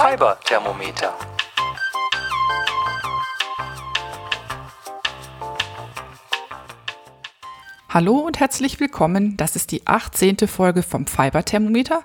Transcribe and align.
Fiber-Thermometer. 0.00 1.12
Hallo 7.88 8.18
und 8.18 8.38
herzlich 8.38 8.78
willkommen. 8.78 9.36
Das 9.36 9.56
ist 9.56 9.72
die 9.72 9.84
18. 9.88 10.36
Folge 10.46 10.84
vom 10.84 11.08
Fiber-Thermometer. 11.08 12.04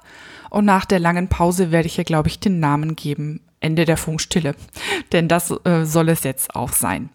Und 0.49 0.65
nach 0.65 0.85
der 0.85 0.97
langen 0.97 1.27
Pause 1.27 1.69
werde 1.69 1.85
ich 1.85 1.93
hier, 1.93 2.03
glaube 2.03 2.29
ich, 2.29 2.39
den 2.39 2.59
Namen 2.59 2.95
geben. 2.95 3.41
Ende 3.59 3.85
der 3.85 3.97
Funkstille. 3.97 4.55
Denn 5.11 5.27
das 5.27 5.51
äh, 5.63 5.85
soll 5.85 6.09
es 6.09 6.23
jetzt 6.23 6.55
auch 6.55 6.73
sein. 6.73 7.11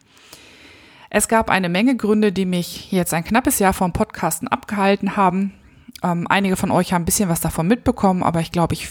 Es 1.11 1.27
gab 1.27 1.51
eine 1.51 1.69
Menge 1.69 1.97
Gründe, 1.97 2.31
die 2.31 2.47
mich 2.47 2.93
jetzt 2.93 3.13
ein 3.15 3.25
knappes 3.25 3.59
Jahr 3.59 3.73
vom 3.73 3.93
Podcasten 3.93 4.47
abgehalten 4.47 5.17
haben. 5.17 5.55
Ähm, 6.05 6.29
einige 6.29 6.55
von 6.55 6.71
euch 6.71 6.93
haben 6.93 7.03
ein 7.03 7.07
bisschen 7.07 7.29
was 7.29 7.41
davon 7.41 7.67
mitbekommen, 7.67 8.23
aber 8.23 8.39
ich 8.39 8.53
glaube, 8.53 8.75
ich 8.75 8.89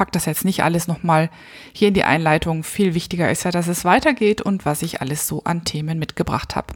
packe 0.00 0.12
das 0.12 0.24
jetzt 0.24 0.46
nicht 0.46 0.64
alles 0.64 0.88
nochmal 0.88 1.28
hier 1.74 1.88
in 1.88 1.94
die 1.94 2.04
Einleitung. 2.04 2.64
Viel 2.64 2.94
wichtiger 2.94 3.30
ist 3.30 3.44
ja, 3.44 3.50
dass 3.50 3.68
es 3.68 3.84
weitergeht 3.84 4.40
und 4.40 4.64
was 4.64 4.80
ich 4.80 5.02
alles 5.02 5.28
so 5.28 5.44
an 5.44 5.66
Themen 5.66 5.98
mitgebracht 5.98 6.56
habe. 6.56 6.72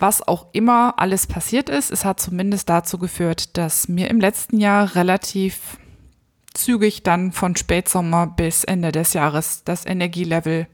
Was 0.00 0.26
auch 0.26 0.46
immer 0.50 0.94
alles 0.96 1.28
passiert 1.28 1.68
ist, 1.68 1.92
es 1.92 2.04
hat 2.04 2.18
zumindest 2.18 2.68
dazu 2.68 2.98
geführt, 2.98 3.56
dass 3.56 3.86
mir 3.86 4.10
im 4.10 4.18
letzten 4.18 4.58
Jahr 4.58 4.96
relativ 4.96 5.78
zügig 6.52 7.04
dann 7.04 7.30
von 7.30 7.54
Spätsommer 7.54 8.26
bis 8.26 8.64
Ende 8.64 8.90
des 8.90 9.12
Jahres 9.12 9.62
das 9.62 9.86
Energielevel 9.86 10.66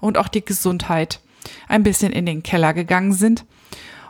und 0.00 0.16
auch 0.16 0.28
die 0.28 0.42
Gesundheit 0.42 1.20
ein 1.68 1.82
bisschen 1.82 2.12
in 2.12 2.24
den 2.24 2.42
Keller 2.42 2.72
gegangen 2.72 3.12
sind. 3.12 3.44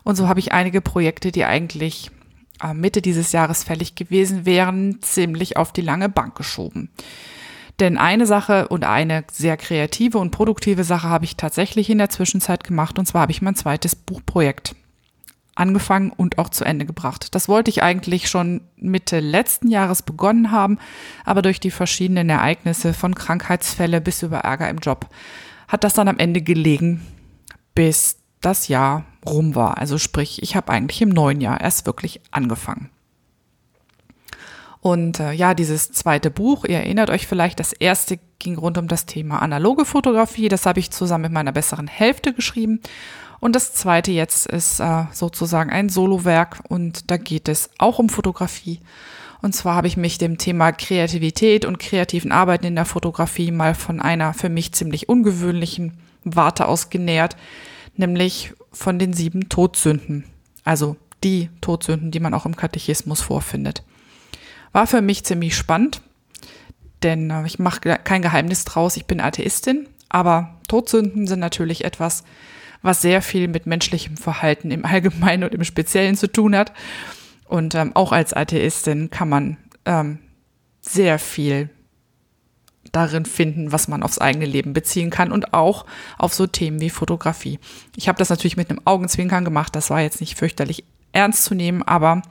Und 0.04 0.14
so 0.14 0.28
habe 0.28 0.38
ich 0.38 0.52
einige 0.52 0.80
Projekte, 0.80 1.32
die 1.32 1.44
eigentlich 1.44 2.12
Mitte 2.74 3.02
dieses 3.02 3.32
Jahres 3.32 3.64
fällig 3.64 3.94
gewesen 3.94 4.46
wären, 4.46 5.00
ziemlich 5.02 5.56
auf 5.56 5.72
die 5.72 5.80
lange 5.80 6.08
Bank 6.08 6.34
geschoben. 6.34 6.90
Denn 7.80 7.98
eine 7.98 8.26
Sache 8.26 8.68
und 8.68 8.84
eine 8.84 9.24
sehr 9.32 9.56
kreative 9.56 10.18
und 10.18 10.30
produktive 10.30 10.84
Sache 10.84 11.08
habe 11.08 11.24
ich 11.24 11.36
tatsächlich 11.36 11.90
in 11.90 11.98
der 11.98 12.10
Zwischenzeit 12.10 12.64
gemacht. 12.64 12.98
Und 12.98 13.06
zwar 13.06 13.22
habe 13.22 13.32
ich 13.32 13.42
mein 13.42 13.56
zweites 13.56 13.96
Buchprojekt 13.96 14.76
angefangen 15.54 16.10
und 16.10 16.38
auch 16.38 16.48
zu 16.48 16.64
Ende 16.64 16.86
gebracht. 16.86 17.34
Das 17.34 17.48
wollte 17.48 17.70
ich 17.70 17.82
eigentlich 17.82 18.28
schon 18.28 18.62
Mitte 18.76 19.20
letzten 19.20 19.68
Jahres 19.68 20.02
begonnen 20.02 20.50
haben, 20.50 20.78
aber 21.24 21.42
durch 21.42 21.60
die 21.60 21.70
verschiedenen 21.70 22.30
Ereignisse 22.30 22.94
von 22.94 23.14
Krankheitsfälle 23.14 24.00
bis 24.00 24.22
über 24.22 24.38
Ärger 24.38 24.70
im 24.70 24.78
Job 24.78 25.08
hat 25.68 25.84
das 25.84 25.94
dann 25.94 26.08
am 26.08 26.18
Ende 26.18 26.42
gelegen, 26.42 27.06
bis 27.74 28.18
das 28.42 28.68
Jahr 28.68 29.04
rum 29.26 29.54
war. 29.54 29.78
Also 29.78 29.98
sprich, 29.98 30.42
ich 30.42 30.56
habe 30.56 30.72
eigentlich 30.72 31.00
im 31.00 31.08
neuen 31.08 31.40
Jahr 31.40 31.60
erst 31.60 31.86
wirklich 31.86 32.20
angefangen. 32.30 32.90
Und 34.80 35.20
äh, 35.20 35.32
ja, 35.32 35.54
dieses 35.54 35.92
zweite 35.92 36.30
Buch, 36.30 36.64
ihr 36.64 36.78
erinnert 36.78 37.08
euch 37.08 37.28
vielleicht, 37.28 37.60
das 37.60 37.72
erste 37.72 38.18
ging 38.40 38.58
rund 38.58 38.78
um 38.78 38.88
das 38.88 39.06
Thema 39.06 39.40
analoge 39.40 39.84
Fotografie. 39.84 40.48
Das 40.48 40.66
habe 40.66 40.80
ich 40.80 40.90
zusammen 40.90 41.22
mit 41.22 41.32
meiner 41.32 41.52
besseren 41.52 41.86
Hälfte 41.86 42.32
geschrieben. 42.32 42.80
Und 43.38 43.54
das 43.54 43.74
zweite 43.74 44.10
jetzt 44.10 44.46
ist 44.46 44.80
äh, 44.80 45.04
sozusagen 45.12 45.70
ein 45.70 45.88
Solowerk 45.88 46.62
und 46.68 47.10
da 47.10 47.16
geht 47.16 47.48
es 47.48 47.70
auch 47.78 48.00
um 48.00 48.08
Fotografie. 48.08 48.80
Und 49.40 49.54
zwar 49.54 49.74
habe 49.74 49.88
ich 49.88 49.96
mich 49.96 50.18
dem 50.18 50.38
Thema 50.38 50.72
Kreativität 50.72 51.64
und 51.64 51.80
kreativen 51.80 52.30
Arbeiten 52.30 52.66
in 52.66 52.76
der 52.76 52.84
Fotografie 52.84 53.50
mal 53.50 53.74
von 53.74 54.00
einer 54.00 54.34
für 54.34 54.48
mich 54.48 54.72
ziemlich 54.72 55.08
ungewöhnlichen 55.08 55.98
Warte 56.24 56.66
aus 56.66 56.90
genähert, 56.90 57.36
nämlich 57.96 58.52
von 58.72 58.98
den 58.98 59.12
sieben 59.12 59.48
Todsünden. 59.48 60.24
Also 60.64 60.96
die 61.24 61.50
Todsünden, 61.60 62.10
die 62.10 62.20
man 62.20 62.34
auch 62.34 62.46
im 62.46 62.56
Katechismus 62.56 63.20
vorfindet. 63.20 63.82
War 64.72 64.86
für 64.86 65.02
mich 65.02 65.24
ziemlich 65.24 65.56
spannend, 65.56 66.02
denn 67.02 67.30
äh, 67.30 67.46
ich 67.46 67.58
mache 67.58 67.80
kein 67.80 68.22
Geheimnis 68.22 68.64
draus, 68.64 68.96
ich 68.96 69.06
bin 69.06 69.20
Atheistin, 69.20 69.88
aber 70.08 70.58
Todsünden 70.68 71.26
sind 71.26 71.40
natürlich 71.40 71.84
etwas, 71.84 72.24
was 72.80 73.02
sehr 73.02 73.22
viel 73.22 73.48
mit 73.48 73.66
menschlichem 73.66 74.16
Verhalten 74.16 74.70
im 74.70 74.84
Allgemeinen 74.84 75.44
und 75.44 75.54
im 75.54 75.64
Speziellen 75.64 76.16
zu 76.16 76.30
tun 76.30 76.56
hat. 76.56 76.72
Und 77.46 77.74
ähm, 77.74 77.94
auch 77.94 78.12
als 78.12 78.32
Atheistin 78.32 79.10
kann 79.10 79.28
man 79.28 79.58
ähm, 79.84 80.18
sehr 80.80 81.18
viel 81.18 81.68
darin 82.92 83.24
finden, 83.24 83.72
was 83.72 83.88
man 83.88 84.02
aufs 84.02 84.18
eigene 84.18 84.46
Leben 84.46 84.72
beziehen 84.72 85.10
kann 85.10 85.32
und 85.32 85.54
auch 85.54 85.86
auf 86.18 86.34
so 86.34 86.46
Themen 86.46 86.80
wie 86.80 86.90
Fotografie. 86.90 87.58
Ich 87.96 88.08
habe 88.08 88.18
das 88.18 88.30
natürlich 88.30 88.56
mit 88.56 88.70
einem 88.70 88.80
Augenzwinkern 88.84 89.44
gemacht, 89.44 89.74
das 89.74 89.90
war 89.90 90.00
jetzt 90.00 90.20
nicht 90.20 90.38
fürchterlich 90.38 90.84
ernst 91.12 91.44
zu 91.44 91.54
nehmen, 91.54 91.82
aber 91.82 92.22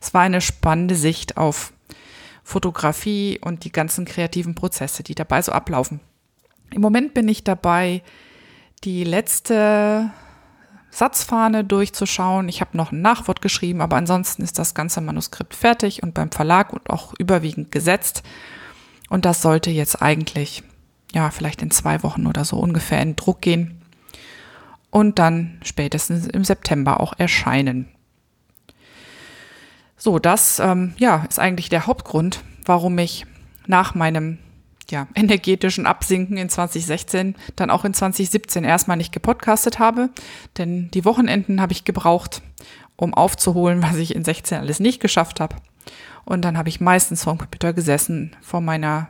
es 0.00 0.12
war 0.14 0.22
eine 0.22 0.40
spannende 0.40 0.96
Sicht 0.96 1.36
auf 1.36 1.72
Fotografie 2.42 3.38
und 3.40 3.64
die 3.64 3.72
ganzen 3.72 4.04
kreativen 4.04 4.54
Prozesse, 4.54 5.02
die 5.02 5.14
dabei 5.14 5.40
so 5.42 5.52
ablaufen. 5.52 6.00
Im 6.72 6.82
Moment 6.82 7.14
bin 7.14 7.28
ich 7.28 7.44
dabei, 7.44 8.02
die 8.84 9.04
letzte 9.04 10.10
Satzfahne 10.90 11.64
durchzuschauen. 11.64 12.48
Ich 12.48 12.60
habe 12.60 12.76
noch 12.76 12.92
ein 12.92 13.02
Nachwort 13.02 13.40
geschrieben, 13.40 13.80
aber 13.80 13.96
ansonsten 13.96 14.42
ist 14.42 14.58
das 14.58 14.74
ganze 14.74 15.00
Manuskript 15.00 15.54
fertig 15.54 16.02
und 16.02 16.14
beim 16.14 16.32
Verlag 16.32 16.72
und 16.72 16.90
auch 16.90 17.14
überwiegend 17.18 17.70
gesetzt. 17.70 18.22
Und 19.10 19.26
das 19.26 19.42
sollte 19.42 19.70
jetzt 19.70 20.00
eigentlich, 20.00 20.62
ja, 21.12 21.30
vielleicht 21.30 21.60
in 21.60 21.70
zwei 21.70 22.02
Wochen 22.02 22.26
oder 22.26 22.46
so 22.46 22.56
ungefähr 22.56 23.02
in 23.02 23.16
Druck 23.16 23.42
gehen. 23.42 23.82
Und 24.88 25.18
dann 25.18 25.60
spätestens 25.62 26.26
im 26.26 26.44
September 26.44 27.00
auch 27.00 27.12
erscheinen. 27.18 27.88
So, 29.96 30.18
das 30.18 30.60
ähm, 30.60 30.94
ja, 30.96 31.26
ist 31.28 31.38
eigentlich 31.38 31.68
der 31.68 31.86
Hauptgrund, 31.86 32.42
warum 32.64 32.96
ich 32.98 33.26
nach 33.66 33.94
meinem 33.94 34.38
ja, 34.90 35.08
energetischen 35.14 35.86
Absinken 35.86 36.36
in 36.36 36.48
2016 36.48 37.34
dann 37.56 37.70
auch 37.70 37.84
in 37.84 37.92
2017 37.92 38.64
erstmal 38.64 38.96
nicht 38.96 39.12
gepodcastet 39.12 39.78
habe. 39.78 40.10
Denn 40.56 40.90
die 40.92 41.04
Wochenenden 41.04 41.60
habe 41.60 41.72
ich 41.72 41.84
gebraucht, 41.84 42.42
um 42.96 43.12
aufzuholen, 43.12 43.82
was 43.82 43.96
ich 43.96 44.14
in 44.14 44.24
16 44.24 44.58
alles 44.58 44.78
nicht 44.78 45.00
geschafft 45.00 45.40
habe. 45.40 45.56
Und 46.30 46.42
dann 46.42 46.56
habe 46.56 46.68
ich 46.68 46.80
meistens 46.80 47.24
vor 47.24 47.34
dem 47.34 47.40
Computer 47.40 47.72
gesessen, 47.72 48.36
vor 48.40 48.60
meiner 48.60 49.08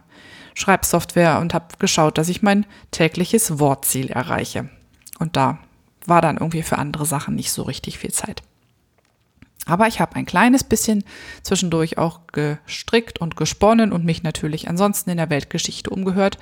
Schreibsoftware 0.54 1.38
und 1.40 1.52
habe 1.52 1.66
geschaut, 1.78 2.16
dass 2.16 2.30
ich 2.30 2.40
mein 2.40 2.64
tägliches 2.92 3.58
Wortziel 3.58 4.08
erreiche. 4.08 4.70
Und 5.18 5.36
da 5.36 5.58
war 6.06 6.22
dann 6.22 6.38
irgendwie 6.38 6.62
für 6.62 6.78
andere 6.78 7.04
Sachen 7.04 7.34
nicht 7.34 7.52
so 7.52 7.64
richtig 7.64 7.98
viel 7.98 8.10
Zeit. 8.10 8.42
Aber 9.66 9.86
ich 9.86 10.00
habe 10.00 10.16
ein 10.16 10.24
kleines 10.24 10.64
bisschen 10.64 11.04
zwischendurch 11.42 11.98
auch 11.98 12.20
gestrickt 12.32 13.20
und 13.20 13.36
gesponnen 13.36 13.92
und 13.92 14.06
mich 14.06 14.22
natürlich 14.22 14.70
ansonsten 14.70 15.10
in 15.10 15.18
der 15.18 15.28
Weltgeschichte 15.28 15.90
umgehört. 15.90 16.38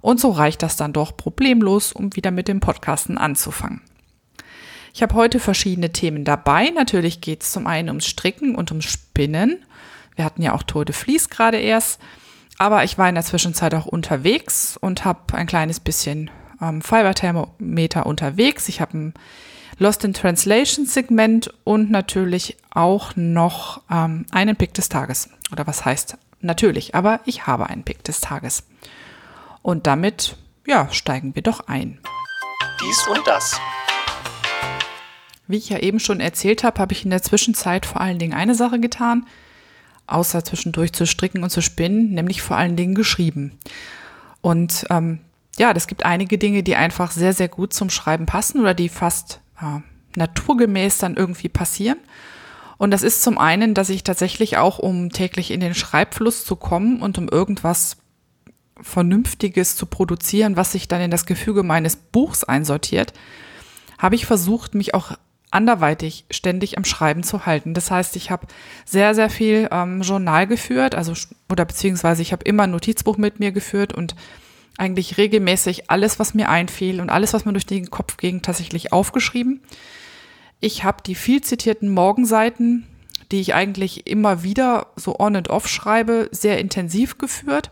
Und 0.00 0.18
so 0.18 0.30
reicht 0.30 0.62
das 0.62 0.76
dann 0.76 0.94
doch 0.94 1.14
problemlos, 1.18 1.92
um 1.92 2.16
wieder 2.16 2.30
mit 2.30 2.48
dem 2.48 2.60
Podcasten 2.60 3.18
anzufangen. 3.18 3.82
Ich 4.94 5.02
habe 5.02 5.14
heute 5.14 5.40
verschiedene 5.40 5.92
Themen 5.92 6.24
dabei. 6.24 6.70
Natürlich 6.70 7.20
geht 7.20 7.42
es 7.42 7.52
zum 7.52 7.66
einen 7.66 7.90
ums 7.90 8.06
Stricken 8.06 8.54
und 8.54 8.70
ums 8.70 8.86
Spinnen. 8.86 9.58
Wir 10.16 10.24
hatten 10.24 10.42
ja 10.42 10.54
auch 10.54 10.62
Tour 10.62 10.84
de 10.84 10.94
Vlies 10.94 11.30
gerade 11.30 11.58
erst. 11.58 12.00
Aber 12.58 12.84
ich 12.84 12.96
war 12.96 13.08
in 13.08 13.14
der 13.14 13.24
Zwischenzeit 13.24 13.74
auch 13.74 13.86
unterwegs 13.86 14.76
und 14.78 15.04
habe 15.04 15.36
ein 15.36 15.46
kleines 15.46 15.78
bisschen 15.78 16.30
ähm, 16.60 16.80
Fiberthermometer 16.80 18.06
unterwegs. 18.06 18.68
Ich 18.68 18.80
habe 18.80 18.96
ein 18.96 19.14
Lost 19.78 20.04
in 20.04 20.14
Translation 20.14 20.86
Segment 20.86 21.52
und 21.64 21.90
natürlich 21.90 22.56
auch 22.70 23.14
noch 23.14 23.82
ähm, 23.90 24.24
einen 24.30 24.56
Pick 24.56 24.72
des 24.72 24.88
Tages. 24.88 25.28
Oder 25.52 25.66
was 25.66 25.84
heißt 25.84 26.16
natürlich, 26.40 26.94
aber 26.94 27.20
ich 27.26 27.46
habe 27.46 27.66
einen 27.68 27.84
Pick 27.84 28.02
des 28.04 28.22
Tages. 28.22 28.64
Und 29.60 29.86
damit, 29.86 30.36
ja, 30.66 30.88
steigen 30.90 31.34
wir 31.34 31.42
doch 31.42 31.68
ein. 31.68 31.98
Dies 32.80 33.06
und 33.08 33.26
das. 33.26 33.60
Wie 35.46 35.58
ich 35.58 35.68
ja 35.68 35.78
eben 35.78 36.00
schon 36.00 36.20
erzählt 36.20 36.64
habe, 36.64 36.80
habe 36.80 36.92
ich 36.92 37.04
in 37.04 37.10
der 37.10 37.22
Zwischenzeit 37.22 37.84
vor 37.84 38.00
allen 38.00 38.18
Dingen 38.18 38.34
eine 38.34 38.54
Sache 38.54 38.80
getan, 38.80 39.26
außer 40.06 40.44
zwischendurch 40.44 40.92
zu 40.92 41.06
stricken 41.06 41.42
und 41.42 41.50
zu 41.50 41.60
spinnen, 41.60 42.10
nämlich 42.10 42.42
vor 42.42 42.56
allen 42.56 42.76
Dingen 42.76 42.94
geschrieben. 42.94 43.58
Und 44.40 44.86
ähm, 44.90 45.20
ja, 45.58 45.72
das 45.74 45.86
gibt 45.86 46.04
einige 46.04 46.38
Dinge, 46.38 46.62
die 46.62 46.76
einfach 46.76 47.10
sehr, 47.10 47.32
sehr 47.32 47.48
gut 47.48 47.72
zum 47.72 47.90
Schreiben 47.90 48.26
passen 48.26 48.60
oder 48.60 48.74
die 48.74 48.88
fast 48.88 49.40
äh, 49.60 49.80
naturgemäß 50.16 50.98
dann 50.98 51.16
irgendwie 51.16 51.48
passieren. 51.48 51.98
Und 52.78 52.90
das 52.90 53.02
ist 53.02 53.22
zum 53.22 53.38
einen, 53.38 53.74
dass 53.74 53.88
ich 53.88 54.04
tatsächlich 54.04 54.58
auch, 54.58 54.78
um 54.78 55.10
täglich 55.10 55.50
in 55.50 55.60
den 55.60 55.74
Schreibfluss 55.74 56.44
zu 56.44 56.56
kommen 56.56 57.00
und 57.00 57.16
um 57.16 57.28
irgendwas 57.28 57.96
Vernünftiges 58.80 59.76
zu 59.76 59.86
produzieren, 59.86 60.56
was 60.56 60.72
sich 60.72 60.86
dann 60.86 61.00
in 61.00 61.10
das 61.10 61.24
Gefüge 61.24 61.62
meines 61.62 61.96
Buchs 61.96 62.44
einsortiert, 62.44 63.14
habe 63.98 64.14
ich 64.14 64.26
versucht, 64.26 64.74
mich 64.74 64.94
auch 64.94 65.12
anderweitig 65.56 66.26
ständig 66.30 66.76
am 66.76 66.84
Schreiben 66.84 67.22
zu 67.22 67.46
halten. 67.46 67.72
Das 67.72 67.90
heißt, 67.90 68.14
ich 68.16 68.30
habe 68.30 68.46
sehr, 68.84 69.14
sehr 69.14 69.30
viel 69.30 69.68
ähm, 69.72 70.02
Journal 70.02 70.46
geführt, 70.46 70.94
also 70.94 71.14
oder 71.50 71.64
beziehungsweise 71.64 72.20
ich 72.20 72.32
habe 72.32 72.44
immer 72.44 72.64
ein 72.64 72.72
Notizbuch 72.72 73.16
mit 73.16 73.40
mir 73.40 73.52
geführt 73.52 73.94
und 73.94 74.14
eigentlich 74.76 75.16
regelmäßig 75.16 75.90
alles, 75.90 76.18
was 76.18 76.34
mir 76.34 76.50
einfiel 76.50 77.00
und 77.00 77.08
alles, 77.08 77.32
was 77.32 77.46
mir 77.46 77.54
durch 77.54 77.64
den 77.64 77.90
Kopf 77.90 78.18
ging, 78.18 78.42
tatsächlich 78.42 78.92
aufgeschrieben. 78.92 79.62
Ich 80.60 80.84
habe 80.84 81.02
die 81.02 81.14
viel 81.14 81.40
zitierten 81.40 81.88
Morgenseiten, 81.88 82.86
die 83.32 83.40
ich 83.40 83.54
eigentlich 83.54 84.06
immer 84.06 84.42
wieder 84.42 84.88
so 84.96 85.18
on 85.18 85.36
and 85.36 85.48
off 85.48 85.68
schreibe, 85.68 86.28
sehr 86.32 86.58
intensiv 86.58 87.16
geführt. 87.16 87.70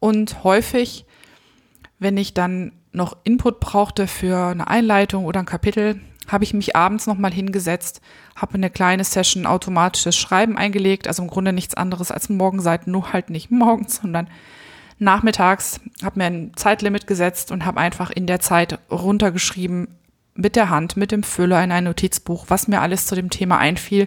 Und 0.00 0.42
häufig, 0.42 1.04
wenn 2.00 2.16
ich 2.16 2.34
dann 2.34 2.72
noch 2.92 3.16
Input 3.22 3.60
brauchte 3.60 4.08
für 4.08 4.48
eine 4.48 4.66
Einleitung 4.66 5.24
oder 5.24 5.38
ein 5.40 5.46
Kapitel, 5.46 6.00
habe 6.28 6.44
ich 6.44 6.54
mich 6.54 6.76
abends 6.76 7.06
nochmal 7.06 7.32
hingesetzt, 7.32 8.00
habe 8.36 8.54
eine 8.54 8.70
kleine 8.70 9.04
Session 9.04 9.46
automatisches 9.46 10.16
Schreiben 10.16 10.56
eingelegt, 10.56 11.08
also 11.08 11.22
im 11.22 11.28
Grunde 11.28 11.52
nichts 11.52 11.74
anderes 11.74 12.10
als 12.10 12.28
Morgenseiten, 12.28 12.92
nur 12.92 13.12
halt 13.12 13.30
nicht 13.30 13.50
morgens, 13.50 13.96
sondern 13.96 14.28
nachmittags, 14.98 15.80
habe 16.02 16.18
mir 16.18 16.26
ein 16.26 16.52
Zeitlimit 16.56 17.06
gesetzt 17.06 17.52
und 17.52 17.64
habe 17.64 17.80
einfach 17.80 18.10
in 18.10 18.26
der 18.26 18.40
Zeit 18.40 18.78
runtergeschrieben, 18.90 19.88
mit 20.38 20.54
der 20.54 20.70
Hand, 20.70 20.96
mit 20.96 21.10
dem 21.10 21.24
Füller 21.24 21.62
in 21.64 21.72
ein 21.72 21.84
Notizbuch, 21.84 22.44
was 22.46 22.68
mir 22.68 22.80
alles 22.80 23.06
zu 23.06 23.16
dem 23.16 23.28
Thema 23.28 23.58
einfiel, 23.58 24.06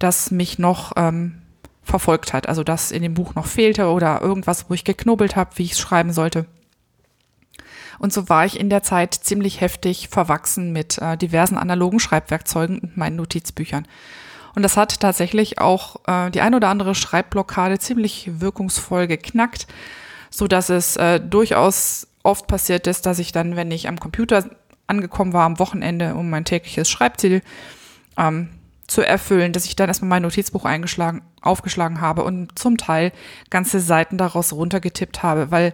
das 0.00 0.32
mich 0.32 0.58
noch 0.58 0.92
ähm, 0.96 1.40
verfolgt 1.84 2.32
hat, 2.32 2.48
also 2.48 2.64
das 2.64 2.90
in 2.90 3.02
dem 3.02 3.14
Buch 3.14 3.36
noch 3.36 3.46
fehlte 3.46 3.86
oder 3.86 4.20
irgendwas, 4.22 4.68
wo 4.68 4.74
ich 4.74 4.82
geknobelt 4.82 5.36
habe, 5.36 5.52
wie 5.56 5.62
ich 5.62 5.72
es 5.72 5.80
schreiben 5.80 6.12
sollte. 6.12 6.46
Und 8.02 8.12
so 8.12 8.28
war 8.28 8.44
ich 8.44 8.58
in 8.58 8.68
der 8.68 8.82
Zeit 8.82 9.14
ziemlich 9.14 9.60
heftig 9.60 10.08
verwachsen 10.08 10.72
mit 10.72 10.98
äh, 10.98 11.16
diversen 11.16 11.56
analogen 11.56 12.00
Schreibwerkzeugen 12.00 12.80
und 12.80 12.96
meinen 12.96 13.14
Notizbüchern. 13.14 13.86
Und 14.56 14.64
das 14.64 14.76
hat 14.76 14.98
tatsächlich 14.98 15.60
auch 15.60 16.00
äh, 16.08 16.28
die 16.32 16.40
ein 16.40 16.56
oder 16.56 16.68
andere 16.68 16.96
Schreibblockade 16.96 17.78
ziemlich 17.78 18.40
wirkungsvoll 18.40 19.06
geknackt, 19.06 19.68
so 20.30 20.48
dass 20.48 20.68
es 20.68 20.96
äh, 20.96 21.20
durchaus 21.20 22.08
oft 22.24 22.48
passiert 22.48 22.88
ist, 22.88 23.06
dass 23.06 23.20
ich 23.20 23.30
dann, 23.30 23.54
wenn 23.54 23.70
ich 23.70 23.86
am 23.86 24.00
Computer 24.00 24.50
angekommen 24.88 25.32
war 25.32 25.44
am 25.44 25.60
Wochenende, 25.60 26.16
um 26.16 26.28
mein 26.28 26.44
tägliches 26.44 26.90
Schreibziel 26.90 27.40
ähm, 28.18 28.48
zu 28.88 29.02
erfüllen, 29.02 29.52
dass 29.52 29.64
ich 29.64 29.76
dann 29.76 29.86
erstmal 29.86 30.08
mein 30.08 30.22
Notizbuch 30.22 30.64
eingeschlagen, 30.64 31.22
aufgeschlagen 31.40 32.00
habe 32.00 32.24
und 32.24 32.58
zum 32.58 32.78
Teil 32.78 33.12
ganze 33.48 33.78
Seiten 33.78 34.18
daraus 34.18 34.52
runtergetippt 34.52 35.22
habe, 35.22 35.52
weil 35.52 35.72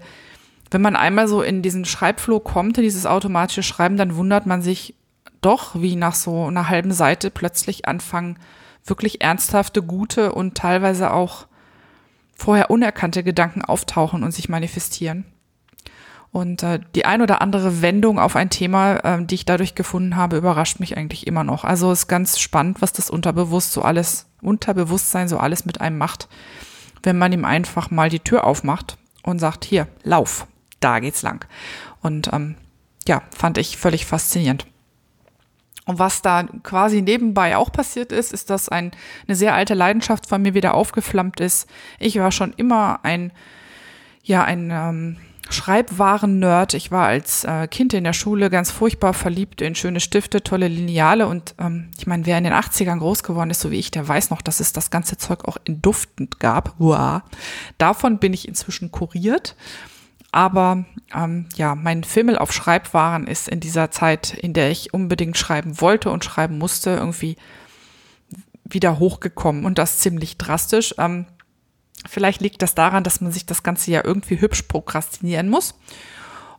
wenn 0.70 0.82
man 0.82 0.96
einmal 0.96 1.28
so 1.28 1.42
in 1.42 1.62
diesen 1.62 1.84
Schreibflow 1.84 2.40
kommt, 2.40 2.78
in 2.78 2.84
dieses 2.84 3.06
automatische 3.06 3.62
Schreiben, 3.62 3.96
dann 3.96 4.16
wundert 4.16 4.46
man 4.46 4.62
sich 4.62 4.94
doch, 5.40 5.80
wie 5.80 5.96
nach 5.96 6.14
so 6.14 6.46
einer 6.46 6.68
halben 6.68 6.92
Seite 6.92 7.30
plötzlich 7.30 7.86
anfangen, 7.86 8.38
wirklich 8.84 9.20
ernsthafte, 9.20 9.82
gute 9.82 10.32
und 10.32 10.56
teilweise 10.56 11.12
auch 11.12 11.46
vorher 12.34 12.70
unerkannte 12.70 13.22
Gedanken 13.22 13.62
auftauchen 13.62 14.22
und 14.22 14.32
sich 14.32 14.48
manifestieren. 14.48 15.24
Und 16.30 16.62
äh, 16.62 16.80
die 16.94 17.06
ein 17.06 17.22
oder 17.22 17.40
andere 17.40 17.80
Wendung 17.80 18.18
auf 18.18 18.36
ein 18.36 18.50
Thema, 18.50 18.96
äh, 18.96 19.24
die 19.24 19.34
ich 19.34 19.44
dadurch 19.46 19.74
gefunden 19.74 20.16
habe, 20.16 20.36
überrascht 20.36 20.78
mich 20.78 20.96
eigentlich 20.96 21.26
immer 21.26 21.42
noch. 21.42 21.64
Also 21.64 21.90
ist 21.90 22.06
ganz 22.06 22.38
spannend, 22.38 22.82
was 22.82 22.92
das 22.92 23.08
Unterbewusst 23.08 23.72
so 23.72 23.82
alles, 23.82 24.26
Unterbewusstsein 24.42 25.28
so 25.28 25.38
alles 25.38 25.64
mit 25.64 25.80
einem 25.80 25.96
macht, 25.96 26.28
wenn 27.02 27.16
man 27.16 27.32
ihm 27.32 27.44
einfach 27.46 27.90
mal 27.90 28.10
die 28.10 28.20
Tür 28.20 28.44
aufmacht 28.44 28.98
und 29.22 29.38
sagt, 29.38 29.64
hier, 29.64 29.88
lauf 30.02 30.46
da 30.80 31.00
geht's 31.00 31.22
lang. 31.22 31.46
Und 32.00 32.30
ähm, 32.32 32.56
ja, 33.06 33.22
fand 33.36 33.58
ich 33.58 33.76
völlig 33.76 34.06
faszinierend. 34.06 34.66
Und 35.88 35.98
was 35.98 36.20
da 36.20 36.42
quasi 36.62 37.00
nebenbei 37.00 37.56
auch 37.56 37.72
passiert 37.72 38.12
ist, 38.12 38.34
ist, 38.34 38.50
dass 38.50 38.68
ein, 38.68 38.90
eine 39.26 39.34
sehr 39.34 39.54
alte 39.54 39.72
Leidenschaft 39.72 40.26
von 40.26 40.42
mir 40.42 40.52
wieder 40.52 40.74
aufgeflammt 40.74 41.40
ist. 41.40 41.66
Ich 41.98 42.18
war 42.18 42.30
schon 42.30 42.52
immer 42.52 43.00
ein, 43.04 43.32
ja, 44.22 44.44
ein 44.44 44.70
ähm, 44.70 45.16
Schreibwaren-Nerd. 45.48 46.74
Ich 46.74 46.90
war 46.90 47.06
als 47.06 47.44
äh, 47.44 47.66
Kind 47.68 47.94
in 47.94 48.04
der 48.04 48.12
Schule 48.12 48.50
ganz 48.50 48.70
furchtbar 48.70 49.14
verliebt 49.14 49.62
in 49.62 49.74
schöne 49.74 50.00
Stifte, 50.00 50.42
tolle 50.42 50.68
Lineale 50.68 51.26
und 51.26 51.54
ähm, 51.58 51.88
ich 51.96 52.06
meine, 52.06 52.26
wer 52.26 52.36
in 52.36 52.44
den 52.44 52.52
80ern 52.52 52.98
groß 52.98 53.22
geworden 53.22 53.48
ist, 53.48 53.60
so 53.60 53.70
wie 53.70 53.78
ich, 53.78 53.90
der 53.90 54.06
weiß 54.06 54.28
noch, 54.28 54.42
dass 54.42 54.60
es 54.60 54.74
das 54.74 54.90
ganze 54.90 55.16
Zeug 55.16 55.46
auch 55.46 55.56
in 55.64 55.80
duftend 55.80 56.38
gab. 56.38 56.78
Uah. 56.78 57.24
Davon 57.78 58.18
bin 58.18 58.34
ich 58.34 58.46
inzwischen 58.46 58.92
kuriert 58.92 59.56
aber 60.30 60.84
ähm, 61.14 61.46
ja, 61.56 61.74
mein 61.74 62.04
Fimmel 62.04 62.36
auf 62.38 62.52
Schreibwaren 62.52 63.26
ist 63.26 63.48
in 63.48 63.60
dieser 63.60 63.90
Zeit, 63.90 64.34
in 64.34 64.52
der 64.52 64.70
ich 64.70 64.92
unbedingt 64.92 65.38
schreiben 65.38 65.80
wollte 65.80 66.10
und 66.10 66.24
schreiben 66.24 66.58
musste, 66.58 66.90
irgendwie 66.90 67.36
wieder 68.64 68.98
hochgekommen 68.98 69.64
und 69.64 69.78
das 69.78 69.98
ziemlich 69.98 70.36
drastisch. 70.36 70.94
Ähm, 70.98 71.24
vielleicht 72.06 72.42
liegt 72.42 72.60
das 72.60 72.74
daran, 72.74 73.04
dass 73.04 73.20
man 73.20 73.32
sich 73.32 73.46
das 73.46 73.62
Ganze 73.62 73.90
ja 73.90 74.04
irgendwie 74.04 74.40
hübsch 74.40 74.62
prokrastinieren 74.62 75.48
muss. 75.48 75.74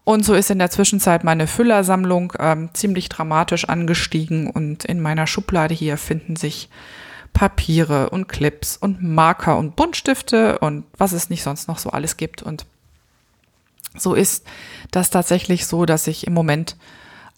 Und 0.03 0.25
so 0.25 0.33
ist 0.33 0.49
in 0.49 0.57
der 0.57 0.71
Zwischenzeit 0.71 1.23
meine 1.23 1.45
Füllersammlung 1.45 2.33
ähm, 2.39 2.69
ziemlich 2.73 3.09
dramatisch 3.09 3.65
angestiegen 3.65 4.49
und 4.49 4.85
in 4.85 4.99
meiner 4.99 5.27
Schublade 5.27 5.75
hier 5.75 5.97
finden 5.97 6.35
sich 6.35 6.69
Papiere 7.33 8.09
und 8.09 8.27
Clips 8.27 8.75
und 8.75 9.03
Marker 9.03 9.57
und 9.59 9.75
Buntstifte 9.75 10.57
und 10.59 10.85
was 10.97 11.11
es 11.11 11.29
nicht 11.29 11.43
sonst 11.43 11.67
noch 11.67 11.77
so 11.77 11.91
alles 11.91 12.17
gibt. 12.17 12.41
Und 12.41 12.65
so 13.95 14.13
ist 14.13 14.45
das 14.91 15.09
tatsächlich 15.09 15.65
so, 15.65 15.85
dass 15.85 16.07
ich 16.07 16.27
im 16.27 16.33
Moment 16.33 16.77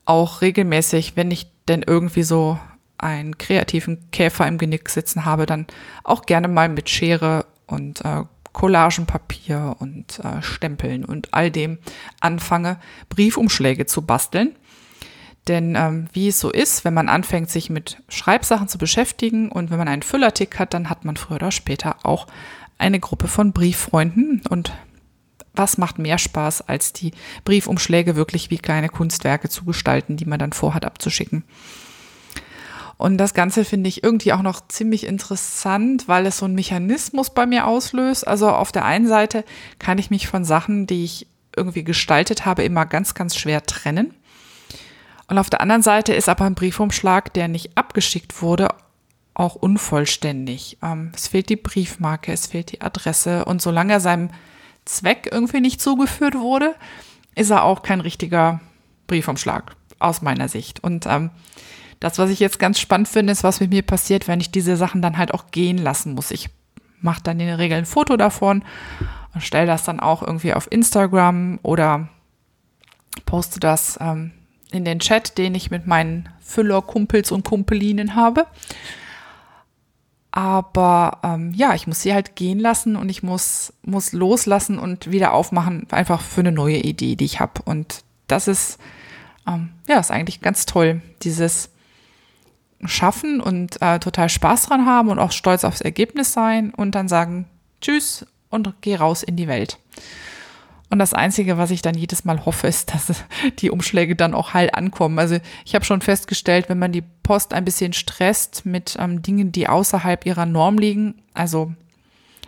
auch 0.06 0.42
regelmäßig, 0.42 1.16
wenn 1.16 1.32
ich 1.32 1.48
denn 1.68 1.84
irgendwie 1.86 2.24
so 2.24 2.60
einen 2.98 3.38
kreativen 3.38 4.12
Käfer 4.12 4.48
im 4.48 4.58
Genick 4.58 4.90
sitzen 4.90 5.26
habe, 5.26 5.46
dann 5.46 5.68
auch 6.04 6.24
gerne 6.24 6.48
mal 6.48 6.70
mit 6.70 6.90
Schere 6.90 7.46
und 7.66 8.04
äh, 8.06 8.24
Collagenpapier 8.54 9.78
und 9.80 10.20
äh, 10.20 10.42
Stempeln 10.42 11.06
und 11.06 11.34
all 11.34 11.52
dem 11.52 11.80
anfange, 12.20 12.80
Briefumschläge 13.10 13.86
zu 13.86 14.04
basteln. 14.04 14.56
Denn 15.48 15.76
ähm, 15.76 16.08
wie 16.14 16.28
es 16.28 16.40
so 16.40 16.52
ist, 16.52 16.86
wenn 16.86 16.94
man 16.94 17.10
anfängt, 17.10 17.50
sich 17.50 17.70
mit 17.70 18.04
Schreibsachen 18.10 18.68
zu 18.68 18.78
beschäftigen 18.78 19.52
und 19.52 19.72
wenn 19.72 19.80
man 19.80 19.88
einen 19.88 20.04
Füllertick 20.04 20.60
hat, 20.60 20.74
dann 20.74 20.90
hat 20.90 21.04
man 21.06 21.18
früher 21.18 21.38
oder 21.38 21.52
später 21.52 21.98
auch 22.04 22.28
eine 22.78 23.00
Gruppe 23.00 23.28
von 23.28 23.52
Brieffreunden 23.52 24.44
und 24.50 24.72
was 25.54 25.78
macht 25.78 26.00
mehr 26.00 26.18
Spaß, 26.18 26.68
als 26.68 26.94
die 26.94 27.12
Briefumschläge 27.44 28.16
wirklich 28.16 28.50
wie 28.50 28.58
kleine 28.58 28.90
Kunstwerke 28.90 29.50
zu 29.50 29.66
gestalten, 29.66 30.18
die 30.18 30.26
man 30.26 30.40
dann 30.40 30.54
vorhat 30.54 30.86
abzuschicken. 30.86 31.44
Und 32.98 33.18
das 33.18 33.34
Ganze 33.34 33.66
finde 33.66 33.90
ich 33.90 34.04
irgendwie 34.04 34.32
auch 34.32 34.44
noch 34.44 34.68
ziemlich 34.68 35.08
interessant, 35.08 36.08
weil 36.08 36.28
es 36.28 36.38
so 36.38 36.46
einen 36.46 36.54
Mechanismus 36.54 37.32
bei 37.32 37.48
mir 37.48 37.66
auslöst. 37.66 38.28
Also 38.28 38.50
auf 38.50 38.72
der 38.72 38.86
einen 38.86 39.08
Seite 39.08 39.44
kann 39.80 39.98
ich 39.98 40.12
mich 40.12 40.28
von 40.28 40.46
Sachen, 40.46 40.86
die 40.86 41.04
ich 41.04 41.28
irgendwie 41.56 41.84
gestaltet 41.84 42.46
habe, 42.46 42.64
immer 42.64 42.86
ganz, 42.86 43.16
ganz 43.16 43.36
schwer 43.36 43.64
trennen. 43.64 44.14
Und 45.28 45.40
auf 45.40 45.50
der 45.50 45.62
anderen 45.62 45.82
Seite 45.82 46.14
ist 46.14 46.30
aber 46.30 46.46
ein 46.46 46.54
Briefumschlag, 46.54 47.34
der 47.34 47.48
nicht 47.48 47.76
abgeschickt 47.76 48.42
wurde, 48.42 48.70
auch 49.34 49.56
unvollständig. 49.56 50.78
Ähm, 50.84 51.12
es 51.16 51.30
fehlt 51.30 51.50
die 51.50 51.56
Briefmarke, 51.56 52.32
es 52.32 52.48
fehlt 52.48 52.72
die 52.72 52.82
Adresse 52.82 53.46
und 53.46 53.62
solange 53.62 53.94
er 53.94 54.00
seinem 54.00 54.30
Zweck 54.86 55.30
irgendwie 55.32 55.62
nicht 55.62 55.82
zugeführt 55.82 56.36
wurde, 56.36 56.76
ist 57.36 57.50
er 57.50 57.64
auch 57.64 57.82
kein 57.82 58.02
richtiger 58.02 58.60
Briefumschlag 59.08 59.76
aus 60.00 60.22
meiner 60.22 60.48
Sicht. 60.48 60.84
Und 60.84 61.06
ähm, 61.06 61.30
das, 62.00 62.18
was 62.18 62.30
ich 62.30 62.40
jetzt 62.40 62.60
ganz 62.60 62.80
spannend 62.80 63.08
finde, 63.08 63.32
ist, 63.32 63.44
was 63.44 63.60
mit 63.60 63.70
mir 63.70 63.84
passiert, 63.84 64.28
wenn 64.28 64.40
ich 64.42 64.52
diese 64.52 64.76
Sachen 64.76 65.02
dann 65.02 65.18
halt 65.18 65.34
auch 65.34 65.52
gehen 65.52 65.78
lassen 65.78 66.14
muss. 66.14 66.32
Ich 66.32 66.50
mache 67.00 67.22
dann 67.24 67.40
in 67.40 67.48
der 67.48 67.60
Regel 67.60 67.78
ein 67.78 67.86
Foto 67.86 68.18
davon 68.18 68.64
und 69.34 69.42
stelle 69.42 69.68
das 69.68 69.84
dann 69.84 70.00
auch 70.00 70.24
irgendwie 70.24 70.54
auf 70.54 70.72
Instagram 70.72 71.60
oder 71.62 72.10
poste 73.26 73.60
das 73.60 73.98
ähm, 74.02 74.32
in 74.72 74.86
den 74.86 75.00
Chat, 75.00 75.38
den 75.38 75.54
ich 75.54 75.72
mit 75.72 75.88
meinen 75.88 76.30
Füller-Kumpels 76.42 77.32
und 77.32 77.44
Kumpelinen 77.44 78.16
habe. 78.16 78.48
Aber 80.32 81.20
ähm, 81.24 81.52
ja, 81.54 81.76
ich 81.76 81.88
muss 81.88 82.02
sie 82.02 82.14
halt 82.14 82.36
gehen 82.36 82.60
lassen 82.60 82.96
und 82.96 83.10
ich 83.10 83.22
muss, 83.22 83.74
muss 83.84 84.14
loslassen 84.14 84.80
und 84.80 85.12
wieder 85.12 85.34
aufmachen, 85.34 85.88
einfach 85.92 86.22
für 86.22 86.40
eine 86.40 86.54
neue 86.54 86.78
Idee, 86.78 87.18
die 87.18 87.26
ich 87.26 87.42
habe. 87.42 87.62
Und 87.66 88.04
das 88.28 88.48
ist, 88.48 88.80
ähm, 89.46 89.72
ja, 89.88 90.00
ist 90.00 90.12
eigentlich 90.12 90.40
ganz 90.42 90.66
toll, 90.66 91.02
dieses 91.22 91.70
Schaffen 92.86 93.42
und 93.42 93.82
äh, 93.82 94.00
total 94.00 94.30
Spaß 94.30 94.68
dran 94.68 94.86
haben 94.86 95.10
und 95.10 95.20
auch 95.20 95.34
stolz 95.34 95.66
aufs 95.66 95.82
Ergebnis 95.82 96.32
sein 96.32 96.74
und 96.74 96.96
dann 96.96 97.10
sagen, 97.10 97.46
tschüss 97.82 98.26
und 98.50 98.74
geh 98.82 98.96
raus 98.96 99.24
in 99.24 99.36
die 99.36 99.48
Welt. 99.48 99.80
Und 100.92 101.00
das 101.00 101.14
Einzige, 101.14 101.58
was 101.58 101.72
ich 101.72 101.82
dann 101.82 101.96
jedes 101.96 102.26
Mal 102.26 102.46
hoffe, 102.46 102.68
ist, 102.68 102.94
dass 102.94 103.24
die 103.60 103.72
Umschläge 103.72 104.18
dann 104.18 104.34
auch 104.34 104.54
heil 104.54 104.70
ankommen. 104.74 105.20
Also 105.20 105.38
ich 105.66 105.74
habe 105.74 105.86
schon 105.86 106.02
festgestellt, 106.02 106.68
wenn 106.68 106.80
man 106.80 106.92
die 106.92 107.04
Post 107.24 107.54
ein 107.54 107.64
bisschen 107.64 107.94
stresst 107.94 108.66
mit 108.66 108.98
ähm, 109.00 109.22
Dingen, 109.22 109.54
die 109.54 109.70
außerhalb 109.70 110.26
ihrer 110.26 110.46
Norm 110.46 110.78
liegen, 110.78 111.16
also 111.34 111.72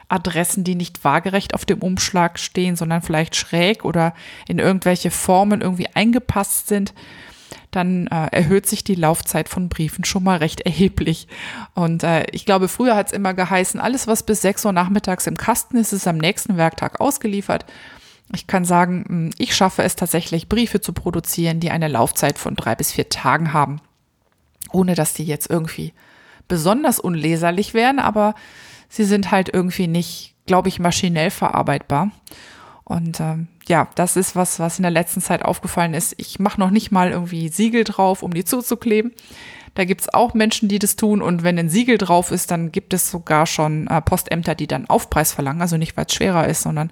Adressen, 0.09 0.65
die 0.65 0.75
nicht 0.75 1.05
waagerecht 1.05 1.53
auf 1.53 1.63
dem 1.63 1.81
Umschlag 1.81 2.37
stehen, 2.37 2.75
sondern 2.75 3.01
vielleicht 3.01 3.37
schräg 3.37 3.85
oder 3.85 4.13
in 4.45 4.59
irgendwelche 4.59 5.09
Formen 5.09 5.61
irgendwie 5.61 5.87
eingepasst 5.93 6.67
sind, 6.67 6.93
dann 7.71 8.07
äh, 8.07 8.27
erhöht 8.31 8.67
sich 8.67 8.83
die 8.83 8.95
Laufzeit 8.95 9.47
von 9.47 9.69
Briefen 9.69 10.03
schon 10.03 10.25
mal 10.25 10.37
recht 10.39 10.59
erheblich. 10.65 11.29
Und 11.75 12.03
äh, 12.03 12.25
ich 12.31 12.45
glaube, 12.45 12.67
früher 12.67 12.97
hat 12.97 13.07
es 13.07 13.13
immer 13.13 13.33
geheißen, 13.33 13.79
alles, 13.79 14.05
was 14.05 14.23
bis 14.23 14.41
6 14.41 14.65
Uhr 14.65 14.73
nachmittags 14.73 15.27
im 15.27 15.37
Kasten 15.37 15.77
ist, 15.77 15.93
ist 15.93 16.07
am 16.09 16.17
nächsten 16.17 16.57
Werktag 16.57 16.99
ausgeliefert. 16.99 17.65
Ich 18.33 18.47
kann 18.47 18.65
sagen, 18.65 19.05
hm, 19.07 19.29
ich 19.37 19.55
schaffe 19.55 19.83
es 19.83 19.95
tatsächlich, 19.95 20.49
Briefe 20.49 20.81
zu 20.81 20.93
produzieren, 20.93 21.59
die 21.59 21.71
eine 21.71 21.87
Laufzeit 21.87 22.37
von 22.37 22.55
drei 22.55 22.75
bis 22.75 22.91
vier 22.91 23.09
Tagen 23.09 23.53
haben, 23.53 23.81
ohne 24.71 24.95
dass 24.95 25.13
die 25.13 25.25
jetzt 25.25 25.49
irgendwie 25.49 25.93
besonders 26.47 26.99
unleserlich 26.99 27.73
wären, 27.73 27.99
aber 27.99 28.35
sie 28.89 29.05
sind 29.05 29.31
halt 29.31 29.49
irgendwie 29.53 29.87
nicht, 29.87 30.35
glaube 30.45 30.69
ich, 30.69 30.79
maschinell 30.79 31.31
verarbeitbar. 31.31 32.11
Und 32.83 33.19
ähm, 33.19 33.47
ja, 33.67 33.87
das 33.95 34.17
ist 34.17 34.35
was, 34.35 34.59
was 34.59 34.77
in 34.77 34.83
der 34.83 34.91
letzten 34.91 35.21
Zeit 35.21 35.43
aufgefallen 35.43 35.93
ist. 35.93 36.15
Ich 36.17 36.39
mache 36.39 36.59
noch 36.59 36.69
nicht 36.69 36.91
mal 36.91 37.11
irgendwie 37.11 37.47
Siegel 37.49 37.85
drauf, 37.85 38.23
um 38.23 38.33
die 38.33 38.43
zuzukleben. 38.43 39.13
Da 39.73 39.85
gibt's 39.85 40.13
auch 40.13 40.33
Menschen, 40.33 40.69
die 40.69 40.79
das 40.79 40.95
tun. 40.95 41.21
Und 41.21 41.43
wenn 41.43 41.57
ein 41.57 41.69
Siegel 41.69 41.97
drauf 41.97 42.29
ist, 42.29 42.51
dann 42.51 42.71
gibt 42.71 42.93
es 42.93 43.09
sogar 43.09 43.47
schon 43.47 43.87
äh, 43.87 44.01
Postämter, 44.01 44.53
die 44.53 44.67
dann 44.67 44.87
Aufpreis 44.87 45.31
verlangen. 45.31 45.61
Also 45.61 45.77
nicht, 45.77 45.95
weil 45.97 46.05
es 46.07 46.13
schwerer 46.13 46.47
ist, 46.47 46.61
sondern 46.61 46.91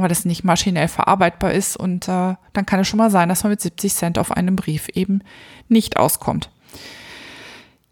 weil 0.00 0.08
das 0.08 0.24
nicht 0.24 0.44
maschinell 0.44 0.88
verarbeitbar 0.88 1.52
ist. 1.52 1.76
Und 1.76 2.08
äh, 2.08 2.34
dann 2.52 2.66
kann 2.66 2.80
es 2.80 2.88
schon 2.88 2.98
mal 2.98 3.10
sein, 3.10 3.28
dass 3.28 3.42
man 3.42 3.50
mit 3.50 3.60
70 3.60 3.94
Cent 3.94 4.18
auf 4.18 4.32
einem 4.32 4.56
Brief 4.56 4.88
eben 4.94 5.22
nicht 5.68 5.96
auskommt. 5.96 6.50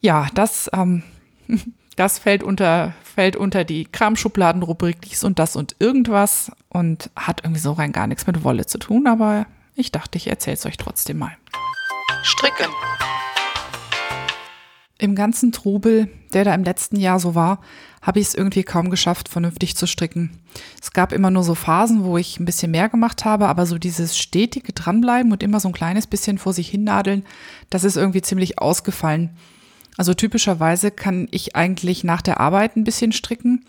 Ja, 0.01 0.29
das, 0.35 0.71
ähm, 0.73 1.03
das 1.97 2.19
fällt 2.19 2.43
unter, 2.43 2.95
fällt 3.03 3.37
unter 3.37 3.65
die 3.65 3.85
Kramschubladenrubrik 3.85 5.01
dies 5.03 5.25
und 5.25 5.39
das 5.39 5.57
und 5.57 5.77
irgendwas 5.79 6.53
und 6.69 7.11
hat 7.17 7.43
irgendwie 7.43 7.61
so 7.61 7.73
rein 7.73 7.93
gar 7.93 8.07
nichts 8.07 8.27
mit 8.27 8.45
Wolle 8.45 8.67
zu 8.67 8.79
tun, 8.79 9.07
aber 9.07 9.47
ich 9.75 9.93
dachte, 9.93 10.17
ich 10.17 10.29
erzähle 10.29 10.55
es 10.55 10.67
euch 10.67 10.77
trotzdem 10.77 11.19
mal. 11.19 11.37
Stricken. 12.23 12.71
Im 14.99 15.15
ganzen 15.15 15.53
Trubel, 15.53 16.09
der 16.33 16.45
da 16.45 16.55
im 16.55 16.65
letzten 16.65 16.97
Jahr 16.97 17.21
so 17.21 17.35
war, 17.35 17.61
habe 18.07 18.21
ich 18.21 18.29
es 18.29 18.35
irgendwie 18.35 18.63
kaum 18.63 18.89
geschafft, 18.89 19.29
vernünftig 19.29 19.77
zu 19.77 19.89
stricken. 19.89 20.31
Es 20.81 20.93
gab 20.93 21.13
immer 21.13 21.33
nur 21.33 21.43
so 21.43 21.57
Phasen, 21.57 22.05
wo 22.05 22.17
ich 22.17 22.39
ein 22.39 22.45
bisschen 22.45 22.71
mehr 22.71 22.89
gemacht 22.89 23.25
habe, 23.25 23.49
aber 23.49 23.67
so 23.67 23.79
dieses 23.79 24.17
stetige 24.17 24.73
Dranbleiben 24.73 25.33
und 25.33 25.43
immer 25.43 25.59
so 25.59 25.69
ein 25.69 25.75
kleines 25.75 26.07
bisschen 26.07 26.39
vor 26.39 26.53
sich 26.53 26.69
hin 26.69 26.85
nadeln, 26.85 27.27
das 27.69 27.83
ist 27.83 27.97
irgendwie 27.97 28.23
ziemlich 28.23 28.61
ausgefallen. 28.61 29.37
Also 29.97 30.15
typischerweise 30.15 30.93
kann 30.93 31.27
ich 31.33 31.57
eigentlich 31.57 32.05
nach 32.05 32.23
der 32.23 32.39
Arbeit 32.39 32.77
ein 32.77 32.85
bisschen 32.85 33.11
stricken. 33.11 33.65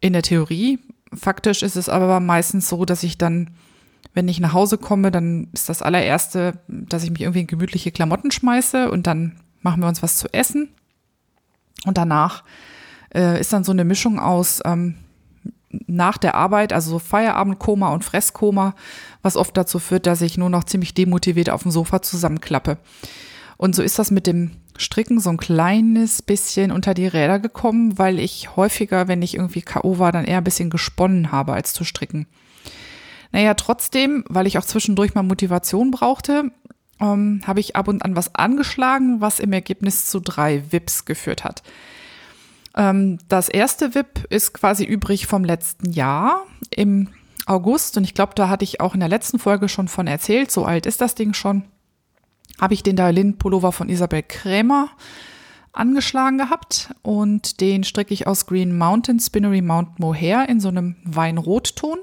In 0.00 0.14
der 0.14 0.22
Theorie. 0.22 0.80
Faktisch 1.14 1.62
ist 1.62 1.76
es 1.76 1.88
aber 1.88 2.18
meistens 2.18 2.68
so, 2.68 2.84
dass 2.84 3.04
ich 3.04 3.18
dann, 3.18 3.50
wenn 4.14 4.26
ich 4.26 4.40
nach 4.40 4.52
Hause 4.52 4.78
komme, 4.78 5.12
dann 5.12 5.46
ist 5.52 5.68
das 5.68 5.80
allererste, 5.80 6.58
dass 6.66 7.04
ich 7.04 7.10
mich 7.10 7.20
irgendwie 7.20 7.42
in 7.42 7.46
gemütliche 7.46 7.92
Klamotten 7.92 8.32
schmeiße 8.32 8.90
und 8.90 9.06
dann 9.06 9.38
machen 9.60 9.80
wir 9.80 9.86
uns 9.86 10.02
was 10.02 10.16
zu 10.16 10.32
essen. 10.34 10.70
Und 11.84 11.98
danach 11.98 12.42
äh, 13.14 13.40
ist 13.40 13.52
dann 13.52 13.64
so 13.64 13.72
eine 13.72 13.84
Mischung 13.84 14.18
aus 14.18 14.60
ähm, 14.64 14.96
nach 15.86 16.18
der 16.18 16.34
Arbeit, 16.34 16.72
also 16.72 16.90
so 16.90 16.98
Feierabendkoma 16.98 17.88
und 17.88 18.04
Fresskoma, 18.04 18.74
was 19.22 19.36
oft 19.36 19.56
dazu 19.56 19.78
führt, 19.78 20.06
dass 20.06 20.20
ich 20.20 20.36
nur 20.36 20.50
noch 20.50 20.64
ziemlich 20.64 20.94
demotiviert 20.94 21.50
auf 21.50 21.62
dem 21.62 21.70
Sofa 21.70 22.02
zusammenklappe. 22.02 22.78
Und 23.56 23.74
so 23.74 23.82
ist 23.82 23.98
das 23.98 24.10
mit 24.10 24.26
dem 24.26 24.50
Stricken 24.76 25.20
so 25.20 25.30
ein 25.30 25.36
kleines 25.36 26.22
bisschen 26.22 26.72
unter 26.72 26.94
die 26.94 27.06
Räder 27.06 27.38
gekommen, 27.38 27.98
weil 27.98 28.18
ich 28.18 28.56
häufiger, 28.56 29.08
wenn 29.08 29.22
ich 29.22 29.34
irgendwie 29.34 29.62
K.O. 29.62 29.98
war, 29.98 30.12
dann 30.12 30.24
eher 30.24 30.38
ein 30.38 30.44
bisschen 30.44 30.70
gesponnen 30.70 31.32
habe, 31.32 31.52
als 31.52 31.72
zu 31.72 31.84
stricken. 31.84 32.26
Naja, 33.30 33.54
trotzdem, 33.54 34.24
weil 34.28 34.46
ich 34.46 34.58
auch 34.58 34.64
zwischendurch 34.64 35.14
mal 35.14 35.22
Motivation 35.22 35.90
brauchte, 35.90 36.50
ähm, 37.00 37.40
habe 37.46 37.60
ich 37.60 37.76
ab 37.76 37.88
und 37.88 38.04
an 38.04 38.16
was 38.16 38.34
angeschlagen, 38.34 39.20
was 39.20 39.40
im 39.40 39.52
Ergebnis 39.52 40.06
zu 40.06 40.20
drei 40.20 40.62
Vips 40.70 41.04
geführt 41.04 41.44
hat. 41.44 41.62
Ähm, 42.76 43.18
das 43.28 43.48
erste 43.48 43.94
VIP 43.94 44.26
ist 44.30 44.54
quasi 44.54 44.84
übrig 44.84 45.26
vom 45.26 45.44
letzten 45.44 45.92
Jahr 45.92 46.44
im 46.70 47.08
August 47.46 47.96
und 47.96 48.04
ich 48.04 48.14
glaube, 48.14 48.32
da 48.34 48.48
hatte 48.48 48.64
ich 48.64 48.80
auch 48.80 48.94
in 48.94 49.00
der 49.00 49.08
letzten 49.08 49.38
Folge 49.38 49.68
schon 49.68 49.88
von 49.88 50.06
erzählt, 50.06 50.50
so 50.50 50.64
alt 50.64 50.86
ist 50.86 51.00
das 51.00 51.14
Ding 51.14 51.34
schon. 51.34 51.64
Habe 52.60 52.74
ich 52.74 52.82
den 52.82 52.96
Dailin 52.96 53.38
Pullover 53.38 53.72
von 53.72 53.88
Isabel 53.88 54.22
Krämer 54.22 54.90
angeschlagen 55.72 56.38
gehabt 56.38 56.94
und 57.02 57.60
den 57.60 57.82
stricke 57.82 58.14
ich 58.14 58.26
aus 58.26 58.46
Green 58.46 58.76
Mountain 58.76 59.18
Spinnery 59.18 59.62
Mount 59.62 59.98
Mohair 59.98 60.48
in 60.48 60.60
so 60.60 60.68
einem 60.68 60.96
Weinrotton. 61.04 61.98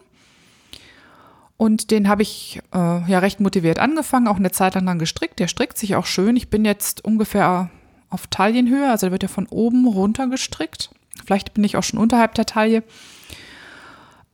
Und 1.56 1.92
den 1.92 2.08
habe 2.08 2.22
ich 2.22 2.62
äh, 2.74 3.12
ja 3.12 3.20
recht 3.20 3.42
motiviert 3.42 3.80
angefangen, 3.80 4.28
auch 4.28 4.38
eine 4.38 4.52
Zeit 4.52 4.76
lang 4.76 4.86
dann 4.86 4.98
gestrickt. 4.98 5.40
Der 5.40 5.48
strickt 5.48 5.78
sich 5.78 5.96
auch 5.96 6.06
schön. 6.06 6.38
Ich 6.38 6.50
bin 6.50 6.64
jetzt 6.64 7.04
ungefähr 7.04 7.70
auf 8.10 8.28
Taillenhöhe, 8.28 8.90
also 8.90 9.08
der 9.08 9.12
wird 9.12 9.24
ja 9.24 9.30
von 9.30 9.48
oben 9.48 9.88
runter 9.88 10.28
gestrickt. 10.28 10.90
Vielleicht 11.26 11.54
bin 11.54 11.64
ich 11.64 11.78
auch 11.78 11.84
schon 11.84 12.00
unterhalb 12.00 12.34
der 12.36 12.46
Taille. 12.46 12.84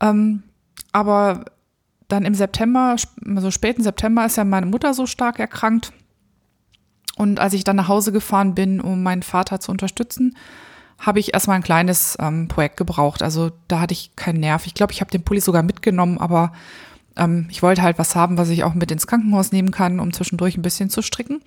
Ähm, 0.02 0.44
aber 0.92 1.46
dann 2.08 2.26
im 2.26 2.36
September, 2.36 2.96
also 3.36 3.52
späten 3.52 3.84
September, 3.84 4.26
ist 4.26 4.38
ja 4.38 4.44
meine 4.44 4.66
Mutter 4.66 4.94
so 4.94 5.06
stark 5.06 5.40
erkrankt. 5.40 5.92
Und 7.18 7.40
als 7.40 7.54
ich 7.54 7.64
dann 7.64 7.78
nach 7.78 7.88
Hause 7.88 8.12
gefahren 8.12 8.56
bin, 8.56 8.82
um 8.82 9.02
meinen 9.02 9.24
Vater 9.24 9.60
zu 9.60 9.72
unterstützen, 9.72 10.36
habe 11.00 11.20
ich 11.20 11.34
erstmal 11.34 11.58
ein 11.58 11.64
kleines 11.64 12.18
ähm, 12.20 12.48
Projekt 12.48 12.78
gebraucht. 12.78 13.22
Also 13.22 13.52
da 13.68 13.80
hatte 13.80 13.94
ich 13.94 14.16
keinen 14.16 14.40
Nerv. 14.40 14.66
Ich 14.66 14.74
glaube, 14.74 14.94
ich 14.94 15.02
habe 15.02 15.12
den 15.12 15.24
Pulli 15.24 15.42
sogar 15.42 15.64
mitgenommen, 15.64 16.18
aber 16.18 16.54
ähm, 17.18 17.48
ich 17.50 17.62
wollte 17.64 17.82
halt 17.82 17.98
was 17.98 18.16
haben, 18.16 18.38
was 18.38 18.50
ich 18.50 18.64
auch 18.64 18.74
mit 18.74 18.92
ins 18.92 19.08
Krankenhaus 19.08 19.52
nehmen 19.52 19.72
kann, 19.72 20.00
um 20.00 20.14
zwischendurch 20.14 20.58
ein 20.58 20.62
bisschen 20.62 20.90
zu 20.90 21.02
stricken. 21.02 21.42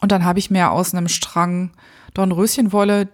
Und 0.00 0.12
dann 0.12 0.24
habe 0.24 0.38
ich 0.38 0.50
mir 0.50 0.70
aus 0.70 0.94
einem 0.94 1.08
Strang 1.08 1.70
Dornröschenwolle, 2.14 3.08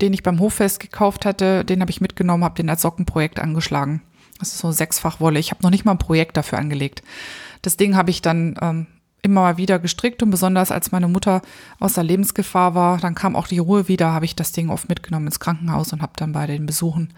den 0.00 0.12
ich 0.12 0.22
beim 0.22 0.40
Hoffest 0.40 0.80
gekauft 0.80 1.24
hatte, 1.24 1.64
den 1.64 1.80
habe 1.80 1.90
ich 1.90 2.00
mitgenommen, 2.00 2.44
habe 2.44 2.56
den 2.56 2.68
als 2.68 2.82
Sockenprojekt 2.82 3.40
angeschlagen. 3.40 4.02
Das 4.38 4.48
ist 4.48 4.58
so 4.58 4.70
Sechsfachwolle. 4.70 5.38
Ich 5.38 5.50
habe 5.50 5.62
noch 5.62 5.70
nicht 5.70 5.84
mal 5.84 5.92
ein 5.92 5.98
Projekt 5.98 6.36
dafür 6.36 6.58
angelegt. 6.58 7.02
Das 7.62 7.78
Ding 7.78 7.96
habe 7.96 8.10
ich 8.10 8.20
dann 8.20 8.56
ähm, 8.60 8.86
immer 9.22 9.42
mal 9.42 9.56
wieder 9.56 9.78
gestrickt 9.78 10.22
und 10.22 10.30
besonders 10.30 10.70
als 10.70 10.92
meine 10.92 11.08
Mutter 11.08 11.42
außer 11.80 12.02
Lebensgefahr 12.02 12.74
war, 12.74 12.98
dann 12.98 13.14
kam 13.14 13.34
auch 13.34 13.48
die 13.48 13.58
Ruhe 13.58 13.88
wieder, 13.88 14.12
habe 14.12 14.24
ich 14.24 14.36
das 14.36 14.52
Ding 14.52 14.70
oft 14.70 14.88
mitgenommen 14.88 15.26
ins 15.26 15.40
Krankenhaus 15.40 15.92
und 15.92 16.02
habe 16.02 16.12
dann 16.16 16.32
bei 16.32 16.46
den 16.46 16.66
Besuchen 16.66 17.12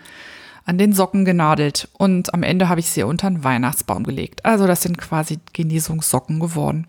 an 0.65 0.79
den 0.79 0.93
Socken 0.93 1.25
genadelt 1.25 1.89
und 1.99 2.35
am 2.35 2.43
Ende 2.43 2.69
habe 2.69 2.81
ich 2.81 2.91
sie 2.91 3.03
unter 3.03 3.31
den 3.31 3.43
Weihnachtsbaum 3.43 4.05
gelegt. 4.05 4.45
Also 4.45 4.67
das 4.67 4.83
sind 4.83 4.99
quasi 4.99 5.39
Genesungssocken 5.53 6.41
geworden. 6.41 6.87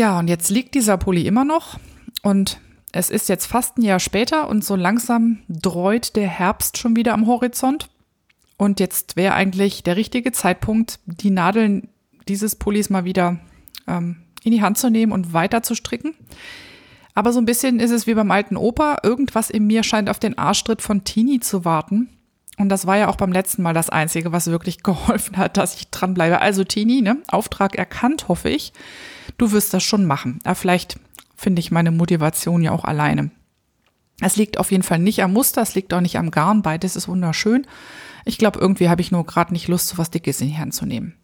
Ja, 0.00 0.18
und 0.18 0.28
jetzt 0.28 0.48
liegt 0.48 0.74
dieser 0.74 0.96
Pulli 0.96 1.26
immer 1.26 1.44
noch 1.44 1.78
und 2.22 2.58
es 2.90 3.10
ist 3.10 3.28
jetzt 3.28 3.44
fast 3.44 3.76
ein 3.76 3.82
Jahr 3.82 4.00
später 4.00 4.48
und 4.48 4.64
so 4.64 4.74
langsam 4.74 5.40
dreut 5.50 6.16
der 6.16 6.26
Herbst 6.26 6.78
schon 6.78 6.96
wieder 6.96 7.12
am 7.12 7.26
Horizont. 7.26 7.90
Und 8.56 8.80
jetzt 8.80 9.16
wäre 9.16 9.34
eigentlich 9.34 9.82
der 9.82 9.96
richtige 9.96 10.32
Zeitpunkt, 10.32 11.00
die 11.04 11.28
Nadeln 11.28 11.90
dieses 12.28 12.56
Pullis 12.56 12.88
mal 12.88 13.04
wieder 13.04 13.40
ähm, 13.86 14.22
in 14.42 14.52
die 14.52 14.62
Hand 14.62 14.78
zu 14.78 14.88
nehmen 14.88 15.12
und 15.12 15.34
weiter 15.34 15.62
zu 15.62 15.74
stricken. 15.74 16.14
Aber 17.14 17.34
so 17.34 17.38
ein 17.38 17.44
bisschen 17.44 17.78
ist 17.78 17.90
es 17.90 18.06
wie 18.06 18.14
beim 18.14 18.30
alten 18.30 18.56
Opa. 18.56 19.00
Irgendwas 19.02 19.50
in 19.50 19.66
mir 19.66 19.82
scheint 19.82 20.08
auf 20.08 20.18
den 20.18 20.38
Arschtritt 20.38 20.80
von 20.80 21.04
Tini 21.04 21.40
zu 21.40 21.66
warten. 21.66 22.08
Und 22.56 22.70
das 22.70 22.86
war 22.86 22.96
ja 22.96 23.08
auch 23.08 23.16
beim 23.16 23.32
letzten 23.32 23.60
Mal 23.60 23.74
das 23.74 23.90
Einzige, 23.90 24.32
was 24.32 24.46
wirklich 24.46 24.82
geholfen 24.82 25.36
hat, 25.36 25.58
dass 25.58 25.74
ich 25.74 25.90
dranbleibe. 25.90 26.40
Also 26.40 26.64
Tini, 26.64 27.02
ne? 27.02 27.18
Auftrag 27.28 27.74
erkannt, 27.74 28.28
hoffe 28.28 28.48
ich. 28.48 28.72
Du 29.38 29.52
wirst 29.52 29.74
das 29.74 29.82
schon 29.82 30.06
machen. 30.06 30.38
Aber 30.44 30.54
vielleicht 30.54 30.98
finde 31.36 31.60
ich 31.60 31.70
meine 31.70 31.90
Motivation 31.90 32.62
ja 32.62 32.72
auch 32.72 32.84
alleine. 32.84 33.30
Es 34.20 34.36
liegt 34.36 34.58
auf 34.58 34.70
jeden 34.70 34.82
Fall 34.82 34.98
nicht 34.98 35.22
am 35.22 35.32
Muster, 35.32 35.62
es 35.62 35.74
liegt 35.74 35.94
auch 35.94 36.00
nicht 36.00 36.18
am 36.18 36.30
Garn. 36.30 36.62
Beides 36.62 36.96
ist 36.96 37.08
wunderschön. 37.08 37.66
Ich 38.24 38.36
glaube, 38.36 38.58
irgendwie 38.58 38.88
habe 38.88 39.00
ich 39.00 39.10
nur 39.10 39.24
gerade 39.24 39.52
nicht 39.52 39.68
Lust, 39.68 39.88
so 39.88 39.98
was 39.98 40.10
Dickes 40.10 40.40
in 40.40 40.48
die 40.48 40.58
Hand 40.58 40.74
zu 40.74 40.84
nehmen. 40.84 41.14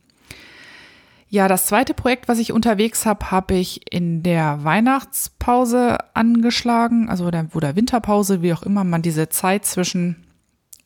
Ja, 1.28 1.48
das 1.48 1.66
zweite 1.66 1.92
Projekt, 1.92 2.28
was 2.28 2.38
ich 2.38 2.52
unterwegs 2.52 3.04
habe, 3.04 3.30
habe 3.30 3.54
ich 3.54 3.92
in 3.92 4.22
der 4.22 4.62
Weihnachtspause 4.62 5.98
angeschlagen, 6.14 7.08
also 7.10 7.30
der, 7.30 7.48
wo 7.52 7.60
der 7.60 7.74
Winterpause, 7.74 8.42
wie 8.42 8.54
auch 8.54 8.62
immer 8.62 8.84
man 8.84 9.02
diese 9.02 9.28
Zeit 9.28 9.66
zwischen 9.66 10.24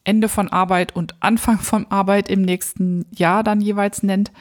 Ende 0.02 0.28
von 0.28 0.48
Arbeit 0.48 0.96
und 0.96 1.14
Anfang 1.20 1.58
von 1.58 1.86
Arbeit 1.90 2.30
im 2.30 2.40
nächsten 2.42 3.04
Jahr 3.14 3.44
dann 3.44 3.60
jeweils 3.60 4.02
nennt. 4.02 4.32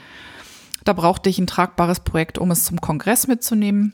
Da 0.86 0.94
brauchte 0.94 1.30
ich 1.30 1.40
ein 1.40 1.48
tragbares 1.48 2.02
Projekt, 2.02 2.38
um 2.38 2.52
es 2.52 2.66
zum 2.66 2.82
Kongress 2.82 3.28
mitzunehmen. 3.28 3.94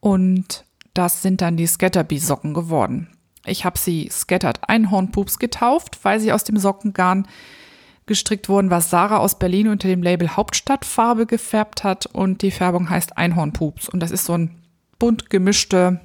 Und 0.00 0.64
das 0.94 1.22
sind 1.22 1.40
dann 1.40 1.56
die 1.56 1.66
Scatterbee-Socken 1.66 2.54
geworden. 2.54 3.08
Ich 3.44 3.64
habe 3.64 3.78
sie 3.78 4.08
Scattered 4.10 4.68
Einhornpups 4.68 5.38
getauft, 5.38 5.98
weil 6.02 6.20
sie 6.20 6.32
aus 6.32 6.44
dem 6.44 6.56
Sockengarn 6.56 7.28
gestrickt 8.06 8.48
worden, 8.48 8.70
was 8.70 8.90
Sarah 8.90 9.18
aus 9.18 9.38
Berlin 9.38 9.68
unter 9.68 9.88
dem 9.88 10.02
Label 10.02 10.30
Hauptstadtfarbe 10.30 11.26
gefärbt 11.26 11.84
hat 11.84 12.06
und 12.06 12.42
die 12.42 12.52
Färbung 12.52 12.88
heißt 12.88 13.18
Einhornpups 13.18 13.88
und 13.88 14.00
das 14.00 14.12
ist 14.12 14.24
so 14.24 14.34
ein 14.34 14.62
bunt 14.98 15.28
gemischte 15.28 16.00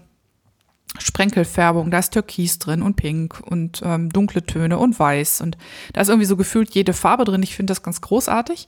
Sprenkelfärbung, 0.97 1.91
da 1.91 1.99
ist 1.99 2.13
Türkis 2.13 2.59
drin 2.59 2.81
und 2.81 2.95
Pink 2.95 3.39
und 3.45 3.81
ähm, 3.85 4.09
dunkle 4.09 4.43
Töne 4.43 4.77
und 4.77 4.99
Weiß 4.99 5.41
und 5.41 5.57
da 5.93 6.01
ist 6.01 6.09
irgendwie 6.09 6.25
so 6.25 6.35
gefühlt 6.35 6.71
jede 6.71 6.93
Farbe 6.93 7.23
drin. 7.23 7.43
Ich 7.43 7.55
finde 7.55 7.71
das 7.71 7.83
ganz 7.83 8.01
großartig 8.01 8.67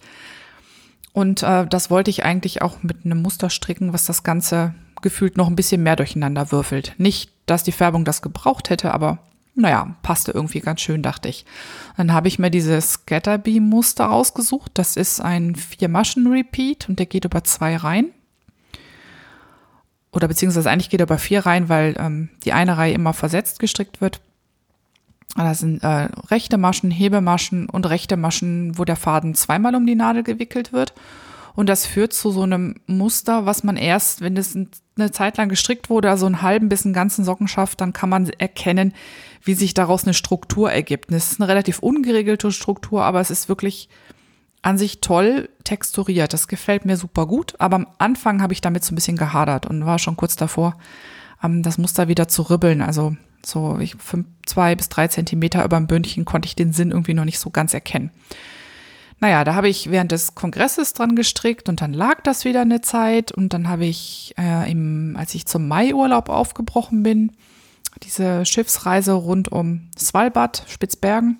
und 1.13 1.43
äh, 1.43 1.65
das 1.67 1.89
wollte 1.89 2.10
ich 2.10 2.25
eigentlich 2.25 2.62
auch 2.62 2.82
mit 2.82 3.05
einem 3.05 3.22
Muster 3.22 3.50
stricken, 3.50 3.93
was 3.93 4.05
das 4.05 4.24
Ganze 4.24 4.74
gefühlt 5.01 5.38
noch 5.38 5.48
ein 5.48 5.55
bisschen 5.55 5.84
mehr 5.84 5.96
durcheinander 5.96 6.51
würfelt. 6.51 6.96
Nicht, 6.98 7.32
dass 7.46 7.63
die 7.63 7.72
Färbung 7.72 8.03
das 8.03 8.22
gebraucht 8.22 8.70
hätte, 8.70 8.93
aber 8.93 9.20
naja, 9.55 9.96
passte 10.01 10.32
irgendwie 10.32 10.62
ganz 10.62 10.82
schön, 10.82 11.03
dachte 11.03 11.29
ich. 11.29 11.46
Dann 11.96 12.12
habe 12.12 12.27
ich 12.27 12.39
mir 12.39 12.50
dieses 12.50 12.93
Scatterbeam-Muster 12.93 14.12
ausgesucht. 14.12 14.72
Das 14.74 14.98
ist 14.98 15.22
ein 15.22 15.55
Vier-Maschen-Repeat 15.55 16.89
und 16.89 16.98
der 16.98 17.05
geht 17.05 17.25
über 17.25 17.43
zwei 17.43 17.75
Reihen. 17.75 18.12
Oder 20.12 20.27
beziehungsweise 20.27 20.72
eigentlich 20.72 20.89
geht 20.89 21.01
er 21.01 21.05
über 21.05 21.20
vier 21.20 21.46
Reihen, 21.46 21.70
weil 21.70 21.96
ähm, 22.00 22.29
die 22.43 22.53
eine 22.53 22.77
Reihe 22.77 22.93
immer 22.93 23.13
versetzt 23.13 23.60
gestrickt 23.60 24.01
wird. 24.01 24.22
Das 25.36 25.60
sind 25.60 25.84
äh, 25.84 26.10
rechte 26.30 26.58
Maschen, 26.58 26.92
Hebemaschen 26.92 27.68
und 27.68 27.90
rechte 27.90 28.18
Maschen, 28.18 28.78
wo 28.78 28.86
der 28.86 28.96
Faden 28.96 29.34
zweimal 29.34 29.75
um 29.75 29.86
die 29.86 29.96
Nadel 29.96 30.24
gewickelt 30.24 30.74
wird. 30.74 30.94
Und 31.56 31.70
das 31.70 31.86
führt 31.86 32.13
zu 32.13 32.32
so 32.32 32.44
einem 32.44 32.75
Muster, 32.88 33.46
was 33.46 33.63
man 33.63 33.78
erst, 33.78 34.22
wenn 34.22 34.38
es 34.38 34.56
eine 34.56 35.12
Zeit 35.12 35.38
lang 35.38 35.50
gestrickt 35.50 35.90
wurde, 35.90 36.10
also 36.10 36.25
einen 36.25 36.42
halben 36.42 36.70
bis 36.70 36.86
einen 36.86 36.94
ganzen 36.94 37.25
Socken 37.25 37.48
schafft, 37.48 37.82
dann 37.82 37.94
kann 37.94 38.10
man 38.10 38.30
erkennen, 38.30 38.94
wie 39.44 39.54
sich 39.54 39.74
daraus 39.74 40.04
eine 40.04 40.13
Struktur 40.13 40.72
ergibt. 40.72 41.10
Und 41.10 41.16
es 41.16 41.32
ist 41.32 41.42
eine 41.42 41.50
relativ 41.50 41.80
ungeregelte 41.80 42.52
Struktur, 42.52 43.04
aber 43.04 43.20
es 43.20 43.30
ist 43.30 43.50
wirklich 43.50 43.90
an 44.63 44.78
sich 44.78 45.02
toll 45.02 45.50
texturiert. 45.63 46.34
Das 46.34 46.48
gefällt 46.48 46.86
mir 46.86 46.98
super 46.98 47.28
gut. 47.28 47.54
Aber 47.60 47.75
am 47.75 47.88
Anfang 48.00 48.42
habe 48.42 48.54
ich 48.54 48.62
damit 48.62 48.84
so 48.84 48.94
ein 48.94 48.96
bisschen 48.96 49.18
gehadert 49.18 49.66
und 49.66 49.86
war 49.86 50.00
schon 50.00 50.16
kurz 50.16 50.36
davor, 50.36 50.78
ähm, 51.44 51.62
das 51.62 51.78
Muster 51.78 52.08
wieder 52.08 52.28
zu 52.28 52.44
ribbeln. 52.44 52.82
Also 52.82 53.16
so 53.45 53.77
ich, 53.79 53.95
fünf, 53.95 54.27
zwei 54.45 54.75
bis 54.75 54.89
drei 54.89 55.07
Zentimeter 55.07 55.63
über 55.63 55.77
dem 55.77 55.88
Bündchen 55.88 56.25
konnte 56.25 56.47
ich 56.47 56.55
den 56.55 56.73
Sinn 56.73 56.91
irgendwie 56.91 57.13
noch 57.13 57.25
nicht 57.25 57.39
so 57.39 57.50
ganz 57.50 57.73
erkennen. 57.73 58.12
Naja, 59.19 59.43
da 59.45 59.55
habe 59.55 59.69
ich 59.69 59.89
während 59.89 60.12
des 60.12 60.35
Kongresses 60.35 60.93
dran 60.93 61.15
gestrickt 61.15 61.69
und 61.69 61.79
dann 61.79 61.93
lag 61.93 62.21
das 62.23 62.43
wieder 62.43 62.62
eine 62.62 62.81
Zeit 62.81 63.31
und 63.31 63.53
dann 63.53 63.69
habe 63.69 63.85
ich, 63.85 64.33
äh, 64.38 64.69
im, 64.69 65.15
als 65.17 65.33
ich 65.33 65.45
zum 65.45 65.67
Maiurlaub 65.67 66.27
aufgebrochen 66.27 67.03
bin, 67.03 67.31
diese 68.01 68.45
Schiffsreise 68.45 69.13
rund 69.13 69.51
um 69.51 69.89
Svalbard, 69.97 70.65
Spitzbergen, 70.67 71.39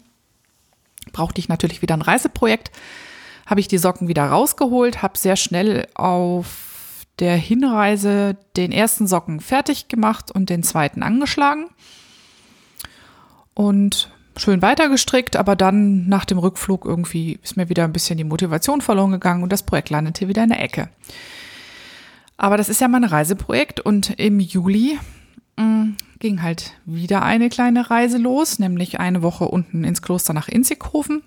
brauchte 1.12 1.40
ich 1.40 1.50
natürlich 1.50 1.82
wieder 1.82 1.96
ein 1.98 2.02
Reiseprojekt, 2.02 2.72
habe 3.46 3.60
ich 3.60 3.68
die 3.68 3.78
Socken 3.78 4.08
wieder 4.08 4.26
rausgeholt, 4.26 5.02
habe 5.02 5.18
sehr 5.18 5.36
schnell 5.36 5.88
auf 5.96 6.73
der 7.20 7.36
Hinreise 7.36 8.38
den 8.58 8.72
ersten 8.72 9.08
Socken 9.08 9.40
fertig 9.40 9.88
gemacht 9.88 10.32
und 10.32 10.50
den 10.50 10.64
zweiten 10.64 11.04
angeschlagen. 11.04 11.68
Und 13.54 14.12
schön 14.36 14.62
weitergestrickt, 14.62 15.36
aber 15.36 15.56
dann 15.56 16.08
nach 16.08 16.26
dem 16.26 16.40
Rückflug 16.40 16.86
irgendwie 16.86 17.40
ist 17.44 17.56
mir 17.56 17.70
wieder 17.70 17.84
ein 17.84 17.94
bisschen 17.94 18.18
die 18.18 18.24
Motivation 18.24 18.82
verloren 18.82 19.12
gegangen 19.12 19.44
und 19.44 19.52
das 19.52 19.64
Projekt 19.64 19.90
landete 19.90 20.28
wieder 20.28 20.44
in 20.44 20.50
der 20.50 20.62
Ecke. 20.62 20.90
Aber 22.38 22.58
das 22.58 22.70
ist 22.70 22.82
ja 22.82 22.88
mein 22.88 23.04
Reiseprojekt 23.04 23.80
und 23.80 24.20
im 24.20 24.40
Juli 24.40 24.98
mh, 25.56 25.66
mm, 25.66 25.98
ging 26.20 26.42
halt 26.42 26.74
wieder 26.86 27.22
eine 27.22 27.50
kleine 27.50 27.92
Reise 27.92 28.18
los, 28.18 28.58
nämlich 28.58 29.00
eine 29.00 29.22
Woche 29.22 29.46
unten 29.46 29.84
ins 29.84 30.02
Kloster 30.02 30.34
nach 30.34 30.48
Inzighofen. 30.48 31.22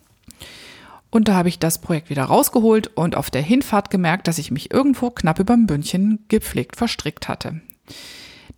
Und 1.11 1.29
da 1.29 1.35
habe 1.35 1.49
ich 1.49 1.59
das 1.59 1.81
Projekt 1.81 2.11
wieder 2.11 2.25
rausgeholt 2.25 2.89
und 2.89 3.17
auf 3.17 3.31
der 3.31 3.43
Hinfahrt 3.43 3.91
gemerkt, 3.91 4.29
dass 4.29 4.39
ich 4.39 4.51
mich 4.51 4.73
irgendwo 4.73 5.11
knapp 5.11 5.39
überm 5.39 5.67
Bündchen 5.67 6.25
gepflegt 6.29 6.77
verstrickt 6.77 7.29
hatte. 7.29 7.61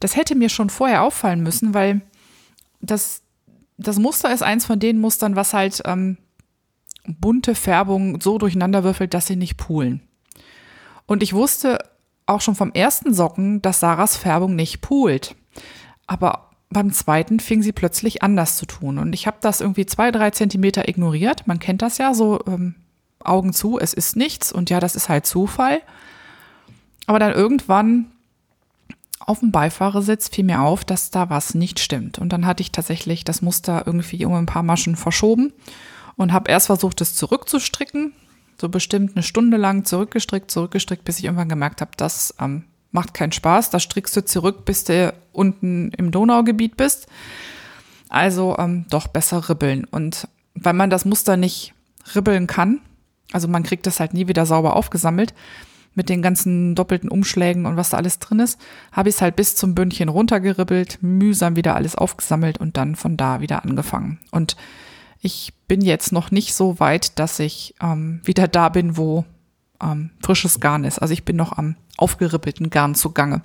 Das 0.00 0.17
hätte 0.17 0.35
mir 0.35 0.49
schon 0.49 0.71
vorher 0.71 1.02
auffallen 1.02 1.43
müssen, 1.43 1.75
weil 1.75 2.02
das 2.81 3.23
das 3.78 3.99
Muster 3.99 4.33
ist 4.33 4.43
eins 4.43 4.67
von 4.67 4.81
den 4.81 4.99
Mustern, 4.99 5.37
was 5.37 5.55
halt 5.55 5.83
ähm, 5.85 6.19
bunte 7.07 7.55
Färbung 7.55 8.21
so 8.21 8.38
durcheinander 8.38 8.85
würfelt, 8.85 9.14
dass 9.14 9.26
sie 9.26 9.37
nicht 9.37 9.57
poolen. 9.57 10.02
Und 11.07 11.23
ich 11.23 11.33
wusste 11.33 11.78
auch 12.26 12.40
schon 12.40 12.57
vom 12.57 12.73
ersten 12.73 13.14
Socken, 13.14 13.62
dass 13.62 13.81
Sarahs 13.81 14.17
Färbung 14.17 14.55
nicht 14.57 14.83
poolt. 14.83 15.37
Aber 16.07 16.48
beim 16.70 16.92
zweiten 16.92 17.40
fing 17.40 17.62
sie 17.62 17.72
plötzlich 17.72 18.22
anders 18.22 18.56
zu 18.56 18.66
tun. 18.66 18.98
Und 18.98 19.12
ich 19.14 19.26
habe 19.26 19.38
das 19.40 19.60
irgendwie 19.60 19.87
zwei, 19.87 20.10
drei 20.10 20.30
Zentimeter 20.30 20.88
ignoriert. 20.88 21.46
Man 21.46 21.58
kennt 21.58 21.82
das 21.82 21.98
ja 21.98 22.14
so, 22.14 22.40
ähm, 22.46 22.75
Augen 23.20 23.52
zu, 23.52 23.78
es 23.78 23.94
ist 23.94 24.16
nichts. 24.16 24.52
Und 24.52 24.70
ja, 24.70 24.80
das 24.80 24.94
ist 24.94 25.08
halt 25.08 25.26
Zufall. 25.26 25.80
Aber 27.07 27.18
dann 27.18 27.33
irgendwann 27.33 28.07
auf 29.18 29.40
dem 29.40 29.52
Beifahrersitz 29.52 30.28
fiel 30.28 30.44
mir 30.44 30.61
auf, 30.61 30.85
dass 30.85 31.11
da 31.11 31.31
was 31.31 31.54
nicht 31.54 31.81
stimmt. 31.81 32.18
Und 32.18 32.33
dann 32.33 32.46
hatte 32.46 32.62
ich 32.62 32.72
tatsächlich 32.72 33.24
das 33.24 33.42
Muster 33.42 33.83
irgendwie 33.87 34.24
um 34.24 34.35
ein 34.35 34.46
paar 34.46 34.62
Maschen 34.62 34.96
verschoben 34.96 35.52
und 36.16 36.33
habe 36.33 36.50
erst 36.50 36.66
versucht, 36.66 37.00
es 37.00 37.14
zurückzustricken. 37.14 38.12
So 38.61 38.68
bestimmt 38.68 39.16
eine 39.16 39.22
Stunde 39.22 39.57
lang 39.57 39.85
zurückgestrickt, 39.85 40.50
zurückgestrickt, 40.50 41.04
bis 41.04 41.18
ich 41.18 41.26
irgendwann 41.26 41.48
gemerkt 41.48 41.81
habe, 41.81 41.92
das 41.96 42.35
ähm, 42.40 42.64
macht 42.90 43.14
keinen 43.14 43.33
Spaß. 43.33 43.70
Da 43.70 43.81
strickst 43.81 44.16
du 44.16 44.24
zurück, 44.24 44.64
bis 44.64 44.85
du 44.85 45.14
unten 45.33 45.90
im 45.96 46.11
Donaugebiet 46.11 46.77
bist. 46.77 47.07
Also 48.09 48.57
ähm, 48.59 48.87
doch 48.90 49.09
besser 49.09 49.48
ribbeln. 49.48 49.85
Und 49.85 50.29
weil 50.55 50.74
man 50.74 50.90
das 50.90 51.05
Muster 51.05 51.37
nicht 51.37 51.74
ribbeln 52.14 52.46
kann, 52.46 52.81
also 53.33 53.48
man 53.48 53.62
kriegt 53.62 53.87
das 53.87 54.01
halt 54.01 54.14
nie 54.14 54.29
wieder 54.29 54.46
sauber 54.46 54.74
aufgesammelt, 54.77 55.35
mit 55.94 56.09
den 56.09 56.22
ganzen 56.22 56.74
doppelten 56.74 57.11
Umschlägen 57.11 57.66
und 57.66 57.77
was 57.77 57.90
da 57.90 57.96
alles 57.96 58.20
drin 58.20 58.38
ist, 58.38 58.59
habe 58.92 59.09
ich 59.09 59.16
es 59.16 59.20
halt 59.20 59.37
bis 59.37 59.57
zum 59.57 59.74
Bündchen 59.74 60.09
runtergeribbelt, 60.09 60.98
mühsam 61.03 61.57
wieder 61.57 61.74
alles 61.74 61.96
aufgesammelt 61.96 62.59
und 62.59 62.77
dann 62.77 62.94
von 62.94 63.16
da 63.16 63.40
wieder 63.40 63.64
angefangen. 63.64 64.20
Und 64.31 64.57
ich 65.20 65.53
bin 65.66 65.81
jetzt 65.81 66.12
noch 66.12 66.31
nicht 66.31 66.55
so 66.55 66.79
weit, 66.79 67.18
dass 67.18 67.40
ich 67.40 67.74
ähm, 67.83 68.20
wieder 68.22 68.46
da 68.46 68.68
bin, 68.68 68.96
wo 68.96 69.24
ähm, 69.83 70.11
frisches 70.23 70.61
Garn 70.61 70.85
ist. 70.85 70.99
Also 70.99 71.12
ich 71.12 71.25
bin 71.25 71.37
noch 71.37 71.53
am 71.53 71.77
aufgeribbelten 71.97 72.71
Garn 72.71 72.95
zugange. 72.95 73.43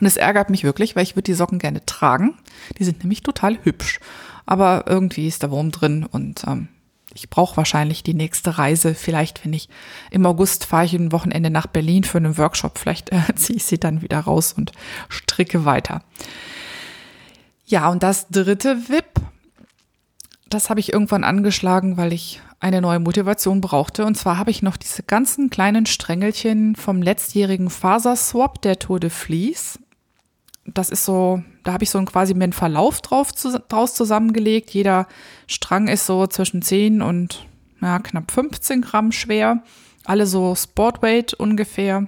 Und 0.00 0.06
es 0.06 0.16
ärgert 0.16 0.50
mich 0.50 0.64
wirklich, 0.64 0.96
weil 0.96 1.02
ich 1.02 1.14
würde 1.14 1.24
die 1.24 1.34
Socken 1.34 1.58
gerne 1.58 1.84
tragen. 1.84 2.38
Die 2.78 2.84
sind 2.84 3.00
nämlich 3.00 3.22
total 3.22 3.58
hübsch. 3.62 4.00
Aber 4.46 4.84
irgendwie 4.86 5.28
ist 5.28 5.42
der 5.42 5.50
Wurm 5.50 5.70
drin 5.70 6.04
und 6.04 6.44
ähm, 6.46 6.68
ich 7.14 7.30
brauche 7.30 7.56
wahrscheinlich 7.56 8.02
die 8.02 8.14
nächste 8.14 8.58
Reise. 8.58 8.94
Vielleicht, 8.94 9.44
wenn 9.44 9.52
ich 9.52 9.68
im 10.10 10.24
August 10.24 10.64
fahre 10.64 10.84
ich 10.84 10.94
ein 10.94 11.12
Wochenende 11.12 11.50
nach 11.50 11.66
Berlin 11.66 12.04
für 12.04 12.18
einen 12.18 12.38
Workshop. 12.38 12.78
Vielleicht 12.78 13.12
äh, 13.12 13.20
ziehe 13.34 13.56
ich 13.56 13.64
sie 13.64 13.78
dann 13.78 14.02
wieder 14.02 14.20
raus 14.20 14.52
und 14.52 14.72
stricke 15.08 15.64
weiter. 15.64 16.02
Ja, 17.66 17.88
und 17.88 18.02
das 18.02 18.28
dritte 18.28 18.88
WIP, 18.88 19.20
das 20.48 20.70
habe 20.70 20.80
ich 20.80 20.92
irgendwann 20.92 21.24
angeschlagen, 21.24 21.98
weil 21.98 22.12
ich 22.14 22.40
eine 22.60 22.80
neue 22.80 22.98
Motivation 22.98 23.60
brauchte. 23.60 24.04
Und 24.04 24.16
zwar 24.16 24.38
habe 24.38 24.50
ich 24.50 24.62
noch 24.62 24.76
diese 24.76 25.02
ganzen 25.02 25.50
kleinen 25.50 25.86
Strängelchen 25.86 26.76
vom 26.76 27.02
letztjährigen 27.02 27.70
Faserswap 27.70 28.60
der 28.62 28.78
Tour 28.78 29.00
de 29.00 29.10
Vlies 29.10 29.78
das 30.74 30.90
ist 30.90 31.04
so, 31.04 31.42
da 31.64 31.72
habe 31.72 31.84
ich 31.84 31.90
so 31.90 32.02
quasi 32.04 32.34
mir 32.34 32.44
einen 32.44 32.52
Verlauf 32.52 33.00
drauf, 33.00 33.34
zu, 33.34 33.58
draus 33.68 33.94
zusammengelegt. 33.94 34.70
Jeder 34.70 35.06
Strang 35.46 35.88
ist 35.88 36.06
so 36.06 36.26
zwischen 36.26 36.62
10 36.62 37.02
und 37.02 37.46
ja, 37.80 37.98
knapp 37.98 38.30
15 38.30 38.82
Gramm 38.82 39.12
schwer. 39.12 39.62
Alle 40.04 40.26
so 40.26 40.54
Sportweight 40.54 41.34
ungefähr. 41.34 42.06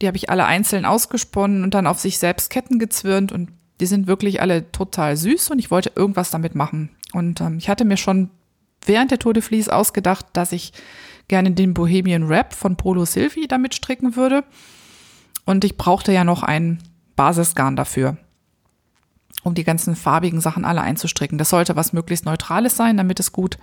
Die 0.00 0.06
habe 0.06 0.16
ich 0.16 0.30
alle 0.30 0.46
einzeln 0.46 0.84
ausgesponnen 0.84 1.62
und 1.62 1.74
dann 1.74 1.86
auf 1.86 1.98
sich 1.98 2.18
selbst 2.18 2.50
Ketten 2.50 2.78
gezwirnt 2.78 3.32
und 3.32 3.50
die 3.80 3.86
sind 3.86 4.06
wirklich 4.06 4.40
alle 4.40 4.70
total 4.72 5.16
süß 5.16 5.50
und 5.50 5.58
ich 5.58 5.70
wollte 5.70 5.92
irgendwas 5.94 6.30
damit 6.30 6.54
machen. 6.54 6.90
Und 7.12 7.40
ähm, 7.40 7.58
ich 7.58 7.68
hatte 7.68 7.84
mir 7.84 7.96
schon 7.96 8.30
während 8.84 9.10
der 9.10 9.18
Tour 9.18 9.34
de 9.34 9.42
Vlies 9.42 9.68
ausgedacht, 9.68 10.26
dass 10.32 10.52
ich 10.52 10.72
gerne 11.28 11.52
den 11.52 11.74
Bohemian 11.74 12.24
Rap 12.24 12.54
von 12.54 12.76
Polo 12.76 13.04
Silvi 13.04 13.46
damit 13.46 13.74
stricken 13.74 14.16
würde. 14.16 14.44
Und 15.44 15.64
ich 15.64 15.76
brauchte 15.76 16.12
ja 16.12 16.24
noch 16.24 16.42
einen 16.42 16.82
Basisgarn 17.16 17.76
dafür, 17.76 18.16
um 19.42 19.54
die 19.54 19.64
ganzen 19.64 19.96
farbigen 19.96 20.40
Sachen 20.40 20.64
alle 20.64 20.80
einzustricken. 20.80 21.38
Das 21.38 21.50
sollte 21.50 21.76
was 21.76 21.92
möglichst 21.92 22.24
Neutrales 22.24 22.76
sein, 22.76 22.96
damit 22.96 23.20
es 23.20 23.32
gut 23.32 23.58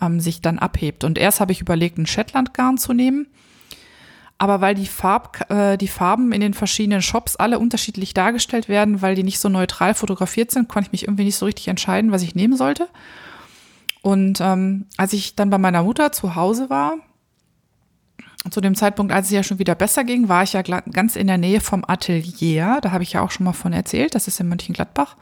ähm, 0.00 0.20
sich 0.20 0.40
dann 0.40 0.58
abhebt. 0.58 1.04
Und 1.04 1.18
erst 1.18 1.40
habe 1.40 1.52
ich 1.52 1.60
überlegt, 1.60 1.98
ein 1.98 2.06
Shetland-Garn 2.06 2.78
zu 2.78 2.92
nehmen. 2.92 3.28
Aber 4.38 4.60
weil 4.60 4.74
die, 4.74 4.86
Farb, 4.86 5.50
äh, 5.50 5.78
die 5.78 5.88
Farben 5.88 6.32
in 6.32 6.40
den 6.40 6.54
verschiedenen 6.54 7.00
Shops 7.00 7.36
alle 7.36 7.58
unterschiedlich 7.58 8.12
dargestellt 8.12 8.68
werden, 8.68 9.00
weil 9.00 9.14
die 9.14 9.22
nicht 9.22 9.38
so 9.38 9.48
neutral 9.48 9.94
fotografiert 9.94 10.50
sind, 10.50 10.68
konnte 10.68 10.88
ich 10.88 10.92
mich 10.92 11.04
irgendwie 11.04 11.24
nicht 11.24 11.36
so 11.36 11.46
richtig 11.46 11.68
entscheiden, 11.68 12.12
was 12.12 12.22
ich 12.22 12.34
nehmen 12.34 12.56
sollte. 12.56 12.88
Und 14.06 14.40
ähm, 14.40 14.86
als 14.96 15.12
ich 15.14 15.34
dann 15.34 15.50
bei 15.50 15.58
meiner 15.58 15.82
Mutter 15.82 16.12
zu 16.12 16.36
Hause 16.36 16.70
war, 16.70 16.94
zu 18.48 18.60
dem 18.60 18.76
Zeitpunkt, 18.76 19.12
als 19.12 19.26
es 19.26 19.32
ja 19.32 19.42
schon 19.42 19.58
wieder 19.58 19.74
besser 19.74 20.04
ging, 20.04 20.28
war 20.28 20.44
ich 20.44 20.52
ja 20.52 20.62
ganz 20.62 21.16
in 21.16 21.26
der 21.26 21.38
Nähe 21.38 21.60
vom 21.60 21.84
Atelier. 21.84 22.78
Da 22.82 22.92
habe 22.92 23.02
ich 23.02 23.14
ja 23.14 23.20
auch 23.20 23.32
schon 23.32 23.42
mal 23.42 23.52
von 23.52 23.72
erzählt. 23.72 24.14
Das 24.14 24.28
ist 24.28 24.38
in 24.38 24.48
Mönchengladbach. 24.48 25.16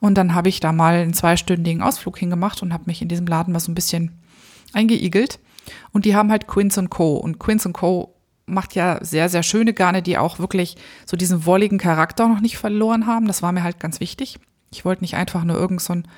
Und 0.00 0.16
dann 0.16 0.34
habe 0.34 0.48
ich 0.48 0.58
da 0.58 0.72
mal 0.72 0.94
einen 0.94 1.14
zweistündigen 1.14 1.82
Ausflug 1.82 2.18
hingemacht 2.18 2.62
und 2.62 2.72
habe 2.72 2.82
mich 2.86 3.00
in 3.00 3.06
diesem 3.06 3.28
Laden 3.28 3.52
mal 3.52 3.60
so 3.60 3.70
ein 3.70 3.76
bisschen 3.76 4.18
eingeigelt. 4.72 5.38
Und 5.92 6.04
die 6.04 6.16
haben 6.16 6.32
halt 6.32 6.48
Quince 6.48 6.88
Co. 6.88 7.14
Und 7.14 7.38
Quince 7.38 7.70
Co. 7.70 8.16
macht 8.44 8.74
ja 8.74 8.98
sehr, 9.04 9.28
sehr 9.28 9.44
schöne 9.44 9.72
Garne, 9.72 10.02
die 10.02 10.18
auch 10.18 10.40
wirklich 10.40 10.76
so 11.06 11.16
diesen 11.16 11.46
wolligen 11.46 11.78
Charakter 11.78 12.26
noch 12.26 12.40
nicht 12.40 12.58
verloren 12.58 13.06
haben. 13.06 13.28
Das 13.28 13.40
war 13.40 13.52
mir 13.52 13.62
halt 13.62 13.78
ganz 13.78 14.00
wichtig. 14.00 14.40
Ich 14.72 14.84
wollte 14.84 15.04
nicht 15.04 15.14
einfach 15.14 15.44
nur 15.44 15.56
irgend 15.56 15.80
so 15.80 15.92
ein 15.92 16.08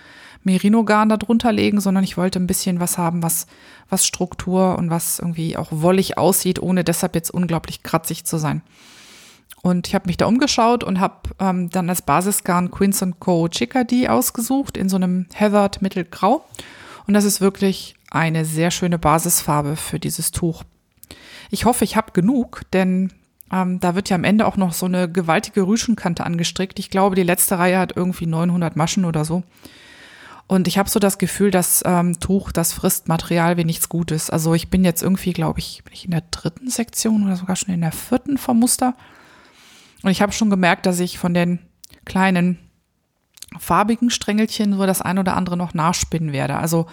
Merino-Garn 0.45 1.09
darunter 1.09 1.53
legen, 1.53 1.81
sondern 1.81 2.05
ich 2.05 2.17
wollte 2.17 2.39
ein 2.39 2.47
bisschen 2.47 2.81
was 2.81 2.99
haben, 2.99 3.23
was, 3.23 3.47
was 3.89 4.07
Struktur 4.07 4.77
und 4.79 4.91
was 4.91 5.19
irgendwie 5.19 5.57
auch 5.57 5.69
wollig 5.71 6.19
aussieht, 6.19 6.61
ohne 6.61 6.85
deshalb 6.85 7.15
jetzt 7.15 7.31
unglaublich 7.31 7.83
kratzig 7.83 8.25
zu 8.25 8.39
sein. 8.39 8.63
Und 9.63 9.87
ich 9.87 9.95
habe 9.95 10.09
mich 10.09 10.17
da 10.17 10.27
umgeschaut 10.27 10.83
und 10.83 10.99
habe 10.99 11.31
ähm, 11.39 11.71
dann 11.71 11.89
als 11.89 12.03
Basisgarn 12.03 12.73
Quince 12.73 13.13
Co. 13.21 13.49
Chickadee 13.49 14.09
ausgesucht 14.09 14.77
in 14.77 14.89
so 14.89 14.97
einem 14.97 15.27
Heathered 15.33 15.81
Mittelgrau. 15.81 16.45
Und 17.07 17.15
das 17.15 17.25
ist 17.25 17.41
wirklich 17.41 17.95
eine 18.11 18.45
sehr 18.45 18.71
schöne 18.73 18.99
Basisfarbe 18.99 19.77
für 19.77 20.01
dieses 20.01 20.33
Tuch. 20.33 20.65
Ich 21.51 21.65
hoffe, 21.65 21.85
ich 21.85 21.97
habe 21.97 22.13
genug, 22.13 22.63
denn 22.73 23.13
ähm, 23.53 23.79
da 23.79 23.95
wird 23.95 24.09
ja 24.09 24.17
am 24.17 24.25
Ende 24.25 24.47
auch 24.47 24.57
noch 24.57 24.73
so 24.73 24.87
eine 24.87 25.11
gewaltige 25.11 25.67
Rüschenkante 25.67 26.25
angestrickt. 26.25 26.79
Ich 26.79 26.91
glaube, 26.91 27.15
die 27.15 27.23
letzte 27.23 27.59
Reihe 27.59 27.79
hat 27.79 27.97
irgendwie 27.97 28.27
900 28.27 28.75
Maschen 28.75 29.05
oder 29.05 29.25
so. 29.25 29.45
Und 30.53 30.69
ich 30.69 30.77
habe 30.77 30.91
so 30.91 31.01
das 31.01 31.17
Gefühl, 31.17 31.51
das 31.51 31.83
ähm, 31.87 32.21
Tuch, 32.21 32.53
das 32.53 32.75
frisst 32.75 33.09
Material 33.09 33.57
wie 33.57 33.65
nichts 33.65 33.89
Gutes. 33.89 34.29
Also 34.29 34.53
ich 34.53 34.69
bin 34.69 34.85
jetzt 34.85 35.03
irgendwie, 35.03 35.33
glaube 35.33 35.61
ich, 35.61 35.83
bin 35.83 35.95
ich 35.95 36.05
in 36.05 36.11
der 36.11 36.25
dritten 36.31 36.69
Sektion 36.69 37.25
oder 37.25 37.37
sogar 37.37 37.57
schon 37.57 37.73
in 37.73 37.81
der 37.81 37.91
vierten 37.91 38.37
vom 38.37 38.61
Muster. 38.61 38.95
Und 40.03 40.11
ich 40.11 40.21
habe 40.21 40.33
schon 40.33 40.51
gemerkt, 40.51 40.85
dass 40.85 41.01
ich 41.01 41.19
von 41.19 41.33
den 41.33 41.61
kleinen 42.05 42.59
farbigen 43.59 44.11
Strängelchen 44.11 44.77
so 44.77 44.85
das 44.85 45.01
ein 45.01 45.19
oder 45.19 45.39
andere 45.39 45.57
noch 45.57 45.73
nachspinnen 45.73 46.35
werde. 46.35 46.59
Also 46.59 46.85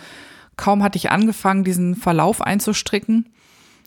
kaum 0.56 0.82
hatte 0.82 0.96
ich 0.96 1.12
angefangen, 1.12 1.66
diesen 1.66 1.98
Verlauf 1.98 2.42
einzustricken, 2.42 3.28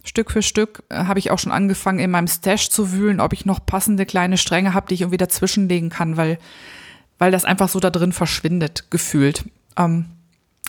Stück 0.05 0.33
für 0.33 0.43
Stück 0.43 0.83
äh, 0.91 1.05
habe 1.05 1.19
ich 1.19 1.31
auch 1.31 1.39
schon 1.39 1.51
angefangen, 1.51 1.99
in 1.99 2.11
meinem 2.11 2.29
Stash 2.29 2.69
zu 2.69 2.93
wühlen, 2.93 3.21
ob 3.21 3.33
ich 3.33 3.47
noch 3.47 3.65
passende 3.65 4.05
kleine 4.05 4.37
Stränge 4.37 4.75
habe, 4.75 4.89
die 4.89 4.97
ich 4.97 5.01
irgendwie 5.01 5.17
dazwischenlegen 5.17 5.89
kann, 5.89 6.19
weil, 6.19 6.39
weil 7.19 7.31
das 7.31 7.47
einfach 7.47 7.71
so 7.71 7.81
da 7.81 7.89
drin 7.89 8.13
verschwindet, 8.13 8.91
gefühlt. 8.91 9.47
Ähm, 9.77 10.07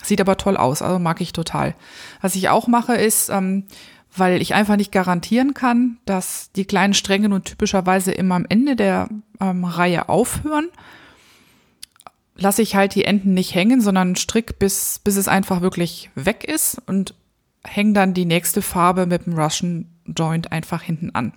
sieht 0.01 0.21
aber 0.21 0.37
toll 0.37 0.57
aus, 0.57 0.81
also 0.81 0.99
mag 0.99 1.21
ich 1.21 1.33
total. 1.33 1.75
Was 2.21 2.35
ich 2.35 2.49
auch 2.49 2.67
mache, 2.67 2.95
ist, 2.95 3.29
ähm, 3.29 3.65
weil 4.15 4.41
ich 4.41 4.53
einfach 4.53 4.75
nicht 4.75 4.91
garantieren 4.91 5.53
kann, 5.53 5.97
dass 6.05 6.51
die 6.51 6.65
kleinen 6.65 6.93
Stränge 6.93 7.29
nun 7.29 7.43
typischerweise 7.43 8.11
immer 8.11 8.35
am 8.35 8.45
Ende 8.47 8.75
der 8.75 9.09
ähm, 9.39 9.65
Reihe 9.65 10.09
aufhören, 10.09 10.69
lasse 12.35 12.61
ich 12.61 12.75
halt 12.75 12.95
die 12.95 13.05
Enden 13.05 13.33
nicht 13.33 13.55
hängen, 13.55 13.81
sondern 13.81 14.15
strick, 14.15 14.59
bis, 14.59 14.99
bis 15.03 15.17
es 15.17 15.27
einfach 15.27 15.61
wirklich 15.61 16.11
weg 16.15 16.43
ist 16.43 16.81
und 16.85 17.15
hänge 17.63 17.93
dann 17.93 18.13
die 18.13 18.25
nächste 18.25 18.61
Farbe 18.61 19.05
mit 19.05 19.25
dem 19.25 19.37
Russian 19.37 19.87
Joint 20.05 20.51
einfach 20.51 20.81
hinten 20.81 21.11
an. 21.15 21.33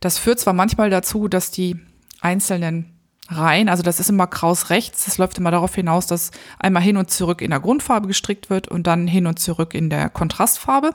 Das 0.00 0.18
führt 0.18 0.40
zwar 0.40 0.54
manchmal 0.54 0.90
dazu, 0.90 1.28
dass 1.28 1.50
die 1.50 1.78
einzelnen 2.20 2.97
Reihen, 3.28 3.68
also 3.68 3.82
das 3.82 4.00
ist 4.00 4.08
immer 4.08 4.26
kraus 4.26 4.70
rechts, 4.70 5.04
das 5.04 5.18
läuft 5.18 5.36
immer 5.36 5.50
darauf 5.50 5.74
hinaus, 5.74 6.06
dass 6.06 6.30
einmal 6.58 6.82
hin 6.82 6.96
und 6.96 7.10
zurück 7.10 7.42
in 7.42 7.50
der 7.50 7.60
Grundfarbe 7.60 8.08
gestrickt 8.08 8.48
wird 8.48 8.68
und 8.68 8.86
dann 8.86 9.06
hin 9.06 9.26
und 9.26 9.38
zurück 9.38 9.74
in 9.74 9.90
der 9.90 10.08
Kontrastfarbe. 10.08 10.92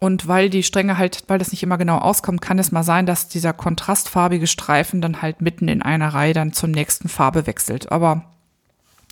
Und 0.00 0.26
weil 0.26 0.50
die 0.50 0.62
Stränge 0.62 0.96
halt, 0.96 1.24
weil 1.28 1.38
das 1.38 1.52
nicht 1.52 1.62
immer 1.62 1.78
genau 1.78 1.98
auskommt, 1.98 2.40
kann 2.40 2.58
es 2.58 2.72
mal 2.72 2.82
sein, 2.82 3.06
dass 3.06 3.28
dieser 3.28 3.52
kontrastfarbige 3.52 4.46
Streifen 4.46 5.00
dann 5.00 5.22
halt 5.22 5.42
mitten 5.42 5.68
in 5.68 5.82
einer 5.82 6.08
Reihe 6.08 6.32
dann 6.32 6.52
zur 6.52 6.70
nächsten 6.70 7.08
Farbe 7.08 7.46
wechselt. 7.46 7.92
Aber 7.92 8.24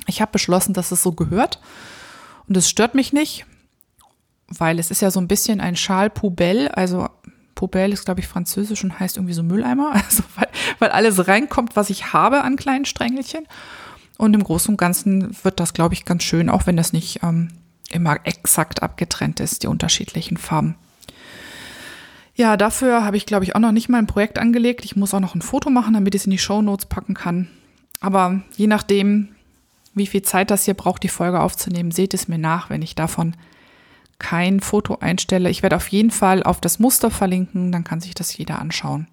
ich 0.07 0.21
habe 0.23 0.33
beschlossen, 0.33 0.73
dass 0.73 0.91
es 0.91 1.03
so 1.03 1.13
gehört. 1.13 1.61
Und 2.49 2.57
es 2.57 2.71
stört 2.71 2.95
mich 2.95 3.13
nicht, 3.13 3.45
weil 4.49 4.79
es 4.79 4.91
ist 4.91 5.03
ja 5.03 5.11
so 5.11 5.21
ein 5.21 5.29
bisschen 5.29 5.61
ein 5.61 5.77
Schal 5.77 6.09
Poubelle, 6.09 6.75
also 6.75 7.09
Poubelle 7.59 7.93
ist, 7.93 8.05
glaube 8.05 8.21
ich, 8.21 8.29
französisch 8.29 8.85
und 8.85 9.01
heißt 9.01 9.17
irgendwie 9.17 9.35
so 9.35 9.43
Mülleimer, 9.43 9.91
also 9.95 10.23
weil, 10.37 10.49
weil 10.79 10.91
alles 10.91 11.27
reinkommt, 11.27 11.75
was 11.75 11.91
ich 11.91 12.13
habe 12.13 12.43
an 12.43 12.57
kleinen 12.57 12.85
Strängelchen. 12.85 13.47
Und 14.17 14.35
im 14.35 14.45
Großen 14.45 14.73
und 14.73 14.79
Ganzen 14.79 15.37
wird 15.45 15.61
das, 15.61 15.75
glaube 15.75 15.95
ich, 15.95 16.05
ganz 16.05 16.23
schön, 16.23 16.49
auch 16.49 16.67
wenn 16.67 16.77
das 16.77 16.93
nicht 16.93 17.21
ähm, 17.23 17.49
immer 17.91 18.17
exakt 18.25 18.83
abgetrennt 18.83 19.41
ist, 19.41 19.63
die 19.63 19.67
unterschiedlichen 19.67 20.37
Farben. 20.37 20.77
Ja, 22.35 22.57
dafür 22.57 23.05
habe 23.05 23.17
ich, 23.17 23.27
glaube 23.27 23.45
ich, 23.45 23.57
auch 23.57 23.61
noch 23.61 23.73
nicht 23.73 23.89
mal 23.89 23.99
ein 23.99 24.07
Projekt 24.07 24.39
angelegt. 24.39 24.85
Ich 24.85 24.95
muss 24.95 25.13
auch 25.13 25.21
noch 25.21 25.35
ein 25.35 25.43
Foto 25.43 25.71
machen, 25.71 25.95
damit 25.95 26.15
ich 26.15 26.23
es 26.23 26.27
in 26.27 26.31
die 26.31 26.39
Show 26.39 26.63
Notes 26.63 26.87
packen 26.87 27.15
kann. 27.15 27.49
Aber 28.01 28.43
je 28.57 28.69
nachdem, 28.69 29.31
wie 29.95 30.07
viel 30.07 30.23
Zeit 30.23 30.53
das 30.53 30.65
hier 30.65 30.75
braucht, 30.75 31.03
die 31.03 31.09
Folge 31.09 31.41
aufzunehmen, 31.41 31.91
seht 31.91 32.15
es 32.15 32.29
mir 32.29 32.39
nach, 32.39 32.71
wenn 32.71 32.83
ich 32.83 32.95
davon 32.95 33.35
kein 34.19 34.61
Foto 34.61 34.99
einstelle. 35.01 35.51
Ich 35.51 35.63
werde 35.63 35.77
auf 35.77 35.89
jeden 35.89 36.11
Fall 36.11 36.43
auf 36.43 36.61
das 36.61 36.79
Muster 36.79 37.11
verlinken, 37.11 37.73
dann 37.73 37.85
kann 37.85 38.01
sich 38.01 38.15
das 38.15 38.37
jeder 38.37 38.59
anschauen. 38.59 39.07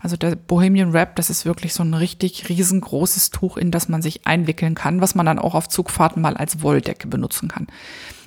Also 0.00 0.16
der 0.16 0.36
Bohemian 0.36 0.92
Wrap, 0.92 1.16
das 1.16 1.28
ist 1.28 1.44
wirklich 1.44 1.74
so 1.74 1.82
ein 1.82 1.94
richtig 1.94 2.48
riesengroßes 2.48 3.30
Tuch, 3.30 3.56
in 3.56 3.70
das 3.70 3.88
man 3.88 4.00
sich 4.00 4.26
einwickeln 4.26 4.74
kann, 4.74 5.00
was 5.00 5.14
man 5.14 5.26
dann 5.26 5.38
auch 5.38 5.54
auf 5.54 5.68
Zugfahrten 5.68 6.22
mal 6.22 6.36
als 6.36 6.62
Wolldecke 6.62 7.08
benutzen 7.08 7.48
kann. 7.48 7.66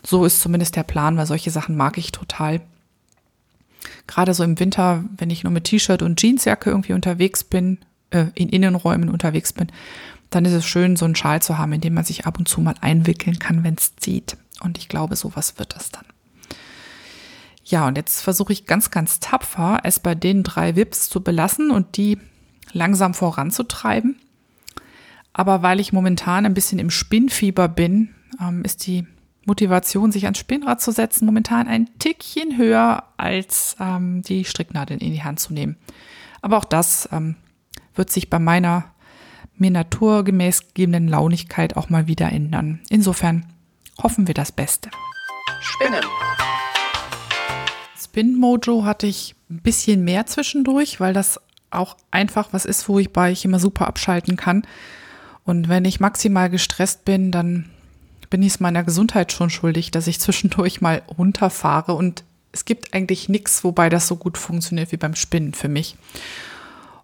So 0.06 0.26
ist 0.26 0.42
zumindest 0.42 0.76
der 0.76 0.84
Plan, 0.84 1.18
weil 1.18 1.26
solche 1.26 1.52
Sachen 1.52 1.78
mag 1.78 1.98
ich 1.98 2.12
total. 2.12 2.62
Gerade 4.08 4.34
so 4.34 4.44
im 4.44 4.60
Winter, 4.60 5.06
wenn 5.18 5.30
ich 5.30 5.44
nur 5.44 5.54
mit 5.54 5.64
T-Shirt 5.64 6.02
und 6.02 6.20
Jeansjacke 6.20 6.70
irgendwie 6.70 6.94
unterwegs 6.94 7.44
bin, 7.44 7.78
äh, 8.10 8.26
in 8.36 8.50
Innenräumen 8.50 9.10
unterwegs 9.10 9.54
bin, 9.54 9.68
dann 10.30 10.46
ist 10.46 10.54
es 10.54 10.66
schön, 10.66 10.96
so 10.96 11.06
einen 11.06 11.16
Schal 11.16 11.42
zu 11.42 11.58
haben, 11.58 11.74
in 11.74 11.82
dem 11.82 11.94
man 11.94 12.04
sich 12.04 12.26
ab 12.26 12.38
und 12.38 12.48
zu 12.48 12.62
mal 12.62 12.76
einwickeln 12.82 13.40
kann, 13.40 13.64
wenn 13.64 13.76
es 13.76 13.96
zieht. 13.96 14.38
Und 14.62 14.78
ich 14.78 14.90
glaube, 14.90 15.16
sowas 15.16 15.58
wird 15.58 15.76
das 15.76 15.92
dann. 15.92 16.06
Ja, 17.72 17.88
und 17.88 17.96
jetzt 17.98 18.22
versuche 18.22 18.52
ich 18.52 18.66
ganz, 18.66 18.92
ganz 18.92 19.22
tapfer, 19.22 19.80
es 19.84 20.02
bei 20.02 20.14
den 20.14 20.44
drei 20.44 20.76
Wips 20.76 21.10
zu 21.10 21.24
belassen 21.24 21.72
und 21.72 21.96
die 21.96 22.18
langsam 22.74 23.14
voranzutreiben. 23.14 24.20
Aber 25.32 25.64
weil 25.64 25.80
ich 25.80 25.94
momentan 25.94 26.46
ein 26.46 26.54
bisschen 26.54 26.80
im 26.80 26.90
Spinnfieber 26.90 27.70
bin, 27.70 28.14
ähm, 28.42 28.66
ist 28.66 28.86
die 28.86 29.08
Motivation, 29.46 30.12
sich 30.12 30.26
ans 30.26 30.38
Spinnrad 30.38 30.82
zu 30.82 30.92
setzen, 30.92 31.26
momentan 31.26 31.70
ein 31.70 31.90
Tickchen 31.98 32.58
höher, 32.58 33.06
als 33.16 33.78
ähm, 33.80 34.22
die 34.22 34.44
Stricknadeln 34.44 35.00
in 35.00 35.14
die 35.14 35.24
Hand 35.24 35.40
zu 35.40 35.54
nehmen. 35.54 35.78
Aber 36.42 36.58
auch 36.58 36.66
das 36.66 37.08
ähm, 37.14 37.38
wird 37.96 38.12
sich 38.12 38.30
bei 38.30 38.38
meiner 38.38 38.92
mir 39.56 39.72
naturgemäß 39.72 40.68
gegebenen 40.68 41.08
Launigkeit 41.08 41.78
auch 41.78 41.90
mal 41.90 42.08
wieder 42.08 42.30
ändern. 42.34 42.82
Insofern 42.90 43.46
hoffen 44.04 44.28
wir 44.28 44.34
das 44.34 44.52
Beste. 44.52 44.92
Spinnen. 45.62 46.04
Spin 48.12 48.36
Mojo 48.36 48.84
hatte 48.84 49.08
ich 49.08 49.36
ein 49.50 49.62
bisschen 49.62 50.04
mehr 50.04 50.26
zwischendurch, 50.26 51.00
weil 51.00 51.14
das 51.14 51.40
auch 51.70 51.96
einfach 52.12 52.50
was 52.52 52.66
ist, 52.66 52.90
wo 52.90 53.00
ich 53.00 53.14
bei 53.14 53.32
ich 53.32 53.46
immer 53.46 53.58
super 53.58 53.88
abschalten 53.88 54.36
kann. 54.36 54.68
Und 55.46 55.70
wenn 55.70 55.86
ich 55.86 56.02
maximal 56.02 56.50
gestresst 56.50 57.06
bin, 57.06 57.32
dann 57.32 57.70
bin 58.30 58.44
ich 58.44 58.50
es 58.50 58.60
meiner 58.60 58.84
Gesundheit 58.84 59.32
schon 59.32 59.50
schuldig, 59.50 59.92
dass 59.92 60.08
ich 60.08 60.20
zwischendurch 60.20 60.82
mal 60.82 61.04
runterfahre. 61.18 61.94
Und 61.94 62.26
es 62.52 62.66
gibt 62.66 62.94
eigentlich 62.94 63.30
nichts, 63.30 63.64
wobei 63.64 63.88
das 63.88 64.08
so 64.08 64.18
gut 64.18 64.38
funktioniert 64.38 64.92
wie 64.92 64.98
beim 64.98 65.16
Spinnen 65.16 65.54
für 65.54 65.70
mich. 65.70 65.96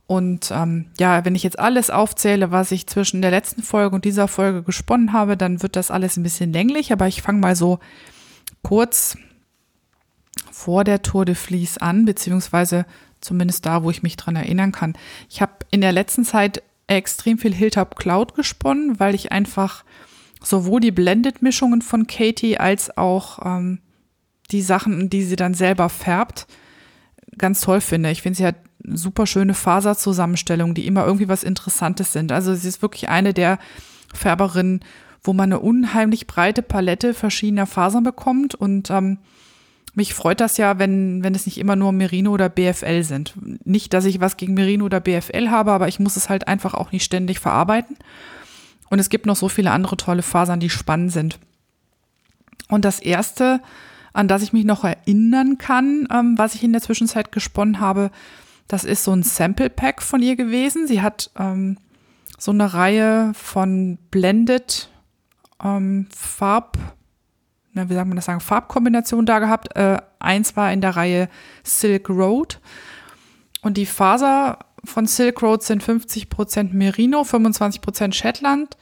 Und 0.07 0.51
ähm, 0.51 0.87
ja, 0.99 1.23
wenn 1.23 1.35
ich 1.35 1.43
jetzt 1.43 1.57
alles 1.57 1.89
aufzähle, 1.89 2.51
was 2.51 2.73
ich 2.73 2.85
zwischen 2.85 3.21
der 3.21 3.31
letzten 3.31 3.63
Folge 3.63 3.95
und 3.95 4.03
dieser 4.03 4.27
Folge 4.27 4.61
gesponnen 4.61 5.13
habe, 5.13 5.37
dann 5.37 5.61
wird 5.61 5.77
das 5.77 5.89
alles 5.89 6.17
ein 6.17 6.23
bisschen 6.23 6.51
länglich. 6.51 6.91
Aber 6.91 7.07
ich 7.07 7.21
fange 7.21 7.39
mal 7.39 7.55
so 7.55 7.79
kurz 8.61 9.15
vor 10.57 10.83
der 10.83 11.03
Tour 11.03 11.23
de 11.23 11.35
Vlies 11.35 11.77
an, 11.77 12.05
beziehungsweise 12.05 12.87
zumindest 13.21 13.63
da, 13.67 13.83
wo 13.83 13.91
ich 13.91 14.01
mich 14.01 14.17
dran 14.17 14.35
erinnern 14.35 14.71
kann. 14.71 14.97
Ich 15.29 15.39
habe 15.39 15.53
in 15.69 15.81
der 15.81 15.91
letzten 15.91 16.25
Zeit 16.25 16.63
extrem 16.87 17.37
viel 17.37 17.53
Hilltop 17.53 17.95
Cloud 17.95 18.33
gesponnen, 18.33 18.99
weil 18.99 19.13
ich 19.13 19.31
einfach 19.31 19.83
sowohl 20.41 20.79
die 20.79 20.91
Blended-Mischungen 20.91 21.83
von 21.83 22.07
Katie 22.07 22.57
als 22.57 22.97
auch 22.97 23.45
ähm, 23.45 23.79
die 24.49 24.63
Sachen, 24.63 25.11
die 25.11 25.23
sie 25.23 25.35
dann 25.35 25.53
selber 25.53 25.89
färbt, 25.89 26.47
ganz 27.37 27.61
toll 27.61 27.79
finde. 27.79 28.09
Ich 28.09 28.23
finde, 28.23 28.37
sie 28.37 28.45
hat 28.45 28.55
super 28.83 29.27
schöne 29.27 29.53
Faserzusammenstellungen, 29.53 30.73
die 30.73 30.87
immer 30.87 31.05
irgendwie 31.05 31.29
was 31.29 31.43
Interessantes 31.43 32.13
sind. 32.13 32.31
Also 32.31 32.55
sie 32.55 32.67
ist 32.67 32.81
wirklich 32.81 33.09
eine 33.09 33.35
der 33.35 33.59
Färberinnen, 34.11 34.83
wo 35.21 35.33
man 35.33 35.51
eine 35.51 35.59
unheimlich 35.59 36.25
breite 36.25 36.63
Palette 36.63 37.13
verschiedener 37.13 37.67
Fasern 37.67 38.03
bekommt 38.03 38.55
und 38.55 38.89
ähm, 38.89 39.19
mich 39.97 40.13
freut 40.13 40.39
das 40.39 40.57
ja, 40.57 40.77
wenn, 40.77 41.23
wenn 41.23 41.33
es 41.33 41.47
nicht 41.47 41.57
immer 41.57 41.75
nur 41.75 41.91
Merino 41.91 42.31
oder 42.31 42.49
BFL 42.49 43.01
sind. 43.01 43.33
Nicht, 43.65 43.93
dass 43.93 44.05
ich 44.05 44.21
was 44.21 44.37
gegen 44.37 44.53
Merino 44.53 44.85
oder 44.85 44.99
BFL 44.99 45.49
habe, 45.49 45.71
aber 45.71 45.87
ich 45.87 45.99
muss 45.99 46.15
es 46.15 46.29
halt 46.29 46.47
einfach 46.47 46.75
auch 46.75 46.91
nicht 46.91 47.03
ständig 47.03 47.39
verarbeiten. 47.39 47.97
Und 48.91 48.99
es 48.99 49.09
gibt 49.09 49.25
noch 49.25 49.35
so 49.35 49.49
viele 49.49 49.71
andere 49.71 49.97
tolle 49.97 50.21
Fasern, 50.21 50.59
die 50.59 50.69
spannend 50.69 51.11
sind. 51.11 51.39
Und 52.69 52.85
das 52.85 52.99
erste, 52.99 53.59
an 54.13 54.27
das 54.27 54.43
ich 54.43 54.53
mich 54.53 54.65
noch 54.65 54.83
erinnern 54.83 55.57
kann, 55.57 56.07
ähm, 56.13 56.37
was 56.37 56.53
ich 56.53 56.63
in 56.63 56.73
der 56.73 56.81
Zwischenzeit 56.83 57.31
gesponnen 57.31 57.79
habe, 57.79 58.11
das 58.67 58.83
ist 58.83 59.03
so 59.03 59.13
ein 59.13 59.23
Sample 59.23 59.71
Pack 59.71 60.03
von 60.03 60.21
ihr 60.21 60.35
gewesen. 60.35 60.85
Sie 60.85 61.01
hat 61.01 61.31
ähm, 61.39 61.77
so 62.37 62.51
eine 62.51 62.71
Reihe 62.71 63.31
von 63.33 63.97
Blended 64.11 64.89
ähm, 65.63 66.07
Farb, 66.15 66.77
na, 67.77 67.89
wie 67.89 67.93
sagt 67.93 68.07
man 68.07 68.15
das 68.15 68.25
sagen, 68.25 68.39
Farbkombinationen 68.39 69.25
da 69.25 69.39
gehabt. 69.39 69.75
Äh, 69.75 69.97
eins 70.19 70.55
war 70.55 70.71
in 70.73 70.81
der 70.81 70.95
Reihe 70.95 71.29
Silk 71.63 72.09
Road. 72.09 72.59
Und 73.61 73.77
die 73.77 73.85
Faser 73.85 74.59
von 74.83 75.05
Silk 75.05 75.41
Road 75.41 75.63
sind 75.63 75.83
50% 75.83 76.73
Merino, 76.73 77.21
25% 77.21 78.13
Shetland, 78.13 78.77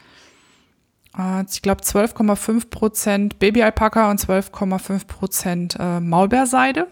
äh, 1.17 1.43
ich 1.49 1.61
glaube 1.61 1.81
12,5% 1.81 3.37
Babyalpaka 3.39 4.09
und 4.09 4.19
12,5% 4.19 5.79
äh, 5.79 5.99
Maulbeerseide. 5.99 6.87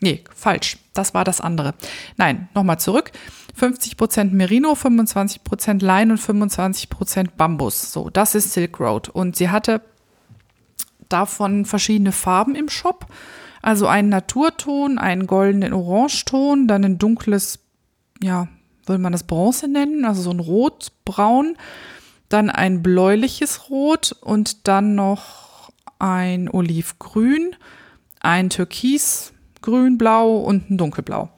Nee, 0.00 0.24
falsch. 0.34 0.78
Das 0.92 1.14
war 1.14 1.24
das 1.24 1.40
andere. 1.40 1.74
Nein, 2.16 2.48
nochmal 2.54 2.78
zurück. 2.78 3.12
50% 3.58 4.32
Merino, 4.32 4.72
25% 4.72 5.82
Lein 5.82 6.10
und 6.10 6.20
25% 6.20 7.28
Bambus. 7.36 7.92
So, 7.92 8.10
das 8.10 8.34
ist 8.34 8.52
Silk 8.52 8.80
Road. 8.80 9.08
Und 9.08 9.36
sie 9.36 9.48
hatte 9.48 9.80
davon 11.14 11.64
verschiedene 11.64 12.12
Farben 12.12 12.54
im 12.54 12.68
Shop. 12.68 13.06
Also 13.62 13.86
einen 13.86 14.10
Naturton, 14.10 14.98
einen 14.98 15.26
goldenen 15.26 15.72
Orangeton, 15.72 16.68
dann 16.68 16.84
ein 16.84 16.98
dunkles, 16.98 17.60
ja, 18.22 18.48
würde 18.84 19.00
man 19.00 19.12
das 19.12 19.22
Bronze 19.24 19.68
nennen, 19.68 20.04
also 20.04 20.20
so 20.20 20.30
ein 20.30 20.40
Rotbraun. 20.40 21.56
dann 22.28 22.50
ein 22.50 22.82
bläuliches 22.82 23.70
Rot 23.70 24.16
und 24.20 24.66
dann 24.66 24.94
noch 24.94 25.70
ein 25.98 26.50
Olivgrün, 26.50 27.54
ein 28.20 28.50
Türkisgrün, 28.50 29.98
Blau 29.98 30.38
und 30.38 30.70
ein 30.70 30.78
Dunkelblau. 30.78 31.30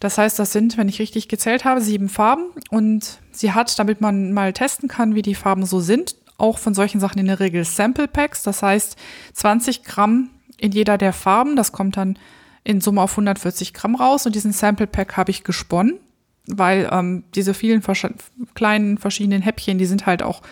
Das 0.00 0.18
heißt, 0.18 0.38
das 0.38 0.52
sind, 0.52 0.76
wenn 0.76 0.88
ich 0.88 0.98
richtig 1.00 1.28
gezählt 1.28 1.64
habe, 1.64 1.80
sieben 1.80 2.08
Farben 2.08 2.50
und 2.70 3.18
sie 3.30 3.52
hat, 3.52 3.78
damit 3.78 4.00
man 4.00 4.32
mal 4.32 4.52
testen 4.52 4.88
kann, 4.88 5.14
wie 5.14 5.22
die 5.22 5.34
Farben 5.34 5.64
so 5.66 5.80
sind, 5.80 6.16
auch 6.38 6.58
von 6.58 6.74
solchen 6.74 7.00
Sachen 7.00 7.18
in 7.18 7.26
der 7.26 7.40
Regel 7.40 7.64
Sample 7.64 8.08
Packs. 8.08 8.42
Das 8.42 8.62
heißt, 8.62 8.96
20 9.34 9.84
Gramm 9.84 10.30
in 10.58 10.72
jeder 10.72 10.98
der 10.98 11.12
Farben. 11.12 11.56
Das 11.56 11.72
kommt 11.72 11.96
dann 11.96 12.18
in 12.64 12.80
Summe 12.80 13.00
auf 13.00 13.12
140 13.12 13.74
Gramm 13.74 13.94
raus 13.94 14.26
und 14.26 14.34
diesen 14.34 14.52
Sample 14.52 14.86
Pack 14.86 15.16
habe 15.16 15.30
ich 15.30 15.44
gesponnen, 15.44 16.00
weil 16.46 16.88
ähm, 16.90 17.24
diese 17.34 17.54
vielen 17.54 17.80
vers 17.80 18.06
kleinen 18.54 18.98
verschiedenen 18.98 19.42
Häppchen, 19.42 19.78
die 19.78 19.86
sind 19.86 20.06
halt 20.06 20.22
auch, 20.22 20.42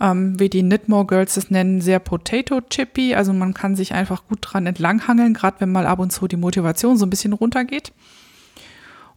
ähm, 0.00 0.38
wie 0.38 0.50
die 0.50 0.62
Knitmore 0.62 1.06
Girls 1.06 1.36
es 1.36 1.50
nennen, 1.50 1.80
sehr 1.80 1.98
Potato 1.98 2.60
Chippy. 2.60 3.14
Also 3.14 3.32
man 3.32 3.54
kann 3.54 3.74
sich 3.74 3.94
einfach 3.94 4.26
gut 4.28 4.40
dran 4.42 4.66
entlanghangeln, 4.66 5.32
gerade 5.32 5.60
wenn 5.60 5.72
mal 5.72 5.86
ab 5.86 5.98
und 5.98 6.10
zu 6.12 6.28
die 6.28 6.36
Motivation 6.36 6.98
so 6.98 7.06
ein 7.06 7.10
bisschen 7.10 7.32
runtergeht. 7.32 7.92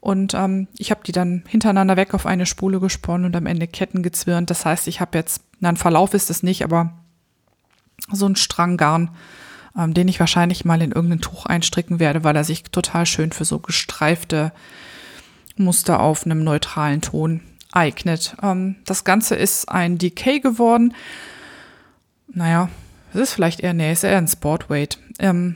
Und 0.04 0.34
ähm, 0.34 0.68
ich 0.78 0.92
habe 0.92 1.00
die 1.06 1.14
dann 1.14 1.44
hintereinander 1.48 1.96
weg 1.96 2.14
auf 2.14 2.26
eine 2.26 2.46
Spule 2.46 2.82
gesponnen 2.82 3.26
und 3.26 3.36
am 3.38 3.46
Ende 3.46 3.68
Ketten 3.68 4.04
gezwirnt. 4.04 4.50
Das 4.50 4.66
heißt, 4.66 4.90
ich 4.90 5.00
habe 5.00 5.18
jetzt, 5.18 5.44
na, 5.64 5.70
ein 5.70 5.78
Verlauf 5.78 6.14
ist 6.14 6.30
es 6.30 6.44
nicht, 6.44 6.66
aber 6.66 6.92
so 8.12 8.26
ein 8.26 8.36
Strang 8.36 8.76
Garn, 8.76 9.12
ähm, 9.78 9.94
den 9.94 10.10
ich 10.10 10.20
wahrscheinlich 10.20 10.66
mal 10.66 10.82
in 10.82 10.92
irgendein 10.92 11.22
Tuch 11.22 11.46
einstricken 11.46 12.02
werde, 12.02 12.26
weil 12.26 12.36
er 12.36 12.44
sich 12.44 12.64
total 12.64 13.06
schön 13.06 13.32
für 13.32 13.46
so 13.46 13.60
gestreifte 13.60 14.52
Muster 15.56 16.02
auf 16.02 16.26
einem 16.26 16.44
neutralen 16.44 17.00
Ton 17.00 17.40
eignet. 17.72 18.36
Ähm, 18.44 18.76
das 18.86 19.06
Ganze 19.06 19.36
ist 19.36 19.70
ein 19.70 19.98
Decay 19.98 20.42
geworden. 20.42 20.94
Naja, 22.28 22.68
es 23.14 23.22
ist 23.22 23.34
vielleicht 23.34 23.62
eher, 23.62 23.74
nee, 23.74 23.94
ist 23.94 24.04
eher 24.04 24.18
ein 24.18 24.28
Sportweight. 24.28 25.00
Ähm, 25.20 25.56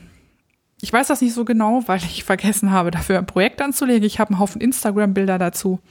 ich 0.80 0.94
weiß 0.94 1.08
das 1.08 1.20
nicht 1.20 1.34
so 1.34 1.44
genau, 1.44 1.84
weil 1.88 1.98
ich 1.98 2.24
vergessen 2.24 2.72
habe, 2.72 2.92
dafür 2.92 3.18
ein 3.18 3.28
Projekt 3.28 3.62
anzulegen. 3.62 4.08
Ich 4.08 4.22
habe 4.22 4.30
einen 4.30 4.40
Haufen 4.40 4.62
Instagram-Bilder 4.62 5.38
dazu, 5.38 5.82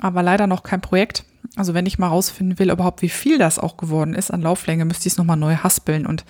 aber 0.00 0.24
leider 0.24 0.48
noch 0.48 0.64
kein 0.64 0.80
Projekt. 0.80 1.24
Also 1.54 1.74
wenn 1.74 1.86
ich 1.86 1.98
mal 1.98 2.08
rausfinden 2.08 2.58
will, 2.58 2.70
überhaupt 2.70 3.02
wie 3.02 3.08
viel 3.08 3.38
das 3.38 3.58
auch 3.58 3.76
geworden 3.76 4.14
ist 4.14 4.30
an 4.30 4.42
Lauflänge, 4.42 4.84
müsste 4.84 5.06
ich 5.06 5.14
es 5.14 5.18
nochmal 5.18 5.36
neu 5.36 5.56
haspeln. 5.56 6.06
Und 6.06 6.24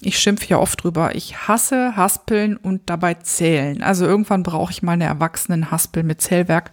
ich 0.00 0.18
schimpfe 0.18 0.46
ja 0.46 0.58
oft 0.58 0.82
drüber. 0.82 1.14
Ich 1.14 1.48
hasse 1.48 1.96
Haspeln 1.96 2.56
und 2.56 2.82
dabei 2.86 3.14
zählen. 3.14 3.82
Also 3.82 4.06
irgendwann 4.06 4.42
brauche 4.42 4.72
ich 4.72 4.82
mal 4.82 4.92
eine 4.92 5.04
erwachsenen 5.04 5.70
Haspel 5.70 6.02
mit 6.02 6.20
Zählwerk, 6.20 6.70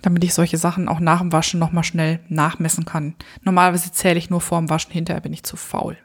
damit 0.00 0.24
ich 0.24 0.34
solche 0.34 0.58
Sachen 0.58 0.88
auch 0.88 1.00
nach 1.00 1.20
dem 1.20 1.32
Waschen 1.32 1.60
nochmal 1.60 1.84
schnell 1.84 2.20
nachmessen 2.28 2.84
kann. 2.84 3.14
Normalerweise 3.42 3.92
zähle 3.92 4.18
ich 4.18 4.30
nur 4.30 4.40
vor 4.40 4.58
dem 4.58 4.70
Waschen, 4.70 4.92
hinterher 4.92 5.20
bin 5.20 5.32
ich 5.32 5.42
zu 5.42 5.56
faul. 5.56 5.96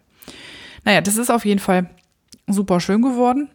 Naja, 0.84 1.02
das 1.02 1.18
ist 1.18 1.30
auf 1.30 1.46
jeden 1.46 1.60
Fall 1.60 1.90
super 2.48 2.80
schön 2.80 3.02
geworden. 3.02 3.50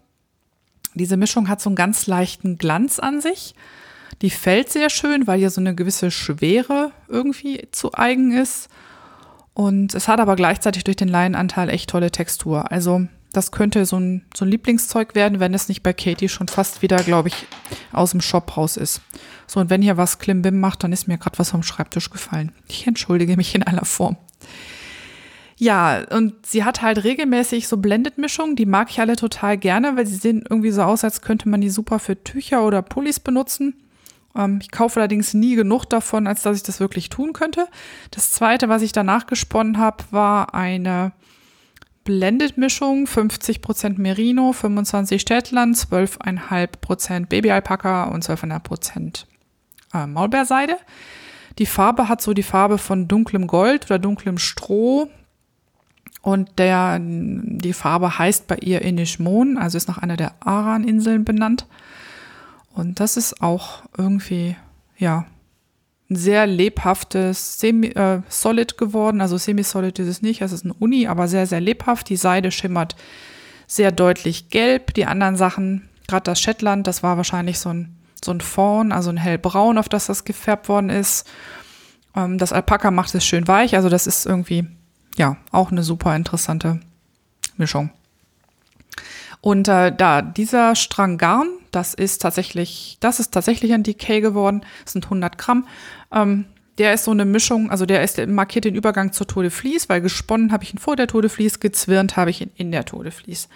Diese 0.94 1.16
Mischung 1.16 1.48
hat 1.48 1.60
so 1.60 1.70
einen 1.70 1.76
ganz 1.76 2.06
leichten 2.06 2.58
Glanz 2.58 2.98
an 2.98 3.20
sich. 3.20 3.54
Die 4.22 4.30
fällt 4.30 4.70
sehr 4.70 4.88
schön, 4.88 5.26
weil 5.26 5.40
hier 5.40 5.50
so 5.50 5.60
eine 5.60 5.74
gewisse 5.74 6.10
Schwere 6.10 6.92
irgendwie 7.08 7.68
zu 7.72 7.92
eigen 7.92 8.32
ist. 8.32 8.68
Und 9.52 9.94
es 9.94 10.08
hat 10.08 10.20
aber 10.20 10.36
gleichzeitig 10.36 10.84
durch 10.84 10.96
den 10.96 11.08
Leinenanteil 11.08 11.68
echt 11.68 11.90
tolle 11.90 12.10
Textur. 12.10 12.70
Also 12.70 13.06
das 13.32 13.50
könnte 13.50 13.84
so 13.84 13.98
ein, 13.98 14.24
so 14.34 14.44
ein 14.44 14.50
Lieblingszeug 14.50 15.14
werden, 15.14 15.40
wenn 15.40 15.54
es 15.54 15.68
nicht 15.68 15.82
bei 15.82 15.92
Katie 15.92 16.28
schon 16.28 16.48
fast 16.48 16.82
wieder, 16.82 16.98
glaube 16.98 17.28
ich, 17.28 17.46
aus 17.92 18.12
dem 18.12 18.20
Shop 18.20 18.56
raus 18.56 18.76
ist. 18.76 19.00
So, 19.46 19.60
und 19.60 19.70
wenn 19.70 19.82
hier 19.82 19.96
was 19.96 20.18
Klimbim 20.18 20.60
macht, 20.60 20.84
dann 20.84 20.92
ist 20.92 21.08
mir 21.08 21.18
gerade 21.18 21.38
was 21.38 21.50
vom 21.50 21.62
Schreibtisch 21.62 22.10
gefallen. 22.10 22.52
Ich 22.68 22.86
entschuldige 22.86 23.36
mich 23.36 23.54
in 23.54 23.62
aller 23.62 23.84
Form. 23.84 24.16
Ja, 25.56 26.02
und 26.10 26.46
sie 26.46 26.64
hat 26.64 26.82
halt 26.82 27.04
regelmäßig 27.04 27.68
so 27.68 27.76
Blended-Mischungen, 27.76 28.56
die 28.56 28.66
mag 28.66 28.90
ich 28.90 29.00
alle 29.00 29.16
total 29.16 29.56
gerne, 29.58 29.96
weil 29.96 30.06
sie 30.06 30.16
sehen 30.16 30.44
irgendwie 30.48 30.70
so 30.72 30.82
aus, 30.82 31.04
als 31.04 31.22
könnte 31.22 31.48
man 31.48 31.60
die 31.60 31.70
super 31.70 31.98
für 31.98 32.22
Tücher 32.22 32.66
oder 32.66 32.82
Pullis 32.82 33.20
benutzen. 33.20 33.74
Ähm, 34.36 34.58
ich 34.60 34.70
kaufe 34.70 35.00
allerdings 35.00 35.34
nie 35.34 35.54
genug 35.54 35.84
davon, 35.86 36.26
als 36.26 36.42
dass 36.42 36.56
ich 36.56 36.62
das 36.62 36.80
wirklich 36.80 37.08
tun 37.08 37.32
könnte. 37.32 37.68
Das 38.10 38.30
zweite, 38.30 38.68
was 38.68 38.82
ich 38.82 38.92
danach 38.92 39.26
gesponnen 39.26 39.78
habe, 39.78 40.04
war 40.10 40.54
eine 40.54 41.12
Blended-Mischung, 42.04 43.06
50% 43.06 44.00
Merino, 44.00 44.52
25 44.52 45.20
Städtland, 45.20 45.76
12,5% 45.76 47.26
Baby-Alpaka 47.26 48.04
und 48.04 48.24
12,5% 48.24 49.24
äh, 49.94 50.06
Maulbeerseide. 50.06 50.76
Die 51.58 51.66
Farbe 51.66 52.08
hat 52.08 52.22
so 52.22 52.32
die 52.34 52.42
Farbe 52.42 52.78
von 52.78 53.08
dunklem 53.08 53.46
Gold 53.46 53.86
oder 53.86 53.98
dunklem 53.98 54.38
Stroh, 54.38 55.08
und 56.22 56.60
der, 56.60 57.00
die 57.00 57.72
Farbe 57.72 58.18
heißt 58.18 58.46
bei 58.46 58.56
ihr 58.56 58.80
Inishmon, 58.82 59.58
also 59.58 59.76
ist 59.76 59.88
nach 59.88 59.98
einer 59.98 60.16
der 60.16 60.34
Aran-Inseln 60.40 61.24
benannt. 61.24 61.66
Und 62.74 63.00
das 63.00 63.16
ist 63.16 63.42
auch 63.42 63.82
irgendwie, 63.96 64.56
ja, 64.96 65.26
ein 66.10 66.16
sehr 66.16 66.46
lebhaftes 66.46 67.58
Semi, 67.58 67.88
äh, 67.88 68.22
Solid 68.28 68.76
geworden. 68.76 69.20
Also 69.20 69.36
Semi-Solid 69.36 69.98
ist 69.98 70.08
es 70.08 70.22
nicht, 70.22 70.42
es 70.42 70.52
ist 70.52 70.64
ein 70.64 70.70
Uni, 70.70 71.06
aber 71.06 71.28
sehr, 71.28 71.46
sehr 71.46 71.60
lebhaft. 71.60 72.08
Die 72.08 72.16
Seide 72.16 72.50
schimmert 72.50 72.96
sehr 73.66 73.92
deutlich 73.92 74.50
gelb. 74.50 74.94
Die 74.94 75.06
anderen 75.06 75.36
Sachen, 75.36 75.88
gerade 76.08 76.24
das 76.24 76.40
Shetland, 76.40 76.86
das 76.86 77.02
war 77.02 77.16
wahrscheinlich 77.16 77.58
so 77.58 77.70
ein, 77.70 77.96
so 78.22 78.30
ein 78.30 78.40
Fawn, 78.40 78.92
also 78.92 79.10
ein 79.10 79.16
hellbraun, 79.16 79.78
auf 79.78 79.88
das 79.88 80.06
das 80.06 80.24
gefärbt 80.24 80.68
worden 80.68 80.90
ist. 80.90 81.26
Ähm, 82.14 82.38
das 82.38 82.52
Alpaka 82.52 82.90
macht 82.90 83.14
es 83.14 83.24
schön 83.24 83.48
weich, 83.48 83.74
also 83.74 83.88
das 83.88 84.06
ist 84.06 84.26
irgendwie 84.26 84.66
ja, 85.16 85.36
auch 85.50 85.70
eine 85.70 85.82
super 85.82 86.14
interessante 86.16 86.80
Mischung. 87.56 87.90
Und 89.42 89.66
äh, 89.66 89.94
da 89.94 90.22
dieser 90.22 90.76
Strang 90.76 91.18
Garn, 91.18 91.48
das 91.72 91.94
ist 91.94 92.22
tatsächlich, 92.22 92.96
das 93.00 93.18
ist 93.18 93.32
tatsächlich 93.34 93.72
ein 93.72 93.82
Decay 93.82 94.20
geworden, 94.20 94.62
das 94.84 94.92
sind 94.92 95.04
100 95.04 95.36
Gramm. 95.36 95.66
Ähm, 96.12 96.46
der 96.78 96.94
ist 96.94 97.04
so 97.04 97.10
eine 97.10 97.24
Mischung, 97.24 97.68
also 97.68 97.84
der 97.84 98.02
ist 98.04 98.18
der 98.18 98.28
markiert 98.28 98.64
den 98.64 98.76
Übergang 98.76 99.12
zur 99.12 99.26
Tour 99.26 99.42
de 99.42 99.50
Vlies, 99.50 99.88
weil 99.88 100.00
gesponnen 100.00 100.52
habe 100.52 100.62
ich 100.62 100.72
ihn 100.72 100.78
vor 100.78 100.94
der 100.94 101.08
Tour 101.08 101.22
de 101.22 101.28
Vlies, 101.30 101.58
gezwirnt 101.58 102.16
habe 102.16 102.30
ich 102.30 102.40
ihn 102.40 102.52
in 102.54 102.70
der 102.70 102.84
Tour 102.84 103.02
de 103.02 103.12
Vlies. 103.12 103.48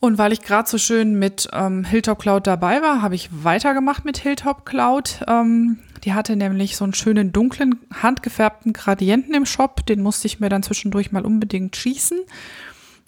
Und 0.00 0.16
weil 0.16 0.32
ich 0.32 0.40
gerade 0.40 0.68
so 0.68 0.78
schön 0.78 1.18
mit 1.18 1.48
ähm, 1.52 1.84
Hilltop 1.84 2.18
Cloud 2.18 2.46
dabei 2.46 2.80
war, 2.80 3.02
habe 3.02 3.14
ich 3.14 3.28
weitergemacht 3.44 4.06
mit 4.06 4.16
Hilltop 4.16 4.64
Cloud. 4.64 5.20
Ähm, 5.28 5.78
die 6.04 6.14
hatte 6.14 6.36
nämlich 6.36 6.76
so 6.76 6.84
einen 6.84 6.94
schönen 6.94 7.32
dunklen, 7.32 7.80
handgefärbten 8.02 8.72
Gradienten 8.72 9.34
im 9.34 9.46
Shop. 9.46 9.84
Den 9.86 10.02
musste 10.02 10.26
ich 10.26 10.40
mir 10.40 10.48
dann 10.48 10.62
zwischendurch 10.62 11.12
mal 11.12 11.24
unbedingt 11.24 11.76
schießen. 11.76 12.18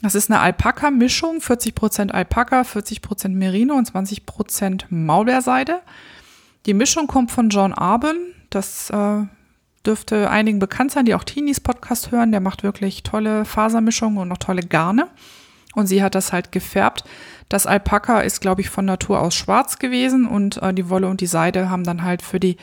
Das 0.02 0.14
ist 0.14 0.30
eine 0.30 0.40
Alpaka-Mischung, 0.40 1.38
40% 1.38 2.10
Alpaka, 2.10 2.62
40% 2.62 3.30
Merino 3.30 3.74
und 3.74 3.90
20% 3.90 4.84
Maulbeerseide. 4.90 5.80
Die 6.66 6.74
Mischung 6.74 7.06
kommt 7.06 7.30
von 7.30 7.48
John 7.48 7.72
Arben. 7.72 8.34
Das 8.50 8.90
äh, 8.90 9.22
dürfte 9.86 10.28
einigen 10.28 10.58
bekannt 10.58 10.92
sein, 10.92 11.06
die 11.06 11.14
auch 11.14 11.24
Teenies 11.24 11.60
Podcast 11.60 12.10
hören. 12.10 12.30
Der 12.30 12.40
macht 12.40 12.62
wirklich 12.62 13.04
tolle 13.04 13.44
Fasermischungen 13.44 14.18
und 14.18 14.28
noch 14.28 14.38
tolle 14.38 14.62
Garne. 14.62 15.08
Und 15.74 15.86
sie 15.86 16.02
hat 16.02 16.14
das 16.14 16.32
halt 16.32 16.52
gefärbt. 16.52 17.04
Das 17.48 17.66
Alpaka 17.66 18.20
ist, 18.20 18.40
glaube 18.40 18.60
ich, 18.60 18.70
von 18.70 18.84
Natur 18.84 19.20
aus 19.20 19.34
schwarz 19.34 19.78
gewesen 19.78 20.26
und 20.26 20.60
äh, 20.62 20.74
die 20.74 20.88
Wolle 20.90 21.08
und 21.08 21.20
die 21.20 21.26
Seide 21.26 21.70
haben 21.70 21.84
dann 21.84 22.02
halt 22.02 22.22
für 22.22 22.40
die 22.40 22.56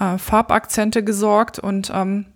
äh, 0.00 0.18
Farbakzente 0.18 1.04
gesorgt 1.04 1.58
und 1.58 1.92
ähm, 1.94 2.26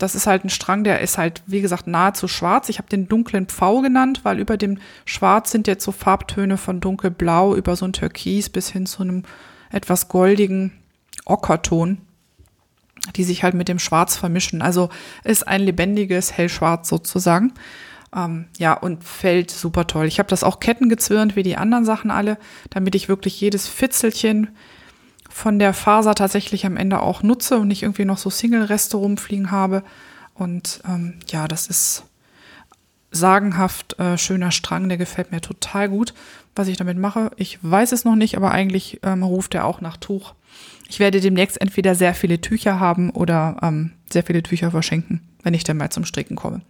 das 0.00 0.14
ist 0.14 0.26
halt 0.26 0.44
ein 0.44 0.50
Strang, 0.50 0.82
der 0.82 1.00
ist 1.00 1.18
halt, 1.18 1.42
wie 1.46 1.60
gesagt, 1.60 1.86
nahezu 1.86 2.26
schwarz. 2.26 2.70
Ich 2.70 2.78
habe 2.78 2.88
den 2.88 3.06
dunklen 3.06 3.46
Pfau 3.46 3.82
genannt, 3.82 4.20
weil 4.22 4.38
über 4.38 4.56
dem 4.56 4.78
Schwarz 5.04 5.50
sind 5.50 5.66
jetzt 5.66 5.84
so 5.84 5.92
Farbtöne 5.92 6.56
von 6.56 6.80
dunkelblau 6.80 7.54
über 7.54 7.76
so 7.76 7.84
ein 7.84 7.92
Türkis 7.92 8.48
bis 8.48 8.70
hin 8.70 8.86
zu 8.86 9.02
einem 9.02 9.24
etwas 9.70 10.08
goldigen 10.08 10.72
Ockerton, 11.26 11.98
die 13.14 13.24
sich 13.24 13.42
halt 13.42 13.54
mit 13.54 13.68
dem 13.68 13.78
Schwarz 13.78 14.16
vermischen. 14.16 14.62
Also 14.62 14.88
ist 15.22 15.46
ein 15.46 15.60
lebendiges 15.60 16.32
Hellschwarz 16.32 16.88
sozusagen. 16.88 17.52
Ähm, 18.16 18.46
ja, 18.58 18.72
und 18.72 19.04
fällt 19.04 19.50
super 19.50 19.86
toll. 19.86 20.06
Ich 20.06 20.18
habe 20.18 20.30
das 20.30 20.42
auch 20.42 20.60
kettengezwirnt 20.60 21.36
wie 21.36 21.42
die 21.42 21.58
anderen 21.58 21.84
Sachen 21.84 22.10
alle, 22.10 22.38
damit 22.70 22.94
ich 22.94 23.10
wirklich 23.10 23.38
jedes 23.38 23.68
Fitzelchen 23.68 24.48
von 25.30 25.58
der 25.58 25.72
Faser 25.72 26.14
tatsächlich 26.14 26.66
am 26.66 26.76
Ende 26.76 27.00
auch 27.00 27.22
nutze 27.22 27.58
und 27.58 27.68
nicht 27.68 27.82
irgendwie 27.82 28.04
noch 28.04 28.18
so 28.18 28.28
Single-Reste 28.28 28.96
rumfliegen 28.96 29.50
habe. 29.50 29.82
Und 30.34 30.82
ähm, 30.86 31.14
ja, 31.28 31.48
das 31.48 31.68
ist 31.68 32.04
sagenhaft 33.12 33.98
äh, 33.98 34.18
schöner 34.18 34.50
Strang, 34.50 34.88
der 34.88 34.98
gefällt 34.98 35.32
mir 35.32 35.40
total 35.40 35.88
gut. 35.88 36.14
Was 36.54 36.68
ich 36.68 36.76
damit 36.76 36.98
mache, 36.98 37.30
ich 37.36 37.58
weiß 37.62 37.92
es 37.92 38.04
noch 38.04 38.16
nicht, 38.16 38.36
aber 38.36 38.50
eigentlich 38.50 39.00
ähm, 39.02 39.22
ruft 39.22 39.54
er 39.54 39.64
auch 39.64 39.80
nach 39.80 39.96
Tuch. 39.96 40.34
Ich 40.88 40.98
werde 40.98 41.20
demnächst 41.20 41.60
entweder 41.60 41.94
sehr 41.94 42.14
viele 42.14 42.40
Tücher 42.40 42.80
haben 42.80 43.10
oder 43.10 43.56
ähm, 43.62 43.92
sehr 44.12 44.24
viele 44.24 44.42
Tücher 44.42 44.72
verschenken, 44.72 45.20
wenn 45.42 45.54
ich 45.54 45.62
dann 45.62 45.76
mal 45.76 45.90
zum 45.90 46.04
Stricken 46.04 46.34
komme. 46.34 46.60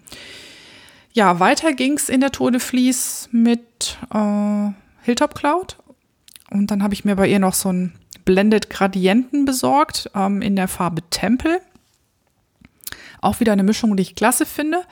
Ja, 1.12 1.40
weiter 1.40 1.72
ging's 1.72 2.08
in 2.08 2.20
der 2.20 2.30
Tour 2.30 2.52
de 2.52 2.60
Vlies 2.60 3.28
mit 3.32 3.98
äh, 4.14 4.70
Hilltop 5.02 5.34
Cloud. 5.34 5.76
Und 6.50 6.70
dann 6.70 6.82
habe 6.82 6.94
ich 6.94 7.04
mir 7.04 7.16
bei 7.16 7.26
ihr 7.26 7.38
noch 7.38 7.54
so 7.54 7.72
ein 7.72 7.92
Blended 8.30 8.70
Gradienten 8.70 9.44
besorgt 9.44 10.08
ähm, 10.14 10.40
in 10.40 10.54
der 10.54 10.68
Farbe 10.68 11.02
Tempel. 11.10 11.60
Auch 13.20 13.40
wieder 13.40 13.52
eine 13.52 13.64
Mischung, 13.64 13.96
die 13.96 14.02
ich 14.02 14.14
klasse 14.14 14.46
finde. 14.46 14.82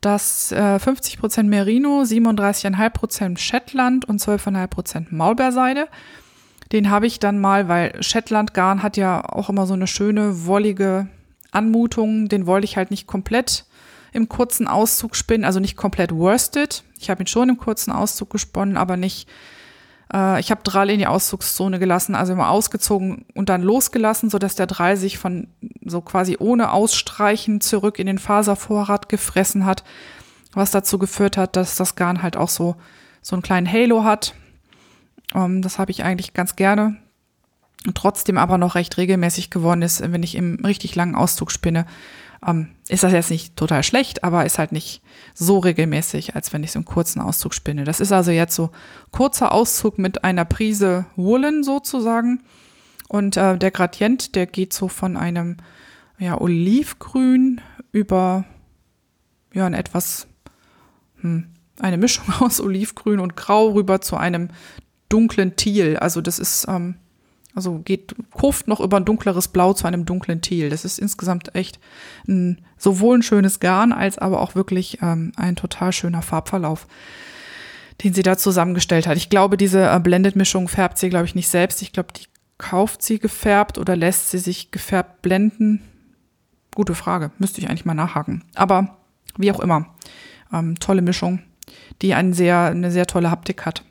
Das 0.00 0.52
äh, 0.52 0.76
50% 0.76 1.42
Merino, 1.42 2.02
37,5% 2.02 3.38
Shetland 3.38 4.04
und 4.04 4.20
12,5% 4.20 5.06
Maulbeerseide. 5.10 5.88
Den 6.70 6.88
habe 6.88 7.08
ich 7.08 7.18
dann 7.18 7.40
mal, 7.40 7.66
weil 7.66 8.00
Shetland-Garn 8.00 8.80
hat 8.80 8.96
ja 8.96 9.24
auch 9.28 9.48
immer 9.48 9.66
so 9.66 9.74
eine 9.74 9.88
schöne, 9.88 10.46
wollige 10.46 11.08
Anmutung. 11.50 12.28
Den 12.28 12.46
wollte 12.46 12.66
ich 12.66 12.76
halt 12.76 12.92
nicht 12.92 13.08
komplett 13.08 13.64
im 14.12 14.28
kurzen 14.28 14.68
Auszug 14.68 15.16
spinnen, 15.16 15.44
also 15.44 15.58
nicht 15.58 15.76
komplett 15.76 16.12
worsted. 16.14 16.84
Ich 16.96 17.10
habe 17.10 17.24
ihn 17.24 17.26
schon 17.26 17.48
im 17.48 17.56
kurzen 17.56 17.90
Auszug 17.90 18.30
gesponnen, 18.30 18.76
aber 18.76 18.96
nicht 18.96 19.28
äh, 20.12 20.40
ich 20.40 20.50
habe 20.50 20.62
Drall 20.62 20.90
in 20.90 20.98
die 20.98 21.06
Auszugszone 21.06 21.78
gelassen, 21.78 22.14
also 22.14 22.32
immer 22.32 22.50
ausgezogen 22.50 23.24
und 23.34 23.48
dann 23.48 23.62
losgelassen, 23.62 24.30
sodass 24.30 24.54
der 24.54 24.66
Drall 24.66 24.96
sich 24.96 25.18
von 25.18 25.48
so 25.84 26.00
quasi 26.00 26.36
ohne 26.38 26.72
Ausstreichen 26.72 27.60
zurück 27.60 27.98
in 27.98 28.06
den 28.06 28.18
Faservorrat 28.18 29.08
gefressen 29.08 29.66
hat, 29.66 29.84
was 30.52 30.70
dazu 30.70 30.98
geführt 30.98 31.36
hat, 31.36 31.56
dass 31.56 31.76
das 31.76 31.96
Garn 31.96 32.22
halt 32.22 32.36
auch 32.36 32.48
so, 32.48 32.76
so 33.22 33.36
einen 33.36 33.42
kleinen 33.42 33.70
Halo 33.70 34.04
hat. 34.04 34.34
Ähm, 35.34 35.62
das 35.62 35.78
habe 35.78 35.90
ich 35.90 36.04
eigentlich 36.04 36.34
ganz 36.34 36.56
gerne. 36.56 36.96
Und 37.86 37.96
trotzdem 37.96 38.36
aber 38.36 38.58
noch 38.58 38.74
recht 38.74 38.96
regelmäßig 38.96 39.50
geworden 39.50 39.82
ist, 39.82 40.00
wenn 40.00 40.22
ich 40.24 40.34
im 40.34 40.64
richtig 40.64 40.96
langen 40.96 41.14
Auszug 41.14 41.52
spinne, 41.52 41.86
ähm, 42.46 42.68
ist 42.88 43.02
das 43.02 43.12
jetzt 43.12 43.30
nicht 43.30 43.56
total 43.56 43.82
schlecht, 43.82 44.24
aber 44.24 44.46
ist 44.46 44.58
halt 44.58 44.72
nicht 44.72 45.02
so 45.34 45.58
regelmäßig, 45.58 46.34
als 46.34 46.52
wenn 46.52 46.62
ich 46.62 46.70
es 46.70 46.76
im 46.76 46.84
kurzen 46.84 47.20
Auszug 47.20 47.54
spinne. 47.54 47.84
Das 47.84 48.00
ist 48.00 48.12
also 48.12 48.30
jetzt 48.30 48.54
so 48.54 48.70
kurzer 49.10 49.52
Auszug 49.52 49.98
mit 49.98 50.24
einer 50.24 50.44
Prise 50.44 51.06
Woolen 51.16 51.64
sozusagen. 51.64 52.42
Und 53.08 53.36
äh, 53.36 53.58
der 53.58 53.70
Gradient, 53.70 54.34
der 54.34 54.46
geht 54.46 54.72
so 54.72 54.88
von 54.88 55.16
einem 55.16 55.56
ja, 56.18 56.40
Olivgrün 56.40 57.60
über 57.92 58.44
ja, 59.52 59.66
ein 59.66 59.74
etwas, 59.74 60.26
hm, 61.20 61.48
eine 61.80 61.98
Mischung 61.98 62.32
aus 62.40 62.60
Olivgrün 62.60 63.20
und 63.20 63.36
Grau 63.36 63.70
rüber 63.70 64.00
zu 64.00 64.16
einem 64.16 64.48
dunklen 65.08 65.56
Thiel. 65.56 65.96
Also 65.96 66.20
das 66.20 66.38
ist 66.38 66.66
ähm, 66.68 66.96
also 67.56 67.78
geht, 67.78 68.14
kurft 68.32 68.68
noch 68.68 68.80
über 68.80 68.98
ein 68.98 69.06
dunkleres 69.06 69.48
Blau 69.48 69.72
zu 69.72 69.86
einem 69.86 70.04
dunklen 70.04 70.42
Teal. 70.42 70.68
Das 70.68 70.84
ist 70.84 70.98
insgesamt 70.98 71.54
echt 71.54 71.80
ein, 72.28 72.60
sowohl 72.76 73.18
ein 73.18 73.22
schönes 73.22 73.60
Garn 73.60 73.92
als 73.92 74.18
aber 74.18 74.42
auch 74.42 74.54
wirklich 74.54 74.98
ähm, 75.00 75.32
ein 75.36 75.56
total 75.56 75.92
schöner 75.92 76.20
Farbverlauf, 76.20 76.86
den 78.04 78.12
sie 78.12 78.22
da 78.22 78.36
zusammengestellt 78.36 79.06
hat. 79.06 79.16
Ich 79.16 79.30
glaube, 79.30 79.56
diese 79.56 79.88
äh, 79.88 79.98
Blended-Mischung 79.98 80.68
färbt 80.68 80.98
sie, 80.98 81.08
glaube 81.08 81.24
ich, 81.24 81.34
nicht 81.34 81.48
selbst. 81.48 81.80
Ich 81.80 81.92
glaube, 81.94 82.12
die 82.12 82.26
kauft 82.58 83.00
sie 83.00 83.18
gefärbt 83.18 83.78
oder 83.78 83.96
lässt 83.96 84.30
sie 84.30 84.38
sich 84.38 84.70
gefärbt 84.70 85.22
blenden. 85.22 85.80
Gute 86.74 86.94
Frage, 86.94 87.30
müsste 87.38 87.62
ich 87.62 87.70
eigentlich 87.70 87.86
mal 87.86 87.94
nachhaken. 87.94 88.44
Aber 88.54 88.98
wie 89.38 89.50
auch 89.50 89.60
immer, 89.60 89.94
ähm, 90.52 90.78
tolle 90.78 91.00
Mischung, 91.00 91.40
die 92.02 92.12
einen 92.12 92.34
sehr, 92.34 92.66
eine 92.66 92.90
sehr 92.90 93.06
tolle 93.06 93.30
Haptik 93.30 93.64
hat. 93.64 93.82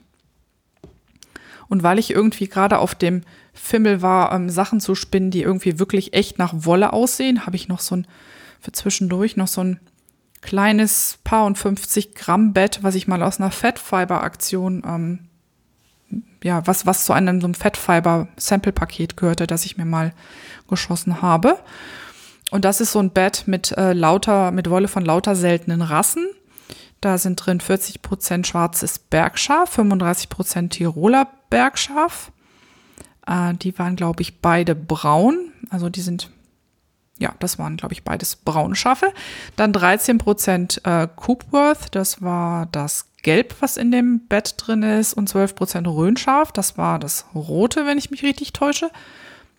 Und 1.68 1.82
weil 1.82 1.98
ich 1.98 2.10
irgendwie 2.10 2.48
gerade 2.48 2.78
auf 2.78 2.94
dem 2.94 3.22
Fimmel 3.52 4.02
war, 4.02 4.32
ähm, 4.32 4.50
Sachen 4.50 4.80
zu 4.80 4.94
spinnen, 4.94 5.30
die 5.30 5.42
irgendwie 5.42 5.78
wirklich 5.78 6.14
echt 6.14 6.38
nach 6.38 6.52
Wolle 6.54 6.92
aussehen, 6.92 7.46
habe 7.46 7.56
ich 7.56 7.68
noch 7.68 7.80
so 7.80 7.96
ein, 7.96 8.06
für 8.60 8.72
zwischendurch 8.72 9.36
noch 9.36 9.48
so 9.48 9.62
ein 9.62 9.80
kleines 10.42 11.18
paar 11.24 11.44
und 11.44 11.58
50 11.58 12.14
Gramm 12.14 12.52
Bett, 12.52 12.80
was 12.82 12.94
ich 12.94 13.08
mal 13.08 13.22
aus 13.22 13.40
einer 13.40 13.50
Fettfiber-Aktion, 13.50 14.82
ähm, 14.86 15.18
ja, 16.42 16.64
was, 16.66 16.86
was 16.86 17.04
zu 17.04 17.12
einem 17.12 17.40
so 17.40 17.46
einem 17.46 17.54
Fettfiber-Sample-Paket 17.54 19.16
gehörte, 19.16 19.46
das 19.46 19.64
ich 19.64 19.76
mir 19.76 19.84
mal 19.84 20.12
geschossen 20.68 21.20
habe. 21.22 21.58
Und 22.50 22.64
das 22.64 22.80
ist 22.80 22.92
so 22.92 23.00
ein 23.00 23.10
Bett 23.10 23.44
mit 23.46 23.72
äh, 23.72 23.92
lauter, 23.92 24.52
mit 24.52 24.70
Wolle 24.70 24.88
von 24.88 25.04
lauter 25.04 25.34
seltenen 25.34 25.82
Rassen. 25.82 26.26
Da 27.06 27.18
sind 27.18 27.36
drin 27.36 27.60
40 27.60 28.02
Prozent 28.02 28.48
schwarzes 28.48 28.98
Bergschaf, 28.98 29.70
35 29.70 30.28
Prozent 30.28 30.72
Tiroler 30.72 31.28
Bergschaf. 31.50 32.32
Äh, 33.28 33.54
die 33.54 33.78
waren, 33.78 33.94
glaube 33.94 34.22
ich, 34.22 34.40
beide 34.40 34.74
braun. 34.74 35.52
Also 35.70 35.88
die 35.88 36.00
sind, 36.00 36.32
ja, 37.20 37.32
das 37.38 37.60
waren, 37.60 37.76
glaube 37.76 37.94
ich, 37.94 38.02
beides 38.02 38.34
braune 38.34 38.74
Schafe. 38.74 39.12
Dann 39.54 39.72
13 39.72 40.18
Prozent 40.18 40.80
äh, 40.82 41.06
Coopworth, 41.14 41.94
das 41.94 42.22
war 42.22 42.66
das 42.72 43.06
Gelb, 43.22 43.54
was 43.60 43.76
in 43.76 43.92
dem 43.92 44.26
Bett 44.26 44.54
drin 44.56 44.82
ist. 44.82 45.14
Und 45.14 45.28
12 45.28 45.54
Prozent 45.54 45.86
Röhnschaf, 45.86 46.50
das 46.50 46.76
war 46.76 46.98
das 46.98 47.26
Rote, 47.36 47.86
wenn 47.86 47.98
ich 47.98 48.10
mich 48.10 48.24
richtig 48.24 48.52
täusche. 48.52 48.90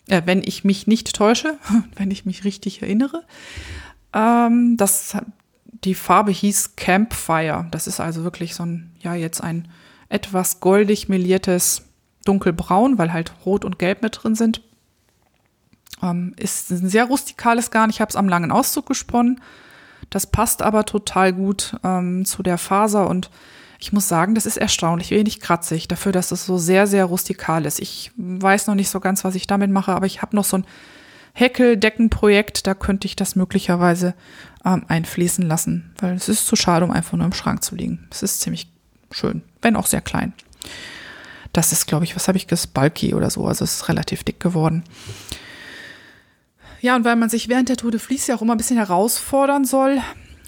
Äh, 0.06 0.20
wenn 0.26 0.42
ich 0.44 0.64
mich 0.64 0.86
nicht 0.86 1.16
täusche, 1.16 1.56
wenn 1.96 2.10
ich 2.10 2.26
mich 2.26 2.44
richtig 2.44 2.82
erinnere. 2.82 3.24
Ähm, 4.12 4.76
das 4.76 5.16
die 5.84 5.94
Farbe 5.94 6.30
hieß 6.30 6.76
Campfire. 6.76 7.66
Das 7.70 7.86
ist 7.86 8.00
also 8.00 8.24
wirklich 8.24 8.54
so 8.54 8.64
ein, 8.64 8.94
ja, 9.00 9.14
jetzt 9.14 9.42
ein 9.42 9.68
etwas 10.08 10.60
goldig 10.60 11.08
meliertes 11.08 11.84
dunkelbraun, 12.24 12.98
weil 12.98 13.12
halt 13.12 13.32
rot 13.44 13.64
und 13.64 13.78
gelb 13.78 14.02
mit 14.02 14.22
drin 14.22 14.34
sind. 14.34 14.62
Ähm, 16.02 16.34
ist 16.36 16.70
ein 16.70 16.88
sehr 16.88 17.04
rustikales 17.04 17.70
Garn. 17.70 17.90
Ich 17.90 18.00
habe 18.00 18.08
es 18.10 18.16
am 18.16 18.28
langen 18.28 18.52
Auszug 18.52 18.86
gesponnen. 18.86 19.40
Das 20.10 20.26
passt 20.26 20.62
aber 20.62 20.84
total 20.84 21.32
gut 21.32 21.76
ähm, 21.84 22.24
zu 22.24 22.42
der 22.42 22.58
Faser 22.58 23.08
und 23.08 23.30
ich 23.80 23.92
muss 23.92 24.08
sagen, 24.08 24.34
das 24.34 24.46
ist 24.46 24.56
erstaunlich 24.56 25.10
wenig 25.10 25.38
kratzig 25.38 25.86
dafür, 25.86 26.10
dass 26.10 26.32
es 26.32 26.44
so 26.44 26.58
sehr, 26.58 26.86
sehr 26.88 27.04
rustikal 27.04 27.64
ist. 27.64 27.78
Ich 27.78 28.10
weiß 28.16 28.66
noch 28.66 28.74
nicht 28.74 28.88
so 28.88 28.98
ganz, 28.98 29.22
was 29.22 29.36
ich 29.36 29.46
damit 29.46 29.70
mache, 29.70 29.92
aber 29.92 30.06
ich 30.06 30.20
habe 30.20 30.34
noch 30.34 30.44
so 30.44 30.58
ein 30.58 30.66
Häkeldeckenprojekt, 31.34 32.66
da 32.66 32.74
könnte 32.74 33.06
ich 33.06 33.14
das 33.14 33.36
möglicherweise 33.36 34.14
ähm, 34.64 34.84
einfließen 34.88 35.46
lassen, 35.46 35.94
weil 36.00 36.14
es 36.14 36.28
ist 36.28 36.46
zu 36.46 36.56
schade, 36.56 36.84
um 36.84 36.90
einfach 36.90 37.16
nur 37.16 37.26
im 37.26 37.32
Schrank 37.32 37.62
zu 37.62 37.74
liegen. 37.74 38.06
Es 38.10 38.22
ist 38.22 38.40
ziemlich 38.40 38.68
schön, 39.10 39.42
wenn 39.62 39.76
auch 39.76 39.86
sehr 39.86 40.00
klein. 40.00 40.32
Das 41.52 41.72
ist, 41.72 41.86
glaube 41.86 42.04
ich, 42.04 42.14
was 42.14 42.28
habe 42.28 42.38
ich 42.38 42.46
gesagt, 42.46 42.74
bulky 42.74 43.14
oder 43.14 43.30
so, 43.30 43.46
also 43.46 43.64
es 43.64 43.76
ist 43.76 43.88
relativ 43.88 44.24
dick 44.24 44.40
geworden. 44.40 44.84
Ja, 46.80 46.94
und 46.94 47.04
weil 47.04 47.16
man 47.16 47.28
sich 47.28 47.48
während 47.48 47.68
der 47.68 47.76
Tour 47.76 47.90
de 47.90 47.98
Vlies 47.98 48.26
ja 48.26 48.36
auch 48.36 48.42
immer 48.42 48.54
ein 48.54 48.58
bisschen 48.58 48.76
herausfordern 48.76 49.64
soll, 49.64 50.00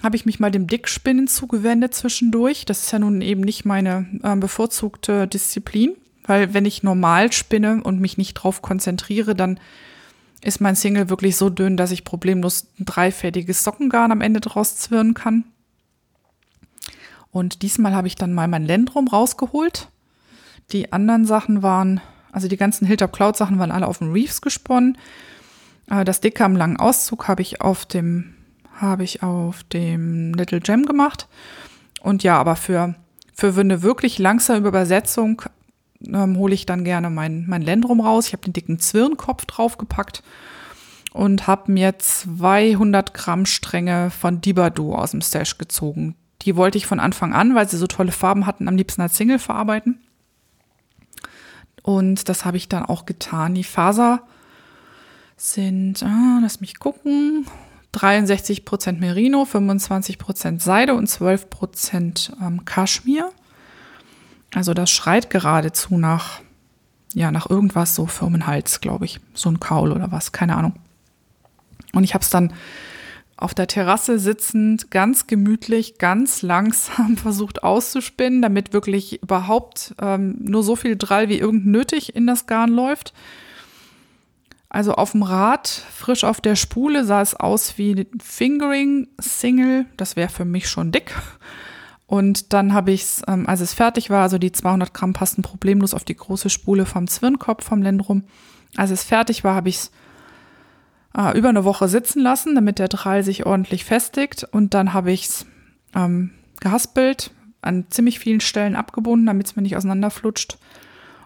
habe 0.02 0.16
ich 0.16 0.26
mich 0.26 0.40
mal 0.40 0.50
dem 0.50 0.66
Dickspinnen 0.66 1.26
zugewendet 1.26 1.94
zwischendurch. 1.94 2.64
Das 2.64 2.82
ist 2.82 2.92
ja 2.92 2.98
nun 2.98 3.20
eben 3.20 3.40
nicht 3.40 3.64
meine 3.64 4.06
äh, 4.22 4.36
bevorzugte 4.36 5.26
Disziplin, 5.26 5.94
weil 6.24 6.54
wenn 6.54 6.64
ich 6.64 6.82
normal 6.82 7.32
spinne 7.32 7.82
und 7.82 8.00
mich 8.00 8.16
nicht 8.16 8.34
drauf 8.34 8.62
konzentriere, 8.62 9.34
dann 9.34 9.58
ist 10.42 10.60
mein 10.60 10.76
Single 10.76 11.10
wirklich 11.10 11.36
so 11.36 11.50
dünn, 11.50 11.76
dass 11.76 11.90
ich 11.90 12.04
problemlos 12.04 12.66
ein 12.78 12.86
dreifädiges 12.86 13.62
Sockengarn 13.62 14.12
am 14.12 14.20
Ende 14.20 14.40
draus 14.40 14.76
zwirnen 14.76 15.14
kann. 15.14 15.44
Und 17.30 17.62
diesmal 17.62 17.94
habe 17.94 18.08
ich 18.08 18.16
dann 18.16 18.32
mal 18.32 18.48
mein 18.48 18.64
Lendrum 18.64 19.08
rausgeholt. 19.08 19.88
Die 20.72 20.92
anderen 20.92 21.26
Sachen 21.26 21.62
waren, 21.62 22.00
also 22.32 22.48
die 22.48 22.56
ganzen 22.56 22.86
Hilltop 22.86 23.12
Cloud 23.12 23.36
Sachen 23.36 23.58
waren 23.58 23.70
alle 23.70 23.86
auf 23.86 23.98
dem 23.98 24.12
Reefs 24.12 24.40
gesponnen. 24.40 24.98
Äh, 25.90 26.04
das 26.04 26.20
dicke 26.20 26.44
am 26.44 26.56
langen 26.56 26.78
Auszug 26.78 27.28
habe 27.28 27.42
ich 27.42 27.60
auf 27.60 27.86
dem, 27.86 28.34
habe 28.76 29.04
ich 29.04 29.22
auf 29.22 29.62
dem 29.64 30.32
Little 30.34 30.60
Gem 30.60 30.86
gemacht. 30.86 31.28
Und 32.00 32.22
ja, 32.22 32.38
aber 32.38 32.56
für, 32.56 32.94
für 33.34 33.54
eine 33.58 33.82
wirklich 33.82 34.18
langsame 34.18 34.66
Übersetzung 34.66 35.42
ähm, 36.06 36.36
hole 36.36 36.54
ich 36.54 36.66
dann 36.66 36.84
gerne 36.84 37.10
mein, 37.10 37.44
mein 37.48 37.62
Lendrum 37.62 38.00
raus. 38.00 38.26
Ich 38.26 38.32
habe 38.32 38.44
den 38.44 38.52
dicken 38.52 38.78
Zwirnkopf 38.78 39.44
draufgepackt 39.46 40.22
und 41.12 41.46
habe 41.46 41.72
mir 41.72 41.98
200 41.98 43.14
Gramm 43.14 43.46
Stränge 43.46 44.10
von 44.10 44.40
Dibadu 44.40 44.94
aus 44.94 45.10
dem 45.12 45.20
Stash 45.20 45.58
gezogen. 45.58 46.16
Die 46.42 46.56
wollte 46.56 46.78
ich 46.78 46.86
von 46.86 47.00
Anfang 47.00 47.34
an, 47.34 47.54
weil 47.54 47.68
sie 47.68 47.76
so 47.76 47.86
tolle 47.86 48.12
Farben 48.12 48.46
hatten, 48.46 48.68
am 48.68 48.76
liebsten 48.76 49.02
als 49.02 49.16
Single 49.16 49.38
verarbeiten. 49.38 50.00
Und 51.82 52.28
das 52.28 52.44
habe 52.44 52.56
ich 52.56 52.68
dann 52.68 52.84
auch 52.84 53.06
getan. 53.06 53.54
Die 53.54 53.64
Faser 53.64 54.22
sind, 55.36 56.02
ah, 56.02 56.38
lass 56.42 56.60
mich 56.60 56.78
gucken, 56.78 57.46
63% 57.94 58.98
Merino, 58.98 59.42
25% 59.42 60.60
Seide 60.60 60.94
und 60.94 61.08
12% 61.08 62.32
ähm, 62.40 62.64
Kaschmir. 62.64 63.32
Also 64.54 64.74
das 64.74 64.90
schreit 64.90 65.30
geradezu 65.30 65.96
nach, 65.96 66.40
ja, 67.14 67.30
nach 67.30 67.48
irgendwas 67.48 67.94
so 67.94 68.06
Firmenhals, 68.06 68.80
glaube 68.80 69.04
ich. 69.04 69.20
So 69.34 69.50
ein 69.50 69.60
Kaul 69.60 69.92
oder 69.92 70.10
was, 70.10 70.32
keine 70.32 70.56
Ahnung. 70.56 70.74
Und 71.92 72.04
ich 72.04 72.14
habe 72.14 72.22
es 72.22 72.30
dann 72.30 72.52
auf 73.36 73.54
der 73.54 73.66
Terrasse 73.66 74.18
sitzend, 74.18 74.90
ganz 74.90 75.26
gemütlich, 75.26 75.98
ganz 75.98 76.42
langsam 76.42 77.16
versucht 77.16 77.64
auszuspinnen, 77.64 78.42
damit 78.42 78.72
wirklich 78.72 79.22
überhaupt 79.22 79.94
ähm, 80.00 80.36
nur 80.40 80.62
so 80.62 80.76
viel 80.76 80.96
Drall 80.96 81.28
wie 81.28 81.38
irgend 81.38 81.66
nötig 81.66 82.14
in 82.14 82.26
das 82.26 82.46
Garn 82.46 82.70
läuft. 82.70 83.14
Also 84.68 84.94
auf 84.94 85.12
dem 85.12 85.22
Rad, 85.22 85.66
frisch 85.68 86.22
auf 86.22 86.40
der 86.40 86.54
Spule, 86.54 87.04
sah 87.04 87.22
es 87.22 87.34
aus 87.34 87.76
wie 87.76 88.06
Fingering 88.22 89.08
Single. 89.18 89.86
Das 89.96 90.14
wäre 90.14 90.28
für 90.28 90.44
mich 90.44 90.68
schon 90.68 90.92
dick. 90.92 91.12
Und 92.10 92.52
dann 92.52 92.74
habe 92.74 92.90
ich 92.90 93.02
es, 93.02 93.22
ähm, 93.28 93.46
als 93.46 93.60
es 93.60 93.72
fertig 93.72 94.10
war, 94.10 94.22
also 94.22 94.36
die 94.36 94.50
200 94.50 94.92
Gramm 94.92 95.12
passten 95.12 95.42
problemlos 95.42 95.94
auf 95.94 96.02
die 96.02 96.16
große 96.16 96.50
Spule 96.50 96.84
vom 96.84 97.06
Zwirnkopf 97.06 97.64
vom 97.64 97.82
Lendrum. 97.82 98.24
Als 98.76 98.90
es 98.90 99.04
fertig 99.04 99.44
war, 99.44 99.54
habe 99.54 99.68
ich 99.68 99.76
es 99.76 99.90
äh, 101.16 101.38
über 101.38 101.50
eine 101.50 101.62
Woche 101.62 101.86
sitzen 101.86 102.20
lassen, 102.20 102.56
damit 102.56 102.80
der 102.80 102.88
Drall 102.88 103.22
sich 103.22 103.46
ordentlich 103.46 103.84
festigt. 103.84 104.42
Und 104.42 104.74
dann 104.74 104.92
habe 104.92 105.12
ich 105.12 105.26
es 105.26 105.46
ähm, 105.94 106.32
gehaspelt, 106.58 107.30
an 107.62 107.84
ziemlich 107.90 108.18
vielen 108.18 108.40
Stellen 108.40 108.74
abgebunden, 108.74 109.26
damit 109.26 109.46
es 109.46 109.54
mir 109.54 109.62
nicht 109.62 109.76
auseinanderflutscht. 109.76 110.58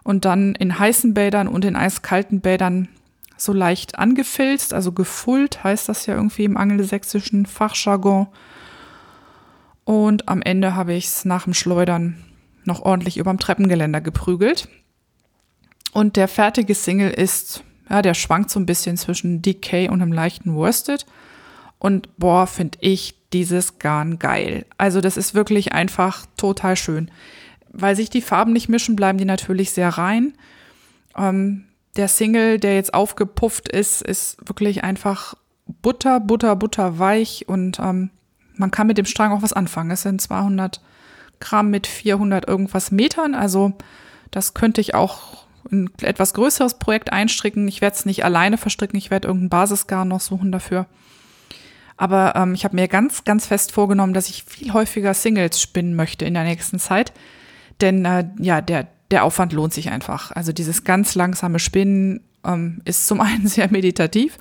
Und 0.03 0.23
dann 0.23 0.53
in 0.53 0.77
heißen 0.77 1.15
Bädern 1.15 1.47
und 1.47 1.65
in 1.65 1.75
eiskalten 1.75 2.41
Bädern 2.41 2.89
so 3.37 3.53
leicht 3.53 3.97
angefilzt, 3.97 4.71
also 4.71 4.91
gefullt 4.91 5.63
heißt 5.63 5.89
das 5.89 6.05
ja 6.05 6.13
irgendwie 6.13 6.43
im 6.43 6.57
angelsächsischen 6.57 7.47
Fachjargon. 7.47 8.27
Und 9.85 10.27
am 10.27 10.41
Ende 10.41 10.75
habe 10.75 10.93
ich 10.93 11.05
es 11.05 11.25
nach 11.25 11.45
dem 11.45 11.53
Schleudern 11.53 12.17
noch 12.65 12.81
ordentlich 12.81 13.17
überm 13.17 13.39
Treppengeländer 13.39 14.01
geprügelt. 14.01 14.67
Und 15.93 16.17
der 16.17 16.27
fertige 16.27 16.75
Single 16.75 17.11
ist, 17.11 17.63
ja, 17.89 18.01
der 18.01 18.15
schwankt 18.15 18.49
so 18.49 18.59
ein 18.59 18.65
bisschen 18.65 18.97
zwischen 18.97 19.41
Decay 19.41 19.87
und 19.87 20.01
einem 20.01 20.11
leichten 20.11 20.55
Worsted. 20.55 21.05
Und 21.77 22.09
boah, 22.17 22.47
finde 22.47 22.79
ich 22.81 23.15
dieses 23.31 23.79
Garn 23.79 24.17
geil. 24.17 24.65
Also 24.77 25.01
das 25.01 25.17
ist 25.17 25.35
wirklich 25.35 25.71
einfach 25.73 26.25
total 26.35 26.75
schön. 26.75 27.11
Weil 27.71 27.95
sich 27.95 28.09
die 28.09 28.21
Farben 28.21 28.53
nicht 28.53 28.69
mischen, 28.69 28.95
bleiben 28.95 29.19
die 29.19 29.25
natürlich 29.25 29.71
sehr 29.71 29.89
rein. 29.89 30.33
Ähm, 31.15 31.65
der 31.95 32.07
Single, 32.07 32.59
der 32.59 32.75
jetzt 32.75 32.93
aufgepufft 32.93 33.69
ist, 33.69 34.01
ist 34.01 34.37
wirklich 34.47 34.83
einfach 34.83 35.35
Butter, 35.67 36.19
Butter, 36.19 36.55
Butter 36.55 36.99
weich 36.99 37.47
und 37.47 37.79
ähm, 37.79 38.09
man 38.57 38.71
kann 38.71 38.87
mit 38.87 38.97
dem 38.97 39.05
Strang 39.05 39.31
auch 39.31 39.41
was 39.41 39.53
anfangen. 39.53 39.91
Es 39.91 40.01
sind 40.01 40.21
200 40.21 40.81
Gramm 41.39 41.69
mit 41.69 41.87
400 41.87 42.47
irgendwas 42.47 42.91
Metern, 42.91 43.35
also 43.35 43.73
das 44.31 44.53
könnte 44.53 44.81
ich 44.81 44.95
auch 44.95 45.45
ein 45.71 45.89
etwas 46.01 46.33
größeres 46.33 46.75
Projekt 46.75 47.11
einstricken. 47.11 47.67
Ich 47.67 47.81
werde 47.81 47.95
es 47.95 48.05
nicht 48.05 48.23
alleine 48.23 48.57
verstricken, 48.57 48.97
ich 48.97 49.11
werde 49.11 49.27
irgendein 49.27 49.49
Basisgarn 49.49 50.07
noch 50.07 50.21
suchen 50.21 50.51
dafür. 50.51 50.85
Aber 51.97 52.35
ähm, 52.35 52.53
ich 52.53 52.65
habe 52.65 52.75
mir 52.75 52.87
ganz, 52.87 53.23
ganz 53.23 53.47
fest 53.47 53.71
vorgenommen, 53.71 54.13
dass 54.13 54.29
ich 54.29 54.43
viel 54.43 54.73
häufiger 54.73 55.13
Singles 55.13 55.61
spinnen 55.61 55.95
möchte 55.95 56.25
in 56.25 56.33
der 56.33 56.43
nächsten 56.43 56.79
Zeit. 56.79 57.13
Denn 57.81 58.05
äh, 58.05 58.27
ja, 58.39 58.61
der, 58.61 58.87
der 59.11 59.23
Aufwand 59.23 59.53
lohnt 59.53 59.73
sich 59.73 59.89
einfach. 59.89 60.31
Also 60.31 60.51
dieses 60.51 60.83
ganz 60.83 61.15
langsame 61.15 61.59
Spinnen 61.59 62.21
ähm, 62.43 62.81
ist 62.85 63.07
zum 63.07 63.21
einen 63.21 63.47
sehr 63.47 63.71
meditativ 63.71 64.37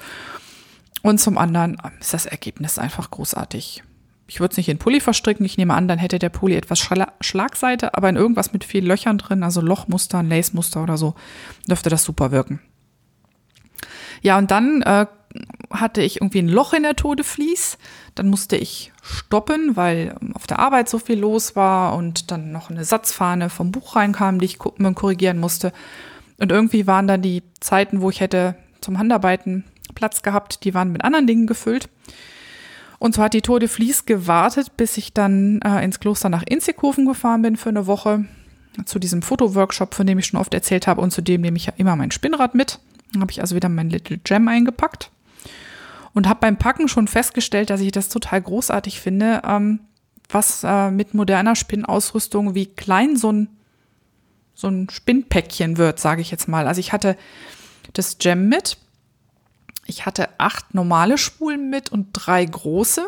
und 1.03 1.19
zum 1.19 1.39
anderen 1.39 1.77
ähm, 1.85 1.93
ist 2.01 2.13
das 2.15 2.27
Ergebnis 2.27 2.79
einfach 2.79 3.11
großartig. 3.11 3.83
Ich 4.27 4.41
würde 4.41 4.53
es 4.53 4.57
nicht 4.57 4.69
in 4.69 4.79
Pulli 4.79 5.01
verstricken. 5.01 5.45
Ich 5.45 5.59
nehme 5.59 5.75
an, 5.75 5.89
dann 5.89 5.99
hätte 5.99 6.19
der 6.19 6.31
Pulli 6.31 6.57
etwas 6.57 6.79
Schla 6.79 7.13
Schlagseite, 7.21 7.95
aber 7.95 8.09
in 8.09 8.17
irgendwas 8.17 8.53
mit 8.53 8.65
vielen 8.65 8.87
Löchern 8.87 9.19
drin, 9.19 9.43
also 9.43 9.61
Lochmuster, 9.61 10.19
ein 10.19 10.29
Lace-Muster 10.29 10.83
oder 10.83 10.97
so, 10.97 11.15
dürfte 11.69 11.91
das 11.91 12.05
super 12.05 12.31
wirken. 12.31 12.61
Ja, 14.23 14.39
und 14.39 14.51
dann 14.51 14.81
äh, 14.83 15.07
hatte 15.71 16.03
ich 16.03 16.17
irgendwie 16.17 16.39
ein 16.39 16.49
Loch 16.49 16.73
in 16.73 16.85
der 16.85 16.97
Todeflies. 16.97 17.79
Dann 18.15 18.29
musste 18.29 18.57
ich 18.57 18.93
stoppen, 19.03 19.77
weil 19.77 20.15
auf 20.35 20.47
der 20.47 20.59
Arbeit 20.61 20.89
so 20.89 20.99
viel 20.99 21.19
los 21.19 21.57
war 21.57 21.95
und 21.95 22.31
dann 22.31 22.53
noch 22.53 22.71
eine 22.71 22.85
Satzfahne 22.85 23.51
vom 23.51 23.73
Buch 23.73 23.97
reinkam, 23.97 24.39
die 24.39 24.47
ich 24.47 24.59
korrigieren 24.59 25.39
musste. 25.39 25.73
Und 26.39 26.51
irgendwie 26.51 26.87
waren 26.87 27.07
dann 27.07 27.23
die 27.23 27.43
Zeiten, 27.61 28.01
wo 28.01 28.11
ich 28.11 28.21
hätte 28.21 28.57
zum 28.81 28.99
Handarbeiten 28.99 29.65
Platz 29.95 30.23
gehabt, 30.23 30.65
die 30.65 30.75
waren 30.75 30.93
mit 30.93 31.05
anderen 31.05 31.27
Dingen 31.27 31.47
gefüllt. 31.47 31.89
Und 33.05 33.15
so 33.15 33.23
hat 33.23 33.35
die 33.35 33.43
Tode 33.43 33.69
Vlies 33.69 34.07
gewartet, 34.07 34.79
bis 34.79 34.97
ich 34.97 35.13
dann 35.13 35.61
äh, 35.61 35.85
ins 35.85 36.01
Kloster 36.01 36.31
nach 36.31 36.43
Inzighofen 36.43 37.05
gefahren 37.05 37.43
bin 37.43 37.59
für 37.59 37.69
eine 37.69 37.87
Woche 37.87 38.25
zu 38.87 38.99
diesem 38.99 39.21
Fotoworkshop, 39.21 39.95
von 39.95 40.07
dem 40.07 40.19
ich 40.19 40.25
schon 40.25 40.41
oft 40.41 40.55
erzählt 40.55 40.87
habe 40.87 41.03
und 41.03 41.11
zu 41.11 41.21
dem 41.21 41.43
nehme 41.43 41.59
ich 41.59 41.67
ja 41.67 41.75
immer 41.77 41.97
mein 41.97 42.13
Spinnrad 42.13 42.55
mit. 42.55 42.79
Dann 43.13 43.21
habe 43.21 43.31
ich 43.31 43.43
also 43.43 43.55
wieder 43.55 43.69
mein 43.69 43.91
Little 43.91 44.17
Gem 44.17 44.49
eingepackt 44.49 45.11
und 46.15 46.31
habe 46.31 46.41
beim 46.41 46.57
Packen 46.57 46.89
schon 46.89 47.07
festgestellt, 47.07 47.69
dass 47.69 47.83
ich 47.83 47.93
das 47.93 48.09
total 48.09 48.41
großartig 48.41 48.99
finde, 49.03 49.43
ähm, 49.47 49.81
was 50.31 50.65
äh, 50.65 50.91
mit 50.91 51.13
moderner 51.13 51.57
Spinnausrüstung, 51.57 52.55
wie 52.55 52.65
klein 52.65 53.19
so 53.19 53.31
ein, 53.31 53.49
so 54.55 54.69
ein 54.69 54.89
Spinnpäckchen 54.89 55.77
wird, 55.77 56.01
sage 56.01 56.23
ich 56.23 56.31
jetzt 56.31 56.49
mal. 56.49 56.67
Also 56.67 56.81
ich 56.81 56.95
hatte 56.95 57.19
das 57.93 58.17
Gem 58.17 58.49
mit, 58.49 58.79
ich 59.87 60.07
hatte 60.07 60.29
acht 60.39 60.75
normale 60.75 61.19
Spulen 61.19 61.71
mit 61.71 61.91
und 61.91 62.09
drei 62.13 62.45
große. 62.45 63.07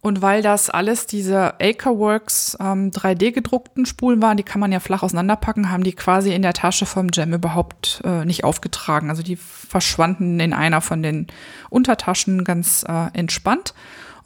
Und 0.00 0.20
weil 0.20 0.42
das 0.42 0.68
alles 0.68 1.06
diese 1.06 1.54
Acreworks 1.60 2.58
ähm, 2.60 2.90
3D 2.90 3.32
gedruckten 3.32 3.86
Spulen 3.86 4.20
waren, 4.20 4.36
die 4.36 4.42
kann 4.42 4.60
man 4.60 4.70
ja 4.70 4.78
flach 4.78 5.02
auseinanderpacken, 5.02 5.70
haben 5.70 5.82
die 5.82 5.94
quasi 5.94 6.34
in 6.34 6.42
der 6.42 6.52
Tasche 6.52 6.84
vom 6.84 7.08
Gem 7.08 7.32
überhaupt 7.32 8.02
äh, 8.04 8.26
nicht 8.26 8.44
aufgetragen. 8.44 9.08
Also 9.08 9.22
die 9.22 9.36
verschwanden 9.36 10.40
in 10.40 10.52
einer 10.52 10.82
von 10.82 11.02
den 11.02 11.26
Untertaschen 11.70 12.44
ganz 12.44 12.84
äh, 12.86 13.08
entspannt. 13.14 13.72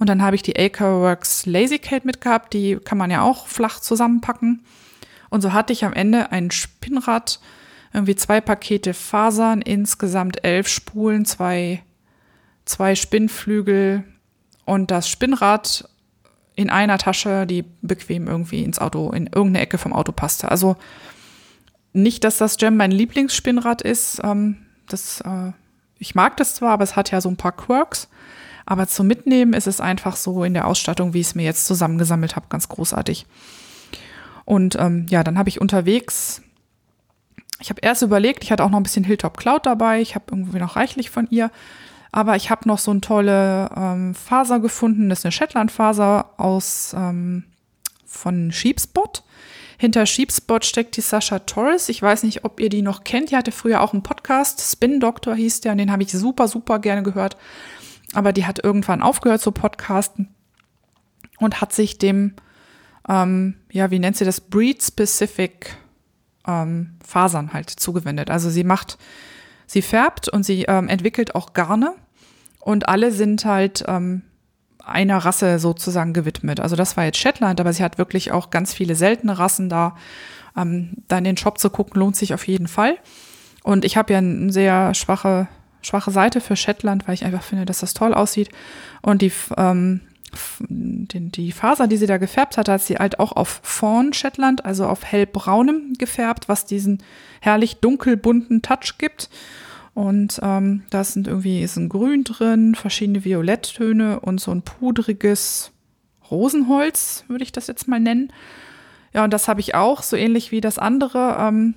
Und 0.00 0.08
dann 0.08 0.20
habe 0.20 0.34
ich 0.34 0.42
die 0.42 0.58
Acreworks 0.58 1.46
Lazy 1.46 1.78
Kate 1.78 2.06
mitgehabt, 2.06 2.54
die 2.54 2.76
kann 2.76 2.98
man 2.98 3.12
ja 3.12 3.22
auch 3.22 3.46
flach 3.46 3.78
zusammenpacken. 3.78 4.64
Und 5.30 5.42
so 5.42 5.52
hatte 5.52 5.72
ich 5.72 5.84
am 5.84 5.92
Ende 5.92 6.32
ein 6.32 6.50
Spinnrad, 6.50 7.38
irgendwie 7.92 8.16
zwei 8.16 8.40
Pakete 8.40 8.94
Fasern, 8.94 9.62
insgesamt 9.62 10.44
elf 10.44 10.68
Spulen, 10.68 11.24
zwei, 11.24 11.82
zwei 12.64 12.94
Spinnflügel, 12.94 14.04
und 14.68 14.90
das 14.90 15.08
Spinnrad 15.08 15.88
in 16.54 16.68
einer 16.68 16.98
Tasche, 16.98 17.46
die 17.46 17.64
bequem 17.80 18.26
irgendwie 18.26 18.62
ins 18.62 18.78
Auto, 18.78 19.10
in 19.12 19.26
irgendeine 19.26 19.60
Ecke 19.60 19.78
vom 19.78 19.94
Auto 19.94 20.12
passte. 20.12 20.50
Also 20.50 20.76
nicht, 21.94 22.22
dass 22.22 22.36
das 22.36 22.58
Gem 22.58 22.76
mein 22.76 22.90
Lieblingsspinnrad 22.90 23.80
ist. 23.80 24.20
Ähm, 24.22 24.58
das, 24.86 25.22
äh, 25.22 25.52
ich 25.98 26.14
mag 26.14 26.36
das 26.36 26.54
zwar, 26.54 26.72
aber 26.72 26.84
es 26.84 26.96
hat 26.96 27.10
ja 27.10 27.22
so 27.22 27.30
ein 27.30 27.38
paar 27.38 27.52
Quirks. 27.52 28.10
Aber 28.66 28.86
zum 28.86 29.06
Mitnehmen 29.06 29.54
ist 29.54 29.66
es 29.66 29.80
einfach 29.80 30.16
so 30.16 30.44
in 30.44 30.52
der 30.52 30.66
Ausstattung, 30.66 31.14
wie 31.14 31.20
ich 31.20 31.28
es 31.28 31.34
mir 31.34 31.44
jetzt 31.44 31.64
zusammengesammelt 31.64 32.36
habe, 32.36 32.48
ganz 32.50 32.68
großartig. 32.68 33.24
Und 34.44 34.76
ähm, 34.78 35.06
ja, 35.08 35.24
dann 35.24 35.38
habe 35.38 35.48
ich 35.48 35.62
unterwegs, 35.62 36.42
ich 37.60 37.70
habe 37.70 37.80
erst 37.82 38.02
überlegt, 38.02 38.44
ich 38.44 38.52
hatte 38.52 38.64
auch 38.64 38.70
noch 38.70 38.78
ein 38.78 38.84
bisschen 38.84 39.04
Hilltop 39.04 39.36
Cloud 39.36 39.66
dabei, 39.66 40.00
ich 40.00 40.14
habe 40.14 40.26
irgendwie 40.30 40.58
noch 40.58 40.76
reichlich 40.76 41.10
von 41.10 41.26
ihr. 41.30 41.50
Aber 42.10 42.36
ich 42.36 42.50
habe 42.50 42.66
noch 42.66 42.78
so 42.78 42.90
eine 42.90 43.00
tolle 43.00 43.70
ähm, 43.76 44.14
Faser 44.14 44.60
gefunden. 44.60 45.10
Das 45.10 45.20
ist 45.20 45.24
eine 45.26 45.32
Shetland-Faser 45.32 46.30
aus 46.38 46.94
ähm, 46.96 47.44
von 48.06 48.50
Sheepspot. 48.50 49.22
Hinter 49.76 50.06
Sheepspot 50.06 50.64
steckt 50.64 50.96
die 50.96 51.02
Sascha 51.02 51.40
Torres. 51.40 51.88
Ich 51.88 52.00
weiß 52.00 52.22
nicht, 52.22 52.44
ob 52.44 52.60
ihr 52.60 52.70
die 52.70 52.82
noch 52.82 53.04
kennt. 53.04 53.30
Die 53.30 53.36
hatte 53.36 53.52
früher 53.52 53.82
auch 53.82 53.92
einen 53.92 54.02
Podcast. 54.02 54.60
Spin 54.60 55.00
Doctor 55.00 55.34
hieß 55.34 55.60
der 55.60 55.72
und 55.72 55.78
den 55.78 55.92
habe 55.92 56.02
ich 56.02 56.10
super, 56.10 56.48
super 56.48 56.78
gerne 56.78 57.02
gehört. 57.02 57.36
Aber 58.14 58.32
die 58.32 58.46
hat 58.46 58.64
irgendwann 58.64 59.02
aufgehört 59.02 59.42
zu 59.42 59.52
podcasten 59.52 60.34
und 61.38 61.60
hat 61.60 61.72
sich 61.72 61.98
dem, 61.98 62.34
ähm, 63.06 63.54
ja, 63.70 63.90
wie 63.90 63.98
nennt 63.98 64.16
sie 64.16 64.24
das, 64.24 64.40
Breed-Specific 64.40 65.76
ähm, 66.48 66.96
Fasern 67.06 67.52
halt 67.52 67.70
zugewendet. 67.70 68.30
Also 68.30 68.50
sie 68.50 68.64
macht 68.64 68.98
Sie 69.68 69.82
färbt 69.82 70.28
und 70.28 70.44
sie 70.44 70.64
ähm, 70.64 70.88
entwickelt 70.88 71.34
auch 71.34 71.52
Garne 71.52 71.94
und 72.58 72.88
alle 72.88 73.12
sind 73.12 73.44
halt 73.44 73.84
ähm, 73.86 74.22
einer 74.82 75.18
Rasse 75.18 75.58
sozusagen 75.58 76.14
gewidmet. 76.14 76.58
Also 76.58 76.74
das 76.74 76.96
war 76.96 77.04
jetzt 77.04 77.18
Shetland, 77.18 77.60
aber 77.60 77.74
sie 77.74 77.84
hat 77.84 77.98
wirklich 77.98 78.32
auch 78.32 78.48
ganz 78.48 78.72
viele 78.72 78.94
seltene 78.94 79.38
Rassen 79.38 79.68
da. 79.68 79.94
Ähm, 80.56 81.04
da 81.06 81.18
in 81.18 81.24
den 81.24 81.36
Shop 81.36 81.58
zu 81.58 81.68
gucken, 81.68 82.00
lohnt 82.00 82.16
sich 82.16 82.32
auf 82.32 82.48
jeden 82.48 82.66
Fall. 82.66 82.96
Und 83.62 83.84
ich 83.84 83.98
habe 83.98 84.14
ja 84.14 84.18
eine 84.20 84.50
sehr 84.50 84.94
schwache, 84.94 85.48
schwache 85.82 86.10
Seite 86.12 86.40
für 86.40 86.56
Shetland, 86.56 87.06
weil 87.06 87.14
ich 87.14 87.26
einfach 87.26 87.42
finde, 87.42 87.66
dass 87.66 87.80
das 87.80 87.92
toll 87.92 88.14
aussieht. 88.14 88.48
Und 89.02 89.20
die 89.20 89.32
ähm, 89.58 90.00
die, 90.68 91.30
die 91.30 91.52
Faser, 91.52 91.86
die 91.86 91.96
sie 91.96 92.06
da 92.06 92.18
gefärbt 92.18 92.56
hat, 92.56 92.68
hat 92.68 92.82
sie 92.82 92.96
halt 92.96 93.20
auch 93.20 93.32
auf 93.32 93.60
Fawn 93.62 94.12
Shetland, 94.12 94.64
also 94.64 94.86
auf 94.86 95.04
hellbraunem 95.04 95.94
gefärbt, 95.98 96.48
was 96.48 96.66
diesen 96.66 97.02
herrlich 97.40 97.76
dunkelbunten 97.76 98.62
Touch 98.62 98.98
gibt. 98.98 99.30
Und 99.94 100.38
ähm, 100.42 100.82
da 100.90 101.02
sind 101.02 101.26
irgendwie 101.26 101.62
ist 101.62 101.76
ein 101.76 101.88
Grün 101.88 102.24
drin, 102.24 102.74
verschiedene 102.74 103.24
Violetttöne 103.24 104.20
und 104.20 104.40
so 104.40 104.52
ein 104.52 104.62
pudriges 104.62 105.72
Rosenholz, 106.30 107.24
würde 107.28 107.42
ich 107.42 107.52
das 107.52 107.66
jetzt 107.66 107.88
mal 107.88 107.98
nennen. 107.98 108.32
Ja, 109.12 109.24
und 109.24 109.32
das 109.32 109.48
habe 109.48 109.60
ich 109.60 109.74
auch, 109.74 110.02
so 110.02 110.16
ähnlich 110.16 110.52
wie 110.52 110.60
das 110.60 110.78
andere, 110.78 111.36
ähm, 111.40 111.74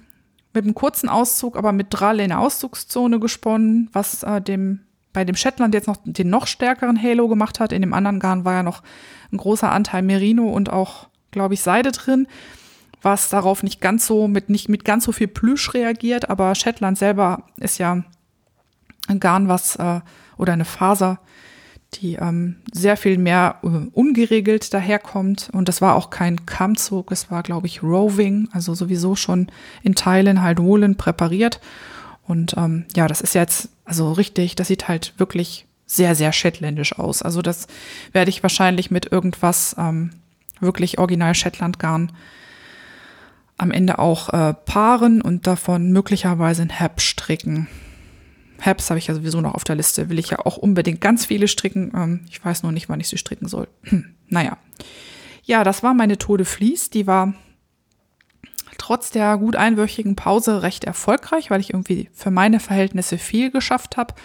mit 0.53 0.65
einem 0.65 0.75
kurzen 0.75 1.09
Auszug, 1.09 1.55
aber 1.55 1.71
mit 1.71 1.87
Drall 1.89 2.19
in 2.19 2.29
der 2.29 2.39
Auszugszone 2.39 3.19
gesponnen, 3.19 3.89
was 3.93 4.23
äh, 4.23 4.41
dem 4.41 4.81
bei 5.13 5.25
dem 5.25 5.35
Shetland 5.35 5.73
jetzt 5.73 5.87
noch 5.87 5.97
den 6.03 6.29
noch 6.29 6.47
stärkeren 6.47 7.01
Halo 7.01 7.27
gemacht 7.27 7.59
hat. 7.59 7.71
In 7.71 7.81
dem 7.81 7.93
anderen 7.93 8.19
Garn 8.19 8.45
war 8.45 8.53
ja 8.53 8.63
noch 8.63 8.81
ein 9.31 9.37
großer 9.37 9.71
Anteil 9.71 10.01
Merino 10.01 10.49
und 10.49 10.71
auch, 10.71 11.07
glaube 11.31 11.53
ich, 11.53 11.61
Seide 11.61 11.91
drin, 11.91 12.27
was 13.01 13.29
darauf 13.29 13.63
nicht 13.63 13.81
ganz 13.81 14.07
so 14.07 14.27
mit 14.27 14.49
nicht 14.49 14.69
mit 14.69 14.85
ganz 14.85 15.05
so 15.05 15.11
viel 15.11 15.27
Plüsch 15.27 15.73
reagiert. 15.73 16.29
Aber 16.29 16.55
Shetland 16.55 16.97
selber 16.97 17.43
ist 17.57 17.77
ja 17.77 18.03
ein 19.07 19.19
Garn, 19.19 19.47
was 19.47 19.75
äh, 19.75 20.01
oder 20.37 20.53
eine 20.53 20.65
Faser, 20.65 21.19
die 21.95 22.15
ähm, 22.15 22.57
sehr 22.71 22.95
viel 22.97 23.17
mehr 23.17 23.57
äh, 23.63 23.67
ungeregelt 23.91 24.73
daherkommt. 24.73 25.49
Und 25.51 25.67
das 25.67 25.81
war 25.81 25.95
auch 25.95 26.09
kein 26.09 26.45
Kammzug, 26.45 27.11
es 27.11 27.29
war, 27.29 27.43
glaube 27.43 27.67
ich, 27.67 27.83
Roving, 27.83 28.47
also 28.51 28.73
sowieso 28.73 29.15
schon 29.15 29.47
in 29.83 29.95
Teilen 29.95 30.41
halt 30.41 30.59
Woolen 30.59 30.95
präpariert. 30.95 31.59
Und 32.31 32.55
ähm, 32.55 32.85
ja, 32.95 33.09
das 33.09 33.19
ist 33.19 33.35
jetzt 33.35 33.67
also 33.83 34.13
richtig, 34.13 34.55
das 34.55 34.69
sieht 34.69 34.87
halt 34.87 35.13
wirklich 35.17 35.65
sehr, 35.85 36.15
sehr 36.15 36.31
shettländisch 36.31 36.97
aus. 36.97 37.21
Also 37.21 37.41
das 37.41 37.67
werde 38.13 38.29
ich 38.29 38.41
wahrscheinlich 38.41 38.89
mit 38.89 39.11
irgendwas 39.11 39.75
ähm, 39.77 40.11
wirklich 40.61 40.97
original 40.97 41.35
Shetland-Garn 41.35 42.13
am 43.57 43.71
Ende 43.71 43.99
auch 43.99 44.29
äh, 44.29 44.53
paaren 44.53 45.21
und 45.21 45.45
davon 45.45 45.91
möglicherweise 45.91 46.61
ein 46.61 46.79
Hab 46.79 47.01
stricken. 47.01 47.67
Habs 48.61 48.89
habe 48.89 48.97
ich 48.97 49.07
ja 49.07 49.13
sowieso 49.13 49.41
noch 49.41 49.53
auf 49.53 49.65
der 49.65 49.75
Liste, 49.75 50.07
will 50.07 50.17
ich 50.17 50.29
ja 50.29 50.39
auch 50.39 50.55
unbedingt 50.55 51.01
ganz 51.01 51.25
viele 51.25 51.49
stricken. 51.49 51.91
Ähm, 51.93 52.21
ich 52.29 52.43
weiß 52.43 52.63
nur 52.63 52.71
nicht, 52.71 52.87
wann 52.87 53.01
ich 53.01 53.09
sie 53.09 53.17
stricken 53.17 53.49
soll. 53.49 53.67
Hm, 53.83 54.15
naja. 54.29 54.57
Ja, 55.43 55.65
das 55.65 55.83
war 55.83 55.93
meine 55.93 56.17
Tode 56.17 56.45
Fließ. 56.45 56.91
Die 56.91 57.07
war 57.07 57.33
trotz 58.81 59.11
der 59.11 59.37
gut 59.37 59.55
einwöchigen 59.55 60.15
Pause 60.15 60.63
recht 60.63 60.85
erfolgreich, 60.85 61.51
weil 61.51 61.61
ich 61.61 61.69
irgendwie 61.69 62.09
für 62.13 62.31
meine 62.31 62.59
Verhältnisse 62.59 63.19
viel 63.19 63.51
geschafft 63.51 63.95
habe 63.95 64.15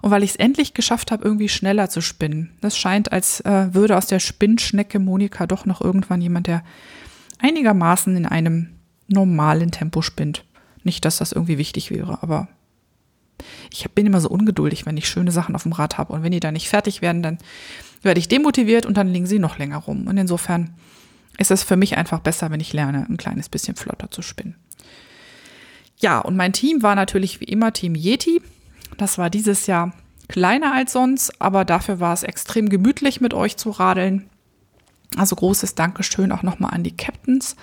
und 0.00 0.10
weil 0.10 0.22
ich 0.22 0.30
es 0.30 0.36
endlich 0.36 0.72
geschafft 0.72 1.12
habe, 1.12 1.22
irgendwie 1.22 1.50
schneller 1.50 1.90
zu 1.90 2.00
spinnen. 2.00 2.56
Das 2.62 2.78
scheint, 2.78 3.12
als 3.12 3.40
äh, 3.40 3.74
würde 3.74 3.94
aus 3.94 4.06
der 4.06 4.18
Spinnschnecke 4.18 4.98
Monika 4.98 5.46
doch 5.46 5.66
noch 5.66 5.82
irgendwann 5.82 6.22
jemand, 6.22 6.46
der 6.46 6.64
einigermaßen 7.40 8.16
in 8.16 8.24
einem 8.24 8.70
normalen 9.06 9.70
Tempo 9.70 10.00
spinnt. 10.00 10.46
Nicht, 10.82 11.04
dass 11.04 11.18
das 11.18 11.32
irgendwie 11.32 11.58
wichtig 11.58 11.90
wäre, 11.90 12.22
aber 12.22 12.48
ich 13.70 13.90
bin 13.90 14.06
immer 14.06 14.22
so 14.22 14.30
ungeduldig, 14.30 14.86
wenn 14.86 14.96
ich 14.96 15.10
schöne 15.10 15.30
Sachen 15.30 15.54
auf 15.54 15.64
dem 15.64 15.72
Rad 15.72 15.98
habe 15.98 16.14
und 16.14 16.22
wenn 16.22 16.32
die 16.32 16.40
da 16.40 16.52
nicht 16.52 16.70
fertig 16.70 17.02
werden, 17.02 17.22
dann 17.22 17.36
werde 18.00 18.18
ich 18.18 18.28
demotiviert 18.28 18.86
und 18.86 18.96
dann 18.96 19.08
liegen 19.08 19.26
sie 19.26 19.38
noch 19.38 19.58
länger 19.58 19.76
rum. 19.76 20.06
Und 20.06 20.16
insofern 20.16 20.74
ist 21.38 21.50
es 21.50 21.62
für 21.62 21.76
mich 21.76 21.96
einfach 21.96 22.20
besser, 22.20 22.50
wenn 22.50 22.60
ich 22.60 22.72
lerne, 22.72 23.06
ein 23.08 23.16
kleines 23.16 23.48
bisschen 23.48 23.76
flotter 23.76 24.10
zu 24.10 24.22
spinnen. 24.22 24.56
Ja, 25.98 26.18
und 26.18 26.36
mein 26.36 26.52
Team 26.52 26.82
war 26.82 26.94
natürlich 26.94 27.40
wie 27.40 27.46
immer 27.46 27.72
Team 27.72 27.94
Yeti. 27.94 28.42
Das 28.98 29.18
war 29.18 29.30
dieses 29.30 29.66
Jahr 29.66 29.92
kleiner 30.28 30.74
als 30.74 30.92
sonst, 30.92 31.40
aber 31.40 31.64
dafür 31.64 32.00
war 32.00 32.12
es 32.12 32.22
extrem 32.22 32.68
gemütlich 32.68 33.20
mit 33.20 33.34
euch 33.34 33.56
zu 33.56 33.70
radeln. 33.70 34.28
Also 35.16 35.36
großes 35.36 35.74
Dankeschön 35.74 36.32
auch 36.32 36.42
nochmal 36.42 36.74
an 36.74 36.82
die 36.82 36.96
Captains 36.96 37.56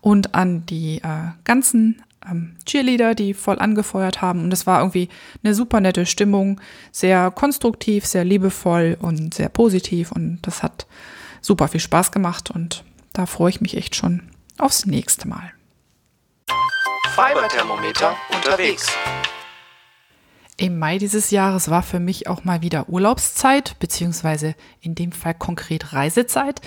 und 0.00 0.34
an 0.34 0.64
die 0.66 0.98
äh, 0.98 1.32
ganzen 1.44 2.02
ähm, 2.28 2.56
Cheerleader, 2.64 3.14
die 3.14 3.34
voll 3.34 3.58
angefeuert 3.58 4.22
haben. 4.22 4.44
Und 4.44 4.52
es 4.52 4.66
war 4.66 4.80
irgendwie 4.80 5.08
eine 5.42 5.54
super 5.54 5.80
nette 5.80 6.06
Stimmung, 6.06 6.60
sehr 6.92 7.30
konstruktiv, 7.30 8.06
sehr 8.06 8.24
liebevoll 8.24 8.96
und 9.00 9.34
sehr 9.34 9.48
positiv. 9.48 10.12
Und 10.12 10.38
das 10.42 10.62
hat 10.62 10.86
super 11.40 11.68
viel 11.68 11.80
Spaß 11.80 12.12
gemacht 12.12 12.50
und 12.50 12.84
da 13.16 13.24
freue 13.24 13.50
ich 13.50 13.60
mich 13.60 13.76
echt 13.76 13.96
schon 13.96 14.22
aufs 14.58 14.84
nächste 14.84 15.26
Mal. 15.26 15.52
Fiberthermometer 17.14 18.14
unterwegs. 18.34 18.92
Im 20.58 20.78
Mai 20.78 20.98
dieses 20.98 21.30
Jahres 21.30 21.70
war 21.70 21.82
für 21.82 22.00
mich 22.00 22.28
auch 22.28 22.44
mal 22.44 22.62
wieder 22.62 22.88
Urlaubszeit, 22.88 23.76
beziehungsweise 23.78 24.54
in 24.80 24.94
dem 24.94 25.12
Fall 25.12 25.34
konkret 25.34 25.92
Reisezeit. 25.92 26.60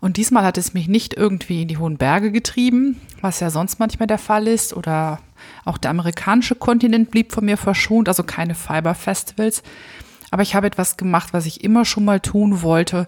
Und 0.00 0.16
diesmal 0.16 0.44
hat 0.44 0.56
es 0.56 0.72
mich 0.72 0.88
nicht 0.88 1.14
irgendwie 1.14 1.62
in 1.62 1.68
die 1.68 1.78
hohen 1.78 1.98
Berge 1.98 2.32
getrieben, 2.32 3.00
was 3.20 3.40
ja 3.40 3.50
sonst 3.50 3.78
manchmal 3.78 4.06
der 4.06 4.18
Fall 4.18 4.46
ist, 4.46 4.74
oder 4.74 5.20
auch 5.64 5.78
der 5.78 5.90
amerikanische 5.90 6.54
Kontinent 6.54 7.10
blieb 7.10 7.32
von 7.32 7.44
mir 7.44 7.56
verschont, 7.56 8.08
also 8.08 8.22
keine 8.22 8.54
Fiber-Festivals. 8.54 9.62
Aber 10.30 10.42
ich 10.42 10.54
habe 10.54 10.66
etwas 10.66 10.96
gemacht, 10.96 11.32
was 11.32 11.44
ich 11.44 11.64
immer 11.64 11.84
schon 11.84 12.04
mal 12.04 12.20
tun 12.20 12.62
wollte 12.62 13.06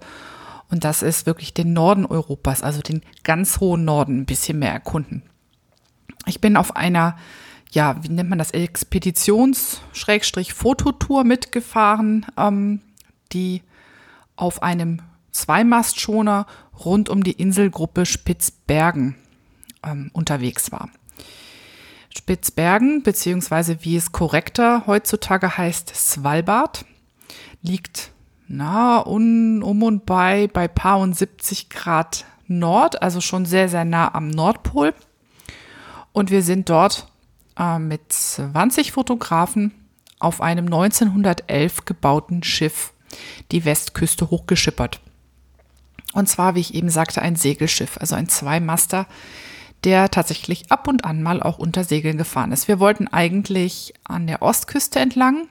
und 0.73 0.83
das 0.85 1.03
ist 1.03 1.27
wirklich 1.27 1.53
den 1.53 1.75
Norden 1.75 2.07
Europas, 2.07 2.63
also 2.63 2.81
den 2.81 3.03
ganz 3.25 3.61
hohen 3.61 3.85
Norden, 3.85 4.21
ein 4.21 4.27
bisschen 4.27 4.59
mehr 4.59 4.73
erkunden. 4.73 5.23
Ich 6.25 6.41
bin 6.41 6.57
auf 6.57 6.77
einer, 6.77 7.19
ja, 7.73 8.03
wie 8.03 8.09
nennt 8.09 8.31
man 8.31 8.39
das, 8.39 8.53
Expeditions-Fototour 8.53 11.25
mitgefahren, 11.25 12.25
ähm, 12.39 12.81
die 13.33 13.61
auf 14.35 14.63
einem 14.63 15.03
Zweimastschoner 15.31 16.47
rund 16.83 17.11
um 17.11 17.23
die 17.23 17.33
Inselgruppe 17.33 18.07
Spitzbergen 18.07 19.17
ähm, 19.85 20.09
unterwegs 20.15 20.73
war. 20.73 20.89
Spitzbergen, 22.17 23.03
beziehungsweise 23.03 23.85
wie 23.85 23.97
es 23.97 24.13
korrekter 24.13 24.87
heutzutage 24.87 25.59
heißt, 25.59 25.95
Svalbard, 25.95 26.87
liegt 27.61 28.13
na, 28.49 29.07
un, 29.07 29.63
um 29.63 29.83
und 29.83 30.07
bei, 30.07 30.49
bei 30.49 30.69
paar 30.69 30.99
und 30.99 31.17
70 31.17 31.71
Grad 31.71 32.25
Nord, 32.47 33.03
also 33.03 33.21
schon 33.21 33.47
sehr, 33.47 33.69
sehr 33.69 33.85
nah 33.85 34.15
am 34.15 34.29
Nordpol. 34.29 34.95
Und 36.13 36.31
wir 36.31 36.43
sind 36.43 36.69
dort 36.69 37.07
äh, 37.59 37.79
mit 37.79 38.13
20 38.13 38.93
Fotografen 38.93 39.73
auf 40.19 40.41
einem 40.41 40.67
1911 40.67 41.85
gebauten 41.85 42.43
Schiff 42.43 42.93
die 43.51 43.65
Westküste 43.65 44.31
hochgeschippert. 44.31 45.01
Und 46.13 46.29
zwar, 46.29 46.55
wie 46.55 46.61
ich 46.61 46.75
eben 46.75 46.91
sagte, 46.91 47.23
ein 47.23 47.37
Segelschiff, 47.37 47.97
also 47.99 48.15
ein 48.15 48.29
Zweimaster, 48.29 49.07
der 49.85 50.11
tatsächlich 50.11 50.71
ab 50.71 50.87
und 50.87 51.05
an 51.05 51.23
mal 51.23 51.43
auch 51.43 51.59
unter 51.59 51.85
Segeln 51.85 52.19
gefahren 52.19 52.53
ist. 52.53 52.69
Wir 52.69 52.79
wollten 52.79 53.09
eigentlich 53.09 53.95
an 54.05 54.27
der 54.27 54.43
Ostküste 54.43 55.01
entlang. 55.01 55.49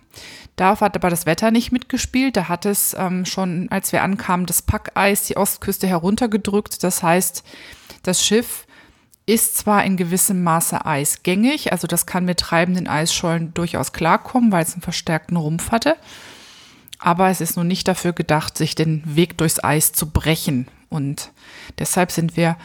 Da 0.55 0.79
hat 0.79 0.95
aber 0.95 1.09
das 1.09 1.25
Wetter 1.25 1.51
nicht 1.51 1.71
mitgespielt. 1.71 2.37
Da 2.37 2.47
hat 2.47 2.65
es 2.65 2.95
ähm, 2.97 3.25
schon, 3.25 3.67
als 3.71 3.91
wir 3.91 4.03
ankamen, 4.03 4.45
das 4.45 4.61
Packeis 4.61 5.25
die 5.25 5.37
Ostküste 5.37 5.87
heruntergedrückt. 5.87 6.83
Das 6.83 7.03
heißt, 7.03 7.43
das 8.03 8.25
Schiff 8.25 8.65
ist 9.25 9.57
zwar 9.57 9.83
in 9.83 9.97
gewissem 9.97 10.43
Maße 10.43 10.85
eisgängig, 10.85 11.71
also 11.71 11.87
das 11.87 12.05
kann 12.05 12.25
mit 12.25 12.39
treibenden 12.39 12.87
Eisschollen 12.87 13.53
durchaus 13.53 13.93
klarkommen, 13.93 14.51
weil 14.51 14.63
es 14.63 14.73
einen 14.73 14.81
verstärkten 14.81 15.37
Rumpf 15.37 15.71
hatte. 15.71 15.95
Aber 16.99 17.29
es 17.29 17.41
ist 17.41 17.55
nun 17.55 17.67
nicht 17.67 17.87
dafür 17.87 18.13
gedacht, 18.13 18.57
sich 18.57 18.75
den 18.75 19.03
Weg 19.05 19.37
durchs 19.37 19.63
Eis 19.63 19.93
zu 19.93 20.09
brechen. 20.09 20.67
Und 20.89 21.31
deshalb 21.79 22.11
sind 22.11 22.35
wir 22.35 22.57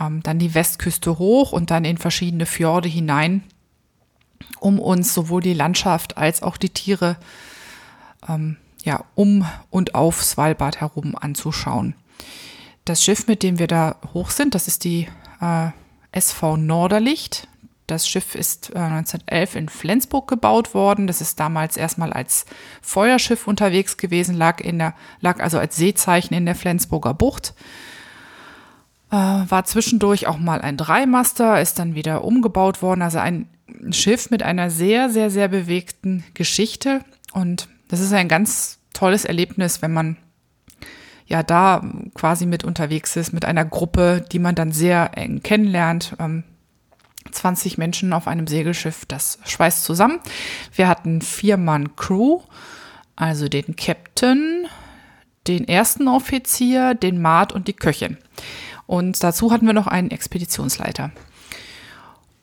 ähm, 0.00 0.22
dann 0.22 0.38
die 0.38 0.54
Westküste 0.54 1.18
hoch 1.18 1.52
und 1.52 1.70
dann 1.70 1.84
in 1.84 1.98
verschiedene 1.98 2.46
Fjorde 2.46 2.88
hinein, 2.88 3.42
um 4.60 4.78
uns 4.78 5.14
sowohl 5.14 5.42
die 5.42 5.54
Landschaft 5.54 6.16
als 6.16 6.42
auch 6.42 6.56
die 6.56 6.70
Tiere 6.70 7.16
ähm, 8.28 8.56
ja, 8.84 9.04
um 9.14 9.46
und 9.70 9.94
auf 9.94 10.22
Svalbard 10.22 10.80
herum 10.80 11.16
anzuschauen. 11.16 11.94
Das 12.84 13.02
Schiff, 13.02 13.26
mit 13.28 13.42
dem 13.42 13.58
wir 13.58 13.68
da 13.68 13.96
hoch 14.12 14.30
sind, 14.30 14.54
das 14.54 14.66
ist 14.66 14.84
die 14.84 15.08
äh, 15.40 15.68
SV 16.10 16.56
Norderlicht. 16.56 17.46
Das 17.86 18.08
Schiff 18.08 18.34
ist 18.34 18.70
äh, 18.70 18.78
1911 18.78 19.54
in 19.54 19.68
Flensburg 19.68 20.28
gebaut 20.28 20.74
worden. 20.74 21.06
Das 21.06 21.20
ist 21.20 21.38
damals 21.38 21.76
erstmal 21.76 22.12
als 22.12 22.44
Feuerschiff 22.80 23.46
unterwegs 23.46 23.96
gewesen, 23.96 24.34
lag, 24.34 24.60
in 24.60 24.78
der, 24.78 24.94
lag 25.20 25.40
also 25.40 25.58
als 25.58 25.76
Seezeichen 25.76 26.34
in 26.34 26.46
der 26.46 26.54
Flensburger 26.54 27.14
Bucht. 27.14 27.54
Äh, 29.12 29.16
war 29.16 29.64
zwischendurch 29.64 30.26
auch 30.26 30.38
mal 30.38 30.62
ein 30.62 30.78
Dreimaster, 30.78 31.60
ist 31.60 31.78
dann 31.78 31.94
wieder 31.94 32.24
umgebaut 32.24 32.80
worden. 32.80 33.02
Also 33.02 33.18
ein 33.18 33.46
Schiff 33.90 34.30
mit 34.30 34.42
einer 34.42 34.70
sehr, 34.70 35.10
sehr, 35.10 35.30
sehr 35.30 35.48
bewegten 35.48 36.24
Geschichte. 36.32 37.02
Und 37.34 37.68
das 37.88 38.00
ist 38.00 38.14
ein 38.14 38.28
ganz 38.28 38.78
tolles 38.94 39.26
Erlebnis, 39.26 39.82
wenn 39.82 39.92
man 39.92 40.16
ja 41.26 41.42
da 41.42 41.82
quasi 42.14 42.46
mit 42.46 42.64
unterwegs 42.64 43.14
ist, 43.16 43.34
mit 43.34 43.44
einer 43.44 43.66
Gruppe, 43.66 44.24
die 44.32 44.38
man 44.38 44.54
dann 44.54 44.72
sehr 44.72 45.10
eng 45.14 45.42
kennenlernt. 45.42 46.16
20 47.30 47.72
ähm, 47.72 47.78
Menschen 47.78 48.12
auf 48.14 48.26
einem 48.26 48.46
Segelschiff, 48.46 49.04
das 49.04 49.38
schweißt 49.44 49.84
zusammen. 49.84 50.20
Wir 50.74 50.88
hatten 50.88 51.20
vier 51.20 51.58
Mann 51.58 51.96
Crew, 51.96 52.40
also 53.14 53.48
den 53.48 53.76
Captain, 53.76 54.66
den 55.48 55.68
ersten 55.68 56.08
Offizier, 56.08 56.94
den 56.94 57.20
Maat 57.20 57.52
und 57.52 57.68
die 57.68 57.74
Köchin. 57.74 58.16
Und 58.92 59.24
dazu 59.24 59.50
hatten 59.50 59.64
wir 59.64 59.72
noch 59.72 59.86
einen 59.86 60.10
Expeditionsleiter. 60.10 61.12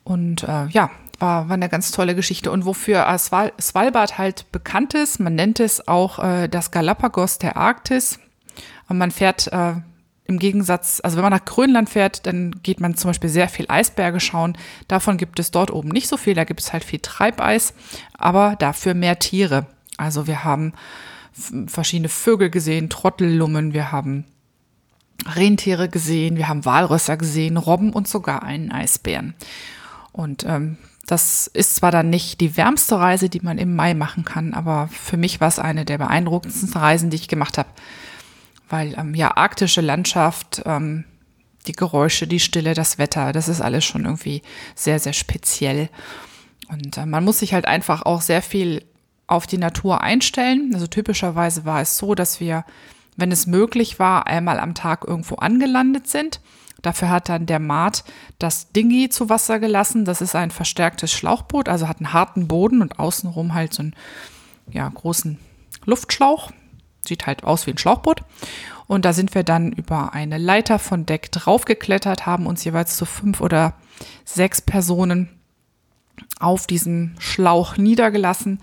Und 0.02 0.42
äh, 0.42 0.66
ja, 0.66 0.90
war, 1.20 1.48
war 1.48 1.54
eine 1.54 1.68
ganz 1.68 1.92
tolle 1.92 2.16
Geschichte. 2.16 2.50
Und 2.50 2.64
wofür 2.64 3.06
Sval 3.18 3.52
Svalbard 3.60 4.18
halt 4.18 4.50
bekannt 4.50 4.94
ist, 4.94 5.20
man 5.20 5.36
nennt 5.36 5.60
es 5.60 5.86
auch 5.86 6.18
äh, 6.18 6.48
das 6.48 6.72
Galapagos 6.72 7.38
der 7.38 7.56
Arktis. 7.56 8.18
Und 8.88 8.98
man 8.98 9.12
fährt 9.12 9.46
äh, 9.52 9.74
im 10.24 10.40
Gegensatz, 10.40 11.00
also 11.04 11.16
wenn 11.16 11.22
man 11.22 11.32
nach 11.32 11.44
Grönland 11.44 11.88
fährt, 11.88 12.26
dann 12.26 12.56
geht 12.64 12.80
man 12.80 12.96
zum 12.96 13.10
Beispiel 13.10 13.30
sehr 13.30 13.48
viel 13.48 13.66
Eisberge 13.68 14.18
schauen. 14.18 14.58
Davon 14.88 15.18
gibt 15.18 15.38
es 15.38 15.52
dort 15.52 15.70
oben 15.70 15.90
nicht 15.90 16.08
so 16.08 16.16
viel, 16.16 16.34
da 16.34 16.42
gibt 16.42 16.58
es 16.58 16.72
halt 16.72 16.82
viel 16.82 16.98
Treibeis, 16.98 17.74
aber 18.18 18.56
dafür 18.56 18.94
mehr 18.94 19.20
Tiere. 19.20 19.66
Also 19.98 20.26
wir 20.26 20.42
haben 20.42 20.72
verschiedene 21.68 22.08
Vögel 22.08 22.50
gesehen, 22.50 22.90
Trottellummen, 22.90 23.72
wir 23.72 23.92
haben 23.92 24.24
Rentiere 25.26 25.88
gesehen, 25.88 26.36
wir 26.36 26.48
haben 26.48 26.64
Walrösser 26.64 27.16
gesehen, 27.16 27.56
Robben 27.56 27.92
und 27.92 28.08
sogar 28.08 28.42
einen 28.42 28.72
Eisbären. 28.72 29.34
Und 30.12 30.44
ähm, 30.44 30.78
das 31.06 31.46
ist 31.48 31.76
zwar 31.76 31.90
dann 31.90 32.10
nicht 32.10 32.40
die 32.40 32.56
wärmste 32.56 32.98
Reise, 32.98 33.28
die 33.28 33.40
man 33.40 33.58
im 33.58 33.74
Mai 33.74 33.94
machen 33.94 34.24
kann, 34.24 34.54
aber 34.54 34.88
für 34.88 35.16
mich 35.16 35.40
war 35.40 35.48
es 35.48 35.58
eine 35.58 35.84
der 35.84 35.98
beeindruckendsten 35.98 36.72
Reisen, 36.72 37.10
die 37.10 37.16
ich 37.16 37.28
gemacht 37.28 37.58
habe. 37.58 37.68
Weil 38.68 38.94
ähm, 38.96 39.14
ja, 39.14 39.36
arktische 39.36 39.80
Landschaft, 39.80 40.62
ähm, 40.66 41.04
die 41.66 41.72
Geräusche, 41.72 42.26
die 42.26 42.40
Stille, 42.40 42.74
das 42.74 42.98
Wetter, 42.98 43.32
das 43.32 43.48
ist 43.48 43.60
alles 43.60 43.84
schon 43.84 44.04
irgendwie 44.04 44.42
sehr, 44.74 44.98
sehr 44.98 45.12
speziell. 45.12 45.88
Und 46.68 46.96
äh, 46.96 47.06
man 47.06 47.24
muss 47.24 47.40
sich 47.40 47.54
halt 47.54 47.66
einfach 47.66 48.02
auch 48.02 48.20
sehr 48.20 48.42
viel 48.42 48.84
auf 49.26 49.46
die 49.46 49.58
Natur 49.58 50.00
einstellen. 50.02 50.70
Also 50.74 50.86
typischerweise 50.86 51.64
war 51.64 51.80
es 51.80 51.96
so, 51.96 52.14
dass 52.14 52.40
wir, 52.40 52.64
wenn 53.20 53.32
es 53.32 53.46
möglich 53.46 53.98
war, 53.98 54.26
einmal 54.26 54.58
am 54.58 54.74
Tag 54.74 55.04
irgendwo 55.06 55.36
angelandet 55.36 56.08
sind. 56.08 56.40
Dafür 56.82 57.10
hat 57.10 57.28
dann 57.28 57.46
der 57.46 57.58
Maat 57.58 58.04
das 58.38 58.72
Dingi 58.72 59.10
zu 59.10 59.28
Wasser 59.28 59.58
gelassen. 59.58 60.04
Das 60.04 60.20
ist 60.20 60.34
ein 60.34 60.50
verstärktes 60.50 61.12
Schlauchboot, 61.12 61.68
also 61.68 61.88
hat 61.88 61.98
einen 61.98 62.12
harten 62.12 62.48
Boden 62.48 62.80
und 62.80 62.98
außenrum 62.98 63.54
halt 63.54 63.74
so 63.74 63.82
einen 63.82 63.94
ja, 64.70 64.88
großen 64.88 65.38
Luftschlauch. 65.84 66.50
Sieht 67.06 67.26
halt 67.26 67.44
aus 67.44 67.66
wie 67.66 67.72
ein 67.72 67.78
Schlauchboot. 67.78 68.22
Und 68.86 69.04
da 69.04 69.12
sind 69.12 69.34
wir 69.34 69.44
dann 69.44 69.72
über 69.72 70.14
eine 70.14 70.38
Leiter 70.38 70.78
von 70.78 71.06
Deck 71.06 71.30
draufgeklettert, 71.30 72.26
haben 72.26 72.46
uns 72.46 72.64
jeweils 72.64 72.96
zu 72.96 73.04
fünf 73.04 73.40
oder 73.40 73.74
sechs 74.24 74.60
Personen 74.60 75.28
auf 76.40 76.66
diesem 76.66 77.14
Schlauch 77.18 77.76
niedergelassen. 77.76 78.60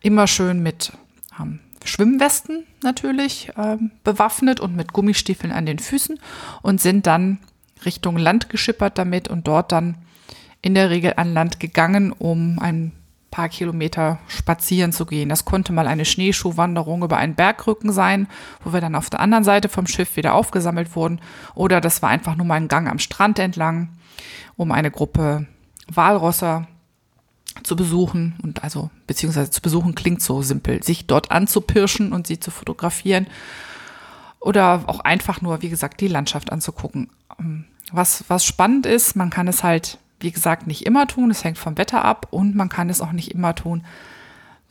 Immer 0.00 0.26
schön 0.26 0.62
mit 0.62 0.92
ähm, 1.40 1.60
Schwimmwesten 1.84 2.64
natürlich 2.82 3.52
ähm, 3.56 3.90
bewaffnet 4.04 4.60
und 4.60 4.76
mit 4.76 4.92
Gummistiefeln 4.92 5.52
an 5.52 5.66
den 5.66 5.78
Füßen 5.78 6.18
und 6.62 6.80
sind 6.80 7.06
dann 7.06 7.38
Richtung 7.84 8.16
Land 8.16 8.48
geschippert 8.48 8.98
damit 8.98 9.28
und 9.28 9.46
dort 9.46 9.72
dann 9.72 9.96
in 10.62 10.74
der 10.74 10.90
Regel 10.90 11.14
an 11.16 11.32
Land 11.32 11.60
gegangen, 11.60 12.12
um 12.12 12.58
ein 12.58 12.92
paar 13.30 13.48
Kilometer 13.48 14.18
spazieren 14.26 14.92
zu 14.92 15.06
gehen. 15.06 15.28
Das 15.28 15.44
konnte 15.44 15.72
mal 15.72 15.86
eine 15.86 16.04
Schneeschuhwanderung 16.04 17.02
über 17.02 17.18
einen 17.18 17.34
Bergrücken 17.34 17.92
sein, 17.92 18.26
wo 18.64 18.72
wir 18.72 18.80
dann 18.80 18.94
auf 18.94 19.10
der 19.10 19.20
anderen 19.20 19.44
Seite 19.44 19.68
vom 19.68 19.86
Schiff 19.86 20.16
wieder 20.16 20.34
aufgesammelt 20.34 20.96
wurden. 20.96 21.20
Oder 21.54 21.80
das 21.80 22.02
war 22.02 22.08
einfach 22.08 22.36
nur 22.36 22.46
mal 22.46 22.54
ein 22.54 22.68
Gang 22.68 22.88
am 22.88 22.98
Strand 22.98 23.38
entlang, 23.38 23.90
um 24.56 24.72
eine 24.72 24.90
Gruppe 24.90 25.46
Walrosser 25.88 26.66
zu 27.62 27.76
besuchen 27.76 28.36
und 28.42 28.62
also 28.64 28.90
beziehungsweise 29.06 29.50
zu 29.50 29.60
besuchen 29.60 29.94
klingt 29.94 30.22
so 30.22 30.42
simpel, 30.42 30.82
sich 30.82 31.06
dort 31.06 31.30
anzupirschen 31.30 32.12
und 32.12 32.26
sie 32.26 32.40
zu 32.40 32.50
fotografieren 32.50 33.26
oder 34.40 34.84
auch 34.86 35.00
einfach 35.00 35.40
nur, 35.40 35.62
wie 35.62 35.68
gesagt, 35.68 36.00
die 36.00 36.08
Landschaft 36.08 36.52
anzugucken. 36.52 37.10
Ähm, 37.38 37.64
was, 37.92 38.24
was 38.28 38.44
spannend 38.44 38.86
ist, 38.86 39.16
man 39.16 39.30
kann 39.30 39.48
es 39.48 39.62
halt, 39.62 39.98
wie 40.20 40.30
gesagt, 40.30 40.66
nicht 40.66 40.86
immer 40.86 41.06
tun, 41.06 41.30
es 41.30 41.44
hängt 41.44 41.58
vom 41.58 41.78
Wetter 41.78 42.04
ab 42.04 42.28
und 42.30 42.54
man 42.54 42.68
kann 42.68 42.90
es 42.90 43.00
auch 43.00 43.12
nicht 43.12 43.32
immer 43.32 43.54
tun, 43.54 43.84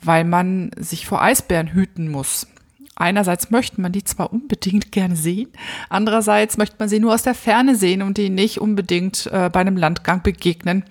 weil 0.01 0.23
man 0.23 0.71
sich 0.77 1.07
vor 1.07 1.21
Eisbären 1.21 1.73
hüten 1.73 2.09
muss. 2.09 2.47
Einerseits 2.99 3.51
möchte 3.51 3.79
man 3.79 3.91
die 3.91 4.03
zwar 4.03 4.33
unbedingt 4.33 4.91
gerne 4.91 5.15
sehen, 5.15 5.49
andererseits 5.87 6.57
möchte 6.57 6.77
man 6.79 6.89
sie 6.89 6.99
nur 6.99 7.13
aus 7.13 7.21
der 7.21 7.35
Ferne 7.35 7.75
sehen 7.75 8.01
und 8.01 8.17
die 8.17 8.29
nicht 8.29 8.59
unbedingt 8.59 9.27
äh, 9.27 9.51
bei 9.53 9.59
einem 9.59 9.77
Landgang 9.77 10.23
begegnen, 10.23 10.83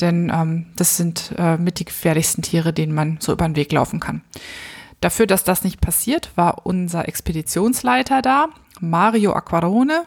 denn 0.00 0.30
ähm, 0.34 0.66
das 0.76 0.98
sind 0.98 1.32
äh, 1.38 1.56
mit 1.56 1.78
die 1.78 1.86
gefährlichsten 1.86 2.42
Tiere, 2.42 2.74
denen 2.74 2.94
man 2.94 3.16
so 3.20 3.32
über 3.32 3.48
den 3.48 3.56
Weg 3.56 3.72
laufen 3.72 4.00
kann. 4.00 4.20
Dafür, 5.00 5.26
dass 5.26 5.44
das 5.44 5.64
nicht 5.64 5.80
passiert, 5.80 6.30
war 6.36 6.66
unser 6.66 7.08
Expeditionsleiter 7.08 8.20
da, 8.20 8.48
Mario 8.80 9.32
Aquarone. 9.32 10.04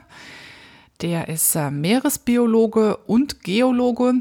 Der 1.02 1.30
ist 1.30 1.56
äh, 1.56 1.72
Meeresbiologe 1.72 2.98
und 2.98 3.44
Geologe 3.44 4.14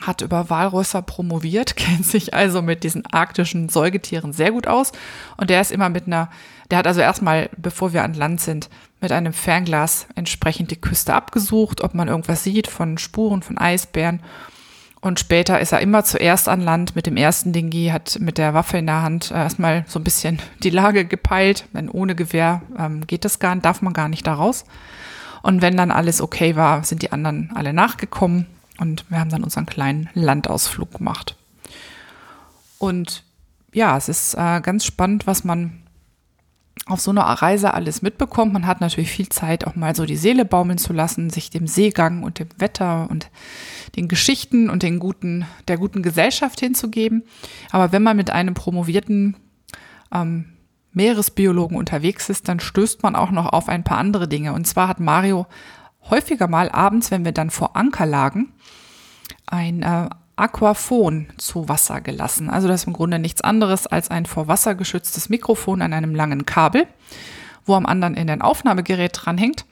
hat 0.00 0.20
über 0.20 0.50
Walrösser 0.50 1.02
promoviert, 1.02 1.76
kennt 1.76 2.06
sich 2.06 2.34
also 2.34 2.62
mit 2.62 2.84
diesen 2.84 3.06
arktischen 3.06 3.68
Säugetieren 3.68 4.32
sehr 4.32 4.52
gut 4.52 4.66
aus. 4.66 4.92
Und 5.36 5.50
der 5.50 5.60
ist 5.60 5.72
immer 5.72 5.88
mit 5.88 6.06
einer, 6.06 6.30
der 6.70 6.78
hat 6.78 6.86
also 6.86 7.00
erstmal, 7.00 7.50
bevor 7.56 7.92
wir 7.92 8.04
an 8.04 8.14
Land 8.14 8.40
sind, 8.40 8.68
mit 9.00 9.12
einem 9.12 9.32
Fernglas 9.32 10.06
entsprechend 10.14 10.70
die 10.70 10.80
Küste 10.80 11.14
abgesucht, 11.14 11.82
ob 11.82 11.94
man 11.94 12.08
irgendwas 12.08 12.44
sieht 12.44 12.66
von 12.66 12.98
Spuren 12.98 13.42
von 13.42 13.58
Eisbären. 13.58 14.20
Und 15.00 15.20
später 15.20 15.60
ist 15.60 15.72
er 15.72 15.80
immer 15.80 16.02
zuerst 16.02 16.48
an 16.48 16.60
Land 16.60 16.96
mit 16.96 17.06
dem 17.06 17.16
ersten 17.16 17.52
Dingi, 17.52 17.88
hat 17.88 18.18
mit 18.18 18.38
der 18.38 18.54
Waffe 18.54 18.78
in 18.78 18.86
der 18.86 19.02
Hand 19.02 19.30
äh, 19.30 19.34
erstmal 19.34 19.84
so 19.86 20.00
ein 20.00 20.04
bisschen 20.04 20.40
die 20.62 20.70
Lage 20.70 21.04
gepeilt. 21.04 21.66
Denn 21.72 21.88
ohne 21.88 22.14
Gewehr 22.14 22.62
ähm, 22.78 23.06
geht 23.06 23.24
das 23.24 23.38
gar 23.38 23.54
nicht, 23.54 23.64
darf 23.64 23.82
man 23.82 23.92
gar 23.92 24.08
nicht 24.08 24.26
da 24.26 24.34
raus. 24.34 24.64
Und 25.42 25.62
wenn 25.62 25.76
dann 25.76 25.92
alles 25.92 26.20
okay 26.20 26.56
war, 26.56 26.82
sind 26.82 27.02
die 27.02 27.12
anderen 27.12 27.52
alle 27.54 27.72
nachgekommen 27.72 28.46
und 28.78 29.08
wir 29.10 29.18
haben 29.18 29.30
dann 29.30 29.44
unseren 29.44 29.66
kleinen 29.66 30.08
Landausflug 30.14 30.92
gemacht. 30.92 31.36
Und 32.78 33.22
ja, 33.72 33.96
es 33.96 34.08
ist 34.08 34.34
äh, 34.34 34.60
ganz 34.60 34.84
spannend, 34.84 35.26
was 35.26 35.44
man 35.44 35.82
auf 36.86 37.00
so 37.00 37.10
einer 37.10 37.22
Reise 37.22 37.74
alles 37.74 38.00
mitbekommt. 38.00 38.52
Man 38.52 38.66
hat 38.66 38.80
natürlich 38.80 39.10
viel 39.10 39.28
Zeit, 39.28 39.66
auch 39.66 39.74
mal 39.74 39.96
so 39.96 40.04
die 40.04 40.16
Seele 40.16 40.44
baumeln 40.44 40.78
zu 40.78 40.92
lassen, 40.92 41.30
sich 41.30 41.50
dem 41.50 41.66
Seegang 41.66 42.22
und 42.22 42.38
dem 42.38 42.48
Wetter 42.58 43.10
und 43.10 43.28
den 43.96 44.08
Geschichten 44.08 44.70
und 44.70 44.82
den 44.82 44.98
guten, 44.98 45.46
der 45.68 45.78
guten 45.78 46.02
Gesellschaft 46.02 46.60
hinzugeben. 46.60 47.24
Aber 47.70 47.92
wenn 47.92 48.02
man 48.02 48.16
mit 48.16 48.30
einem 48.30 48.54
promovierten 48.54 49.36
ähm, 50.12 50.52
Meeresbiologen 50.92 51.76
unterwegs 51.76 52.30
ist, 52.30 52.48
dann 52.48 52.60
stößt 52.60 53.02
man 53.02 53.16
auch 53.16 53.30
noch 53.30 53.46
auf 53.46 53.68
ein 53.68 53.84
paar 53.84 53.98
andere 53.98 54.28
Dinge. 54.28 54.52
Und 54.52 54.66
zwar 54.66 54.88
hat 54.88 55.00
Mario 55.00 55.46
häufiger 56.10 56.48
mal 56.48 56.70
abends, 56.70 57.10
wenn 57.10 57.24
wir 57.24 57.32
dann 57.32 57.50
vor 57.50 57.76
Anker 57.76 58.06
lagen, 58.06 58.52
ein 59.46 59.82
äh, 59.82 60.08
Aquaphon 60.36 61.28
zu 61.38 61.68
Wasser 61.68 62.00
gelassen. 62.00 62.50
Also 62.50 62.68
das 62.68 62.82
ist 62.82 62.86
im 62.86 62.92
Grunde 62.92 63.18
nichts 63.18 63.40
anderes 63.40 63.86
als 63.86 64.10
ein 64.10 64.26
vor 64.26 64.48
Wasser 64.48 64.74
geschütztes 64.74 65.28
Mikrofon 65.28 65.82
an 65.82 65.92
einem 65.92 66.14
langen 66.14 66.44
Kabel, 66.44 66.86
wo 67.64 67.74
am 67.74 67.86
anderen 67.86 68.14
in 68.14 68.28
ein 68.28 68.42
Aufnahmegerät 68.42 69.12
dranhängt. 69.14 69.64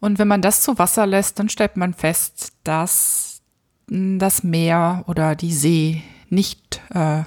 Und 0.00 0.18
wenn 0.18 0.28
man 0.28 0.42
das 0.42 0.62
zu 0.62 0.78
Wasser 0.78 1.06
lässt, 1.06 1.38
dann 1.38 1.48
stellt 1.48 1.76
man 1.76 1.94
fest, 1.94 2.52
dass 2.64 3.42
das 3.86 4.42
Meer 4.42 5.04
oder 5.06 5.36
die 5.36 5.52
See 5.52 6.02
nicht 6.28 6.80
äh, 6.94 7.22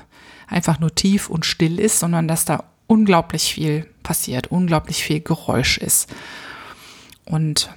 einfach 0.48 0.80
nur 0.80 0.94
tief 0.94 1.30
und 1.30 1.46
still 1.46 1.80
ist, 1.80 2.00
sondern 2.00 2.28
dass 2.28 2.46
da 2.46 2.64
unglaublich 2.88 3.54
viel 3.54 3.86
passiert, 4.04 4.48
unglaublich 4.48 5.04
viel 5.04 5.22
Geräusch 5.22 5.78
ist. 5.78 6.14
Und 7.26 7.70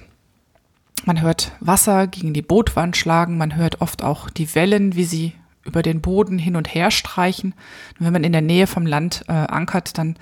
man 1.05 1.21
hört 1.21 1.51
Wasser 1.59 2.07
gegen 2.07 2.33
die 2.33 2.41
Bootwand 2.41 2.97
schlagen, 2.97 3.37
man 3.37 3.55
hört 3.55 3.81
oft 3.81 4.03
auch 4.03 4.29
die 4.29 4.53
Wellen, 4.55 4.95
wie 4.95 5.05
sie 5.05 5.33
über 5.63 5.81
den 5.81 6.01
Boden 6.01 6.39
hin 6.39 6.55
und 6.55 6.73
her 6.73 6.91
streichen. 6.91 7.53
Und 7.99 8.05
wenn 8.05 8.13
man 8.13 8.23
in 8.23 8.31
der 8.31 8.41
Nähe 8.41 8.67
vom 8.67 8.85
Land 8.85 9.23
äh, 9.27 9.33
ankert, 9.33 9.97
dann 9.97 10.15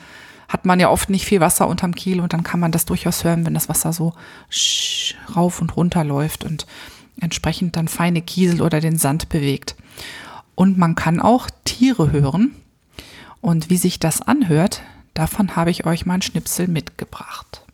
hat 0.47 0.65
man 0.65 0.79
ja 0.79 0.89
oft 0.89 1.09
nicht 1.09 1.25
viel 1.25 1.41
Wasser 1.41 1.67
unterm 1.67 1.95
Kiel 1.95 2.21
und 2.21 2.33
dann 2.33 2.43
kann 2.43 2.59
man 2.59 2.71
das 2.71 2.85
durchaus 2.85 3.23
hören, 3.23 3.45
wenn 3.45 3.53
das 3.53 3.69
Wasser 3.69 3.91
so 3.93 4.13
rauf 5.35 5.61
und 5.61 5.75
runter 5.75 6.03
läuft 6.03 6.43
und 6.43 6.65
entsprechend 7.19 7.75
dann 7.75 7.87
feine 7.87 8.21
Kiesel 8.21 8.61
oder 8.61 8.79
den 8.79 8.97
Sand 8.97 9.29
bewegt. 9.29 9.75
Und 10.55 10.77
man 10.77 10.95
kann 10.95 11.19
auch 11.19 11.49
Tiere 11.65 12.11
hören. 12.11 12.55
Und 13.41 13.69
wie 13.69 13.77
sich 13.77 13.99
das 13.99 14.21
anhört, 14.21 14.81
davon 15.13 15.55
habe 15.55 15.69
ich 15.69 15.85
euch 15.85 16.05
mal 16.05 16.15
ein 16.15 16.21
Schnipsel 16.21 16.67
mitgebracht. 16.67 17.66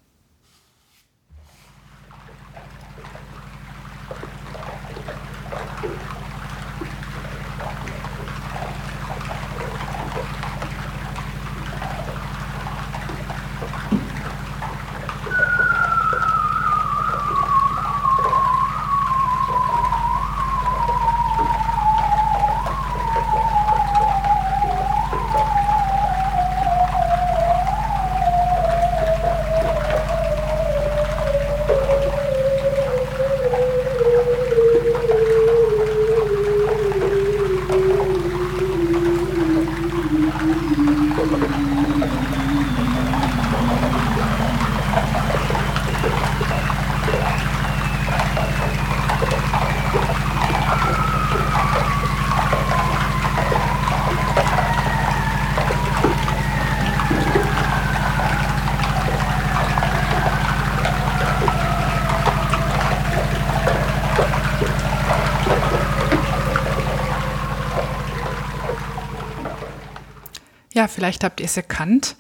Ja, 70.84 70.90
vielleicht 70.90 71.24
habt 71.24 71.40
ihr 71.40 71.46
es 71.46 71.56
erkannt. 71.56 72.18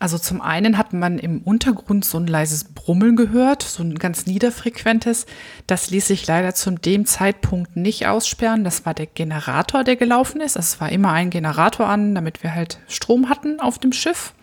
Also 0.00 0.18
zum 0.18 0.40
einen 0.40 0.78
hat 0.78 0.92
man 0.92 1.16
im 1.16 1.42
Untergrund 1.42 2.04
so 2.04 2.18
ein 2.18 2.26
leises 2.26 2.64
Brummeln 2.64 3.14
gehört, 3.14 3.62
so 3.62 3.84
ein 3.84 3.94
ganz 4.00 4.26
niederfrequentes. 4.26 5.26
Das 5.68 5.90
ließ 5.90 6.08
sich 6.08 6.26
leider 6.26 6.56
zu 6.56 6.72
dem 6.72 7.06
Zeitpunkt 7.06 7.76
nicht 7.76 8.08
aussperren. 8.08 8.64
Das 8.64 8.84
war 8.84 8.94
der 8.94 9.06
Generator, 9.06 9.84
der 9.84 9.94
gelaufen 9.94 10.40
ist. 10.40 10.56
Es 10.56 10.80
war 10.80 10.90
immer 10.90 11.12
ein 11.12 11.30
Generator 11.30 11.86
an, 11.86 12.16
damit 12.16 12.42
wir 12.42 12.52
halt 12.52 12.80
Strom 12.88 13.28
hatten 13.28 13.60
auf 13.60 13.78
dem 13.78 13.92
Schiff. 13.92 14.34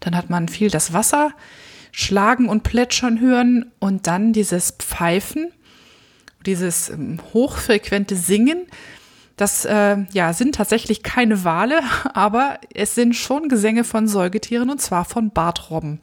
Dann 0.00 0.14
hat 0.14 0.28
man 0.28 0.48
viel 0.48 0.68
das 0.68 0.92
Wasser 0.92 1.30
schlagen 1.92 2.50
und 2.50 2.64
plätschern 2.64 3.18
hören 3.18 3.72
und 3.78 4.08
dann 4.08 4.34
dieses 4.34 4.72
Pfeifen, 4.72 5.50
dieses 6.44 6.90
ähm, 6.90 7.18
hochfrequente 7.32 8.14
Singen 8.14 8.66
das 9.40 9.64
äh, 9.64 9.96
ja, 10.12 10.34
sind 10.34 10.54
tatsächlich 10.54 11.02
keine 11.02 11.44
Wale, 11.44 11.80
aber 12.14 12.58
es 12.74 12.94
sind 12.94 13.16
schon 13.16 13.48
Gesänge 13.48 13.84
von 13.84 14.06
Säugetieren 14.06 14.68
und 14.68 14.80
zwar 14.80 15.04
von 15.04 15.30
Bartrobben. 15.30 16.00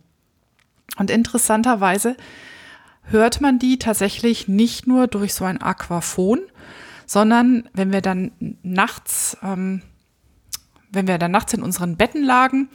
Und 0.97 1.11
interessanterweise 1.11 2.17
hört 3.03 3.39
man 3.39 3.59
die 3.59 3.77
tatsächlich 3.77 4.47
nicht 4.47 4.87
nur 4.87 5.07
durch 5.07 5.35
so 5.35 5.45
ein 5.45 5.61
Aquaphon, 5.61 6.39
sondern 7.05 7.69
wenn 7.73 7.91
wir 7.91 8.01
dann 8.01 8.31
nachts, 8.63 9.37
ähm, 9.43 9.83
wenn 10.91 11.07
wir 11.07 11.19
dann 11.19 11.31
nachts 11.31 11.53
in 11.53 11.61
unseren 11.61 11.95
Betten 11.95 12.23
lagen, 12.23 12.69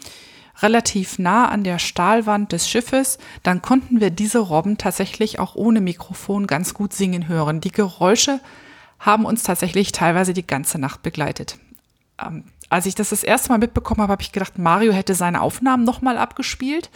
relativ 0.60 1.18
nah 1.18 1.48
an 1.48 1.64
der 1.64 1.80
Stahlwand 1.80 2.52
des 2.52 2.68
Schiffes, 2.68 3.18
dann 3.42 3.62
konnten 3.62 4.00
wir 4.00 4.10
diese 4.10 4.38
Robben 4.38 4.78
tatsächlich 4.78 5.40
auch 5.40 5.56
ohne 5.56 5.80
Mikrofon 5.80 6.46
ganz 6.46 6.72
gut 6.72 6.92
singen 6.92 7.26
hören. 7.26 7.60
Die 7.60 7.72
Geräusche 7.72 8.38
haben 9.02 9.24
uns 9.24 9.42
tatsächlich 9.42 9.92
teilweise 9.92 10.32
die 10.32 10.46
ganze 10.46 10.78
Nacht 10.78 11.02
begleitet. 11.02 11.58
Ähm, 12.24 12.44
als 12.70 12.86
ich 12.86 12.94
das 12.94 13.10
das 13.10 13.24
erste 13.24 13.50
Mal 13.50 13.58
mitbekommen 13.58 14.00
habe, 14.00 14.12
habe 14.12 14.22
ich 14.22 14.32
gedacht, 14.32 14.58
Mario 14.58 14.92
hätte 14.92 15.14
seine 15.14 15.42
Aufnahmen 15.42 15.84
nochmal 15.84 16.16
abgespielt. 16.16 16.88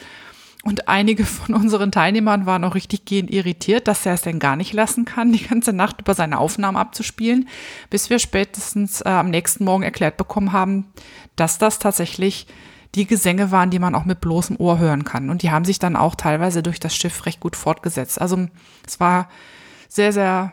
Und 0.63 0.89
einige 0.89 1.25
von 1.27 1.55
unseren 1.55 1.93
Teilnehmern 1.93 2.47
waren 2.47 2.65
auch 2.65 2.75
richtig 2.75 3.05
gehend 3.05 3.31
irritiert, 3.31 3.89
dass 3.89 4.07
er 4.07 4.15
es 4.15 4.23
denn 4.23 4.39
gar 4.39 4.57
nicht 4.57 4.73
lassen 4.73 5.05
kann, 5.05 5.33
die 5.33 5.47
ganze 5.47 5.73
Nacht 5.73 6.01
über 6.01 6.15
seine 6.15 6.39
Aufnahmen 6.39 6.77
abzuspielen, 6.77 7.49
bis 7.91 8.09
wir 8.09 8.19
spätestens 8.19 9.01
äh, 9.01 9.09
am 9.09 9.31
nächsten 9.31 9.65
Morgen 9.65 9.83
erklärt 9.83 10.17
bekommen 10.17 10.53
haben, 10.53 10.87
dass 11.35 11.59
das 11.59 11.79
tatsächlich 11.79 12.47
die 12.95 13.07
Gesänge 13.07 13.51
waren, 13.51 13.71
die 13.71 13.79
man 13.79 13.95
auch 13.95 14.05
mit 14.05 14.21
bloßem 14.21 14.57
Ohr 14.59 14.79
hören 14.79 15.05
kann. 15.05 15.29
Und 15.29 15.43
die 15.43 15.51
haben 15.51 15.65
sich 15.65 15.79
dann 15.79 15.97
auch 15.97 16.15
teilweise 16.15 16.63
durch 16.63 16.81
das 16.81 16.97
Schiff 16.97 17.27
recht 17.27 17.41
gut 17.41 17.57
fortgesetzt. 17.57 18.21
Also 18.21 18.49
es 18.87 19.01
war 19.01 19.29
sehr, 19.89 20.13
sehr 20.13 20.53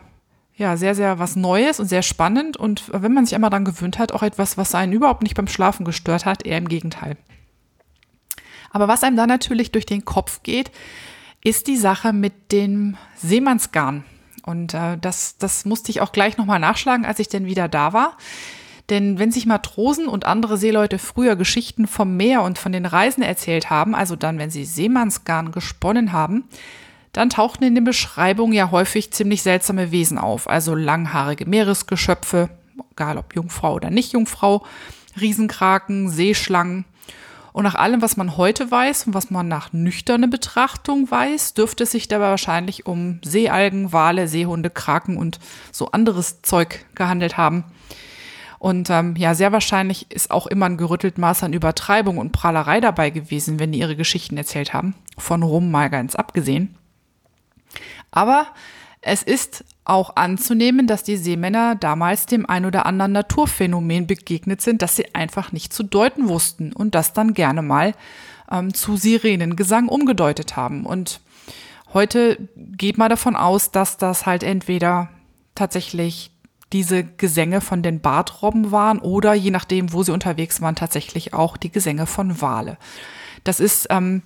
ja, 0.56 0.76
sehr, 0.76 0.94
sehr 0.94 1.18
was 1.18 1.36
Neues 1.36 1.80
und 1.80 1.86
sehr 1.86 2.02
spannend. 2.02 2.56
Und 2.56 2.84
wenn 2.92 3.12
man 3.12 3.26
sich 3.26 3.34
einmal 3.34 3.50
daran 3.50 3.64
gewöhnt 3.64 3.98
hat, 3.98 4.12
auch 4.12 4.22
etwas, 4.22 4.56
was 4.56 4.74
einen 4.74 4.92
überhaupt 4.92 5.22
nicht 5.22 5.34
beim 5.34 5.48
Schlafen 5.48 5.84
gestört 5.84 6.24
hat, 6.24 6.46
eher 6.46 6.58
im 6.58 6.68
Gegenteil. 6.68 7.16
Aber 8.70 8.88
was 8.88 9.02
einem 9.02 9.16
dann 9.16 9.28
natürlich 9.28 9.72
durch 9.72 9.86
den 9.86 10.04
Kopf 10.04 10.42
geht, 10.42 10.70
ist 11.42 11.66
die 11.66 11.76
Sache 11.76 12.12
mit 12.12 12.52
dem 12.52 12.96
Seemannsgarn. 13.16 14.04
Und 14.44 14.74
äh, 14.74 14.98
das, 14.98 15.38
das 15.38 15.64
musste 15.64 15.90
ich 15.90 16.00
auch 16.00 16.12
gleich 16.12 16.36
nochmal 16.36 16.60
nachschlagen, 16.60 17.04
als 17.04 17.18
ich 17.18 17.28
denn 17.28 17.46
wieder 17.46 17.68
da 17.68 17.92
war. 17.92 18.16
Denn 18.90 19.18
wenn 19.18 19.32
sich 19.32 19.46
Matrosen 19.46 20.08
und 20.08 20.26
andere 20.26 20.58
Seeleute 20.58 20.98
früher 20.98 21.36
Geschichten 21.36 21.86
vom 21.86 22.16
Meer 22.16 22.42
und 22.42 22.58
von 22.58 22.72
den 22.72 22.84
Reisen 22.84 23.22
erzählt 23.22 23.70
haben, 23.70 23.94
also 23.94 24.14
dann, 24.14 24.38
wenn 24.38 24.50
sie 24.50 24.64
Seemannsgarn 24.64 25.52
gesponnen 25.52 26.12
haben, 26.12 26.44
dann 27.14 27.30
tauchten 27.30 27.64
in 27.64 27.74
den 27.74 27.84
Beschreibungen 27.84 28.52
ja 28.52 28.70
häufig 28.70 29.12
ziemlich 29.12 29.42
seltsame 29.42 29.92
Wesen 29.92 30.18
auf, 30.18 30.48
also 30.48 30.74
langhaarige 30.74 31.46
Meeresgeschöpfe, 31.46 32.50
egal 32.90 33.16
ob 33.18 33.34
Jungfrau 33.34 33.74
oder 33.74 33.88
nicht 33.88 34.12
Jungfrau, 34.12 34.66
Riesenkraken, 35.18 36.10
Seeschlangen. 36.10 36.84
Und 37.52 37.62
nach 37.62 37.76
allem, 37.76 38.02
was 38.02 38.16
man 38.16 38.36
heute 38.36 38.68
weiß 38.68 39.06
und 39.06 39.14
was 39.14 39.30
man 39.30 39.46
nach 39.46 39.72
nüchterner 39.72 40.26
Betrachtung 40.26 41.08
weiß, 41.08 41.54
dürfte 41.54 41.84
es 41.84 41.92
sich 41.92 42.08
dabei 42.08 42.30
wahrscheinlich 42.30 42.86
um 42.86 43.20
Seealgen, 43.24 43.92
Wale, 43.92 44.26
Seehunde, 44.26 44.70
Kraken 44.70 45.16
und 45.16 45.38
so 45.70 45.92
anderes 45.92 46.42
Zeug 46.42 46.84
gehandelt 46.96 47.36
haben. 47.36 47.62
Und 48.58 48.90
ähm, 48.90 49.14
ja, 49.16 49.36
sehr 49.36 49.52
wahrscheinlich 49.52 50.10
ist 50.10 50.32
auch 50.32 50.48
immer 50.48 50.66
ein 50.66 50.78
gerüttelt 50.78 51.16
Maß 51.16 51.44
an 51.44 51.52
Übertreibung 51.52 52.18
und 52.18 52.32
Prahlerei 52.32 52.80
dabei 52.80 53.10
gewesen, 53.10 53.60
wenn 53.60 53.70
die 53.70 53.78
ihre 53.78 53.94
Geschichten 53.94 54.36
erzählt 54.36 54.74
haben. 54.74 54.96
Von 55.16 55.44
Rum 55.44 55.70
mal 55.70 55.90
ganz 55.90 56.16
abgesehen. 56.16 56.76
Aber 58.10 58.46
es 59.00 59.22
ist 59.22 59.64
auch 59.84 60.16
anzunehmen, 60.16 60.86
dass 60.86 61.02
die 61.02 61.16
Seemänner 61.16 61.74
damals 61.74 62.26
dem 62.26 62.48
ein 62.48 62.64
oder 62.64 62.86
anderen 62.86 63.12
Naturphänomen 63.12 64.06
begegnet 64.06 64.62
sind, 64.62 64.80
das 64.80 64.96
sie 64.96 65.14
einfach 65.14 65.52
nicht 65.52 65.72
zu 65.72 65.82
deuten 65.82 66.28
wussten 66.28 66.72
und 66.72 66.94
das 66.94 67.12
dann 67.12 67.34
gerne 67.34 67.60
mal 67.60 67.94
ähm, 68.50 68.72
zu 68.72 68.96
Sirenengesang 68.96 69.88
umgedeutet 69.88 70.56
haben. 70.56 70.86
Und 70.86 71.20
heute 71.92 72.48
geht 72.56 72.96
man 72.96 73.10
davon 73.10 73.36
aus, 73.36 73.70
dass 73.70 73.98
das 73.98 74.24
halt 74.24 74.42
entweder 74.42 75.10
tatsächlich 75.54 76.30
diese 76.72 77.04
Gesänge 77.04 77.60
von 77.60 77.82
den 77.82 78.00
Bartrobben 78.00 78.72
waren 78.72 78.98
oder 78.98 79.34
je 79.34 79.50
nachdem, 79.50 79.92
wo 79.92 80.02
sie 80.02 80.12
unterwegs 80.12 80.60
waren, 80.60 80.74
tatsächlich 80.74 81.34
auch 81.34 81.56
die 81.56 81.70
Gesänge 81.70 82.06
von 82.06 82.40
Wale. 82.40 82.78
Das 83.44 83.60
ist 83.60 83.86
ähm, 83.90 84.22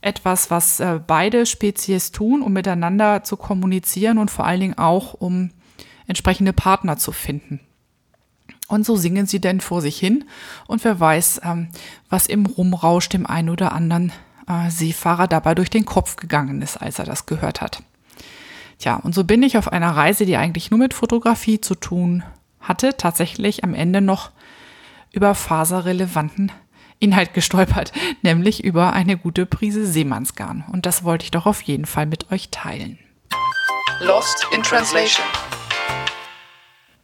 etwas, 0.00 0.50
was 0.50 0.80
äh, 0.80 1.00
beide 1.04 1.46
Spezies 1.46 2.12
tun, 2.12 2.42
um 2.42 2.52
miteinander 2.52 3.24
zu 3.24 3.36
kommunizieren 3.36 4.18
und 4.18 4.30
vor 4.30 4.46
allen 4.46 4.60
Dingen 4.60 4.78
auch, 4.78 5.14
um 5.14 5.50
entsprechende 6.06 6.52
Partner 6.52 6.96
zu 6.96 7.12
finden. 7.12 7.60
Und 8.68 8.84
so 8.84 8.96
singen 8.96 9.26
sie 9.26 9.40
denn 9.40 9.60
vor 9.60 9.80
sich 9.80 9.98
hin 9.98 10.24
und 10.66 10.82
wer 10.84 10.98
weiß, 10.98 11.40
ähm, 11.44 11.68
was 12.08 12.26
im 12.26 12.46
Rumrausch 12.46 13.08
dem 13.08 13.26
einen 13.26 13.50
oder 13.50 13.72
anderen 13.72 14.12
äh, 14.48 14.70
Seefahrer 14.70 15.28
dabei 15.28 15.54
durch 15.54 15.70
den 15.70 15.84
Kopf 15.84 16.16
gegangen 16.16 16.62
ist, 16.62 16.76
als 16.76 16.98
er 16.98 17.04
das 17.04 17.26
gehört 17.26 17.60
hat. 17.60 17.82
Tja, 18.78 18.96
und 18.96 19.14
so 19.14 19.24
bin 19.24 19.42
ich 19.42 19.56
auf 19.56 19.72
einer 19.72 19.90
Reise, 19.90 20.26
die 20.26 20.36
eigentlich 20.36 20.70
nur 20.70 20.78
mit 20.78 20.94
Fotografie 20.94 21.60
zu 21.60 21.74
tun 21.74 22.24
hatte, 22.60 22.96
tatsächlich 22.96 23.64
am 23.64 23.72
Ende 23.72 24.00
noch 24.00 24.30
über 25.12 25.34
faserrelevanten 25.34 26.52
Inhalt 26.98 27.34
gestolpert, 27.34 27.92
nämlich 28.22 28.64
über 28.64 28.92
eine 28.92 29.16
gute 29.16 29.46
Prise 29.46 29.86
Seemannsgarn. 29.86 30.64
Und 30.72 30.86
das 30.86 31.04
wollte 31.04 31.24
ich 31.24 31.30
doch 31.30 31.46
auf 31.46 31.62
jeden 31.62 31.86
Fall 31.86 32.06
mit 32.06 32.32
euch 32.32 32.50
teilen. 32.50 32.98
Lost 34.00 34.46
in 34.52 34.62
Translation. 34.62 35.24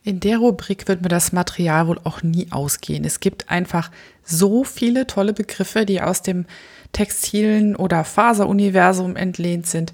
In 0.04 0.18
der 0.18 0.38
Rubrik 0.38 0.88
wird 0.88 1.02
mir 1.02 1.08
das 1.08 1.32
Material 1.32 1.86
wohl 1.86 2.00
auch 2.02 2.22
nie 2.22 2.48
ausgehen. 2.50 3.04
Es 3.04 3.20
gibt 3.20 3.50
einfach 3.50 3.90
so 4.24 4.64
viele 4.64 5.06
tolle 5.06 5.32
Begriffe, 5.32 5.86
die 5.86 6.00
aus 6.00 6.22
dem 6.22 6.44
textilen 6.92 7.76
oder 7.76 8.04
Faseruniversum 8.04 9.14
entlehnt 9.14 9.66
sind, 9.66 9.92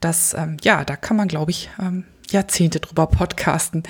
dass, 0.00 0.32
ähm, 0.34 0.56
ja, 0.62 0.84
da 0.84 0.96
kann 0.96 1.16
man, 1.16 1.28
glaube 1.28 1.50
ich, 1.50 1.68
ähm, 1.78 2.04
Jahrzehnte 2.30 2.80
drüber 2.80 3.06
podcasten. 3.06 3.82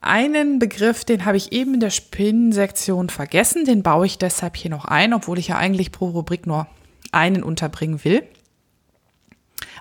Einen 0.00 0.58
Begriff, 0.58 1.04
den 1.04 1.26
habe 1.26 1.36
ich 1.36 1.52
eben 1.52 1.74
in 1.74 1.80
der 1.80 1.90
Spinnensektion 1.90 3.10
vergessen, 3.10 3.66
den 3.66 3.82
baue 3.82 4.06
ich 4.06 4.16
deshalb 4.16 4.56
hier 4.56 4.70
noch 4.70 4.86
ein, 4.86 5.12
obwohl 5.12 5.38
ich 5.38 5.48
ja 5.48 5.56
eigentlich 5.56 5.92
pro 5.92 6.08
Rubrik 6.08 6.46
nur 6.46 6.66
einen 7.12 7.42
unterbringen 7.42 8.02
will. 8.04 8.22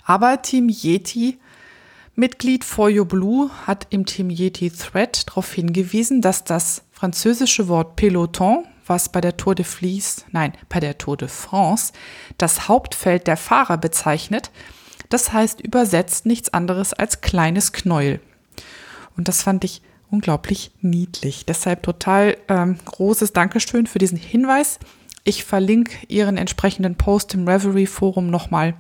Aber 0.04 0.42
Team 0.42 0.68
Yeti 0.70 1.40
Mitglied 2.16 2.66
For 2.66 2.90
You 2.90 3.06
Blue 3.06 3.50
hat 3.66 3.88
im 3.92 4.06
Team 4.06 4.30
Yeti 4.30 4.72
Thread 4.72 5.30
darauf 5.30 5.54
hingewiesen, 5.54 6.22
dass 6.22 6.44
das 6.44 6.84
französische 6.92 7.70
Wort 7.70 7.96
Peloton, 7.96 8.66
was 8.86 9.10
bei 9.10 9.22
der 9.22 9.38
Tour 9.38 9.56
de 9.56 9.64
Vlies, 9.64 10.26
nein, 10.32 10.52
bei 10.68 10.82
der 10.82 10.98
Tour 10.98 11.16
de 11.16 11.30
France 11.30 11.94
das 12.38 12.68
Hauptfeld 12.68 13.26
der 13.28 13.38
Fahrer 13.38 13.78
bezeichnet, 13.78 14.52
das 15.08 15.32
heißt 15.32 15.62
übersetzt 15.62 16.26
nichts 16.26 16.54
anderes 16.54 16.94
als 16.94 17.22
kleines 17.22 17.72
Knäuel. 17.72 18.20
Und 19.16 19.30
das 19.30 19.44
fand 19.44 19.64
ich 19.64 19.82
unglaublich 20.12 20.72
niedlich. 20.82 21.46
Deshalb 21.46 21.84
total 21.84 22.38
ähm, 22.48 22.78
großes 22.86 23.34
Dankeschön 23.34 23.88
für 23.88 24.00
diesen 24.00 24.18
Hinweis. 24.18 24.80
Ich 25.24 25.44
verlinke 25.44 25.96
Ihren 26.08 26.38
entsprechenden 26.38 26.96
Post 26.96 27.34
im 27.34 27.48
Reverie 27.48 27.86
Forum 27.86 28.30
nochmal. 28.30 28.74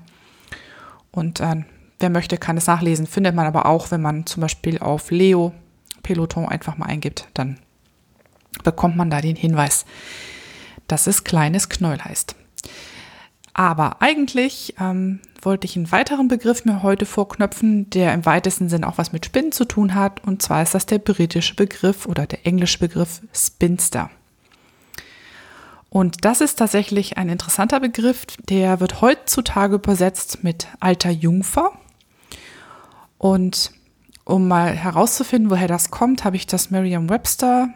Und 1.11 1.39
äh, 1.39 1.63
wer 1.99 2.09
möchte, 2.09 2.37
kann 2.37 2.57
es 2.57 2.67
nachlesen. 2.67 3.07
Findet 3.07 3.35
man 3.35 3.45
aber 3.45 3.65
auch, 3.65 3.91
wenn 3.91 4.01
man 4.01 4.25
zum 4.25 4.41
Beispiel 4.41 4.79
auf 4.79 5.11
Leo 5.11 5.53
Peloton 6.03 6.47
einfach 6.47 6.77
mal 6.77 6.87
eingibt, 6.87 7.27
dann 7.33 7.59
bekommt 8.63 8.95
man 8.95 9.09
da 9.09 9.21
den 9.21 9.35
Hinweis, 9.35 9.85
dass 10.87 11.07
es 11.07 11.23
kleines 11.23 11.69
Knäuel 11.69 12.03
heißt. 12.03 12.35
Aber 13.59 14.01
eigentlich 14.01 14.75
ähm, 14.79 15.19
wollte 15.41 15.65
ich 15.65 15.75
einen 15.75 15.91
weiteren 15.91 16.29
Begriff 16.29 16.63
mir 16.63 16.81
heute 16.81 17.05
vorknöpfen, 17.05 17.89
der 17.89 18.13
im 18.13 18.25
weitesten 18.25 18.69
Sinn 18.69 18.85
auch 18.85 18.97
was 18.97 19.11
mit 19.11 19.25
Spinnen 19.25 19.51
zu 19.51 19.65
tun 19.65 19.95
hat. 19.95 20.23
Und 20.25 20.41
zwar 20.41 20.63
ist 20.63 20.75
das 20.75 20.85
der 20.85 20.99
britische 20.99 21.55
Begriff 21.55 22.05
oder 22.05 22.25
der 22.25 22.47
englische 22.47 22.79
Begriff 22.79 23.19
Spinster. 23.33 24.11
Und 25.89 26.23
das 26.23 26.39
ist 26.39 26.55
tatsächlich 26.55 27.17
ein 27.17 27.27
interessanter 27.27 27.81
Begriff, 27.81 28.27
der 28.47 28.79
wird 28.79 29.01
heutzutage 29.01 29.75
übersetzt 29.75 30.41
mit 30.41 30.67
alter 30.79 31.09
Jungfer. 31.09 31.73
Und 33.17 33.71
um 34.23 34.47
mal 34.47 34.71
herauszufinden, 34.71 35.51
woher 35.51 35.67
das 35.67 35.91
kommt, 35.91 36.23
habe 36.23 36.37
ich 36.37 36.47
das 36.47 36.71
Merriam-Webster 36.71 37.73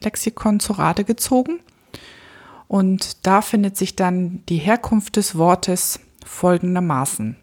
Lexikon 0.00 0.60
zu 0.60 0.72
Rate 0.72 1.04
gezogen. 1.04 1.60
Und 2.68 3.26
da 3.26 3.40
findet 3.40 3.76
sich 3.76 3.96
dann 3.96 4.42
die 4.48 4.58
Herkunft 4.58 5.16
des 5.16 5.36
Wortes 5.36 6.00
folgendermaßen. 6.24 7.36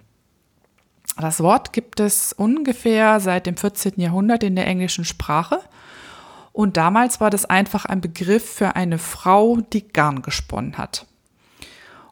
Das 1.17 1.39
Wort 1.41 1.73
gibt 1.73 1.99
es 1.99 2.34
ungefähr 2.34 3.19
seit 3.19 3.47
dem 3.47 3.57
14. 3.57 3.93
Jahrhundert 3.97 4.43
in 4.43 4.55
der 4.55 4.67
englischen 4.67 5.05
Sprache. 5.05 5.59
Und 6.51 6.78
damals 6.78 7.19
war 7.19 7.30
das 7.30 7.45
einfach 7.45 7.86
ein 7.86 8.01
Begriff 8.01 8.47
für 8.47 8.76
eine 8.76 8.97
Frau, 8.97 9.57
die 9.57 9.88
Garn 9.88 10.21
gesponnen 10.21 10.78
hat. 10.78 11.05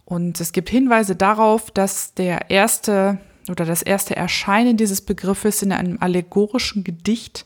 Und 0.05 0.41
es 0.41 0.51
gibt 0.51 0.69
Hinweise 0.69 1.15
darauf, 1.15 1.71
dass 1.71 2.13
der 2.13 2.49
erste 2.49 3.19
oder 3.49 3.65
das 3.65 3.81
erste 3.81 4.15
Erscheinen 4.15 4.77
dieses 4.77 5.01
Begriffes 5.01 5.61
in 5.61 5.71
einem 5.71 5.97
allegorischen 5.99 6.83
Gedicht 6.83 7.45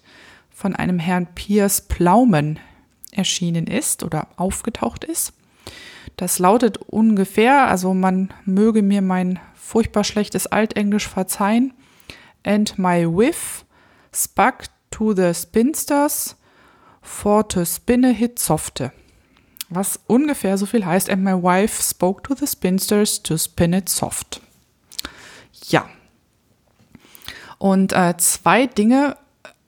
von 0.52 0.76
einem 0.76 1.00
Herrn 1.00 1.28
Piers 1.34 1.82
Plaumen 1.82 2.60
erschienen 3.12 3.68
ist 3.68 4.04
oder 4.04 4.28
aufgetaucht 4.38 5.04
ist. 5.04 5.34
Das 6.16 6.40
lautet 6.40 6.78
ungefähr, 6.78 7.68
also 7.68 7.94
man 7.94 8.34
möge 8.46 8.82
mir 8.82 9.02
mein 9.02 9.40
furchtbar 9.54 10.04
schlechtes 10.04 10.48
Altenglisch 10.48 11.08
verzeihen. 11.08 11.74
And 12.44 12.78
my 12.80 13.06
whiff 13.06 13.66
spuk 14.14 14.66
to 14.92 15.14
the 15.14 15.34
spinsters 15.34 16.36
for 17.02 17.48
to 17.48 17.66
spin 17.66 18.06
a 18.06 18.10
hit 18.10 18.40
softe. 18.40 18.92
Was 19.70 20.00
ungefähr 20.08 20.58
so 20.58 20.66
viel 20.66 20.86
heißt, 20.86 21.10
and 21.10 21.24
my 21.24 21.34
wife 21.34 21.82
spoke 21.84 22.24
to 22.24 22.34
the 22.34 22.48
spinsters 22.48 23.22
to 23.22 23.38
spin 23.38 23.74
it 23.74 23.90
soft. 23.90 24.42
Ja. 25.68 25.90
Und 27.58 27.92
äh, 27.94 28.16
zwei 28.18 28.68
Dinge 28.68 29.18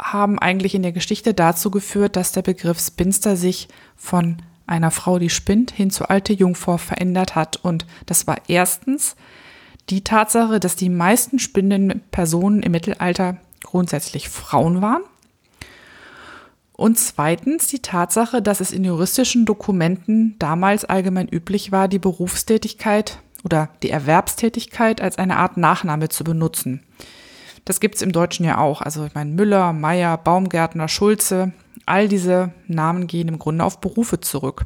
haben 0.01 0.39
eigentlich 0.39 0.75
in 0.75 0.83
der 0.83 0.93
Geschichte 0.93 1.33
dazu 1.33 1.71
geführt, 1.71 2.15
dass 2.15 2.31
der 2.31 2.41
Begriff 2.41 2.79
Spinster 2.79 3.35
sich 3.35 3.67
von 3.95 4.41
einer 4.69 4.91
Frau, 4.91 5.19
die 5.19 5.29
spinnt, 5.29 5.71
hin 5.71 5.89
zu 5.89 6.09
alte 6.09 6.33
Jungfrau 6.33 6.77
verändert 6.77 7.35
hat. 7.35 7.57
Und 7.57 7.85
das 8.05 8.27
war 8.27 8.37
erstens 8.47 9.15
die 9.89 10.03
Tatsache, 10.03 10.59
dass 10.59 10.75
die 10.75 10.89
meisten 10.89 11.39
spinnenden 11.39 12.01
Personen 12.11 12.61
im 12.61 12.71
Mittelalter 12.71 13.37
grundsätzlich 13.63 14.29
Frauen 14.29 14.81
waren. 14.81 15.01
Und 16.73 16.97
zweitens 16.97 17.67
die 17.67 17.81
Tatsache, 17.81 18.41
dass 18.41 18.61
es 18.61 18.71
in 18.71 18.85
juristischen 18.85 19.45
Dokumenten 19.45 20.37
damals 20.39 20.85
allgemein 20.85 21.27
üblich 21.27 21.73
war, 21.73 21.89
die 21.89 21.99
Berufstätigkeit 21.99 23.19
oder 23.43 23.69
die 23.83 23.89
Erwerbstätigkeit 23.89 25.01
als 25.01 25.17
eine 25.17 25.37
Art 25.37 25.57
Nachname 25.57 26.07
zu 26.07 26.23
benutzen. 26.23 26.83
Das 27.65 27.79
gibt 27.79 27.95
es 27.95 28.01
im 28.01 28.13
Deutschen 28.13 28.45
ja 28.45 28.59
auch. 28.59 28.81
Also 28.81 29.05
ich 29.05 29.13
meine 29.13 29.31
Müller, 29.31 29.73
Meier, 29.73 30.17
Baumgärtner, 30.17 30.87
Schulze, 30.87 31.51
all 31.89 32.07
diese 32.07 32.51
Namen 32.67 33.07
gehen 33.07 33.27
im 33.27 33.39
Grunde 33.39 33.63
auf 33.63 33.81
Berufe 33.81 34.19
zurück. 34.19 34.65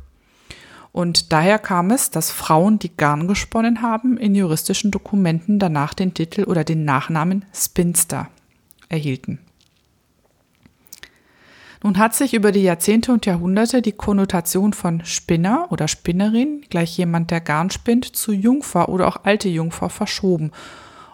Und 0.91 1.31
daher 1.33 1.57
kam 1.57 1.89
es, 1.89 2.11
dass 2.11 2.29
Frauen, 2.29 2.77
die 2.77 2.95
Garn 2.95 3.27
gesponnen 3.27 3.81
haben, 3.81 4.17
in 4.17 4.35
juristischen 4.35 4.91
Dokumenten 4.91 5.57
danach 5.57 5.95
den 5.95 6.13
Titel 6.13 6.43
oder 6.43 6.63
den 6.63 6.85
Nachnamen 6.85 7.45
Spinster 7.51 8.27
erhielten. 8.89 9.39
Nun 11.81 11.97
hat 11.97 12.15
sich 12.15 12.33
über 12.33 12.53
die 12.53 12.63
Jahrzehnte 12.63 13.11
und 13.11 13.25
Jahrhunderte 13.25 13.81
die 13.81 13.91
Konnotation 13.91 14.71
von 14.71 15.03
Spinner 15.03 15.67
oder 15.69 15.89
Spinnerin, 15.89 16.63
gleich 16.69 16.97
jemand, 16.97 17.29
der 17.29 17.41
Garn 17.41 17.71
spinnt, 17.71 18.05
zu 18.05 18.31
Jungfer 18.31 18.87
oder 18.87 19.07
auch 19.07 19.25
alte 19.25 19.49
Jungfer 19.49 19.89
verschoben. 19.89 20.51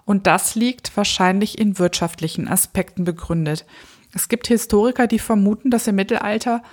Und 0.06 0.28
das 0.28 0.56
liegt 0.56 0.96
wahrscheinlich 0.96 1.58
in 1.58 1.80
wirtschaftlichen 1.80 2.48
Aspekten 2.48 3.04
begründet. 3.04 3.66
Es 4.14 4.28
gibt 4.28 4.48
Historiker, 4.48 5.08
die 5.08 5.20
vermuten, 5.20 5.70
dass 5.70 5.88
im 5.88 5.96
Mittelalter 5.96 6.64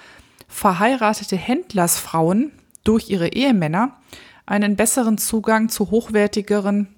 verheiratete 0.48 1.36
Händlersfrauen 1.36 2.52
durch 2.84 3.10
ihre 3.10 3.28
Ehemänner 3.28 3.98
einen 4.46 4.76
besseren 4.76 5.18
Zugang 5.18 5.68
zu 5.68 5.90
hochwertigeren 5.90 6.88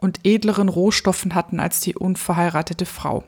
und 0.00 0.20
edleren 0.24 0.68
Rohstoffen 0.68 1.34
hatten 1.34 1.58
als 1.58 1.80
die 1.80 1.96
unverheiratete 1.96 2.86
Frau. 2.86 3.24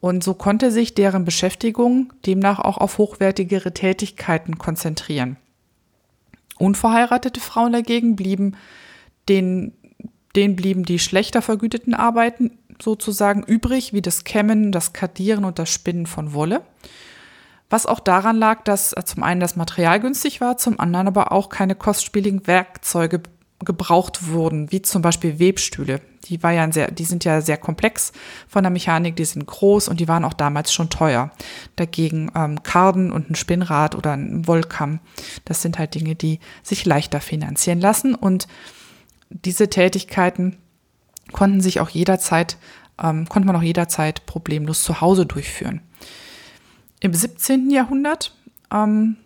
Und 0.00 0.22
so 0.22 0.34
konnte 0.34 0.70
sich 0.70 0.94
deren 0.94 1.24
Beschäftigung 1.24 2.12
demnach 2.24 2.60
auch 2.60 2.78
auf 2.78 2.98
hochwertigere 2.98 3.72
Tätigkeiten 3.74 4.58
konzentrieren. 4.58 5.36
Unverheiratete 6.58 7.40
Frauen 7.40 7.72
dagegen 7.72 8.16
blieben, 8.16 8.56
denen, 9.28 9.72
denen 10.34 10.56
blieben 10.56 10.84
die 10.84 10.98
schlechter 10.98 11.42
vergüteten 11.42 11.92
Arbeiten 11.92 12.58
sozusagen 12.82 13.42
übrig, 13.42 13.92
wie 13.92 14.02
das 14.02 14.24
Kämmen, 14.24 14.72
das 14.72 14.92
Kadieren 14.92 15.44
und 15.44 15.58
das 15.58 15.70
Spinnen 15.70 16.06
von 16.06 16.32
Wolle 16.32 16.62
was 17.70 17.86
auch 17.86 18.00
daran 18.00 18.36
lag, 18.36 18.62
dass 18.64 18.92
äh, 18.92 19.04
zum 19.04 19.22
einen 19.22 19.40
das 19.40 19.56
Material 19.56 20.00
günstig 20.00 20.40
war, 20.40 20.56
zum 20.56 20.78
anderen 20.78 21.08
aber 21.08 21.32
auch 21.32 21.48
keine 21.48 21.74
kostspieligen 21.74 22.46
Werkzeuge 22.46 23.22
gebraucht 23.64 24.28
wurden, 24.28 24.70
wie 24.70 24.82
zum 24.82 25.00
Beispiel 25.00 25.38
Webstühle. 25.38 26.02
Die 26.26 26.42
war 26.42 26.52
ja 26.52 26.70
sehr, 26.70 26.90
die 26.90 27.04
sind 27.04 27.24
ja 27.24 27.40
sehr 27.40 27.56
komplex 27.56 28.12
von 28.46 28.62
der 28.62 28.70
Mechanik, 28.70 29.16
die 29.16 29.24
sind 29.24 29.46
groß 29.46 29.88
und 29.88 29.98
die 29.98 30.08
waren 30.08 30.24
auch 30.24 30.34
damals 30.34 30.72
schon 30.72 30.90
teuer. 30.90 31.30
Dagegen 31.74 32.30
ähm, 32.34 32.62
Karden 32.62 33.12
und 33.12 33.30
ein 33.30 33.34
Spinnrad 33.34 33.94
oder 33.94 34.12
ein 34.12 34.46
Wollkamm, 34.46 35.00
das 35.46 35.62
sind 35.62 35.78
halt 35.78 35.94
Dinge, 35.94 36.14
die 36.14 36.40
sich 36.62 36.84
leichter 36.84 37.20
finanzieren 37.20 37.80
lassen 37.80 38.14
und 38.14 38.46
diese 39.30 39.70
Tätigkeiten 39.70 40.58
konnten 41.32 41.60
sich 41.60 41.80
auch 41.80 41.88
jederzeit, 41.88 42.56
ähm, 43.02 43.28
konnte 43.28 43.46
man 43.46 43.56
auch 43.56 43.62
jederzeit 43.62 44.26
problemlos 44.26 44.82
zu 44.82 45.00
Hause 45.00 45.26
durchführen. 45.26 45.80
Im 47.00 47.12
17. 47.12 47.70
Jahrhundert 47.70 48.34
ähm, 48.72 49.16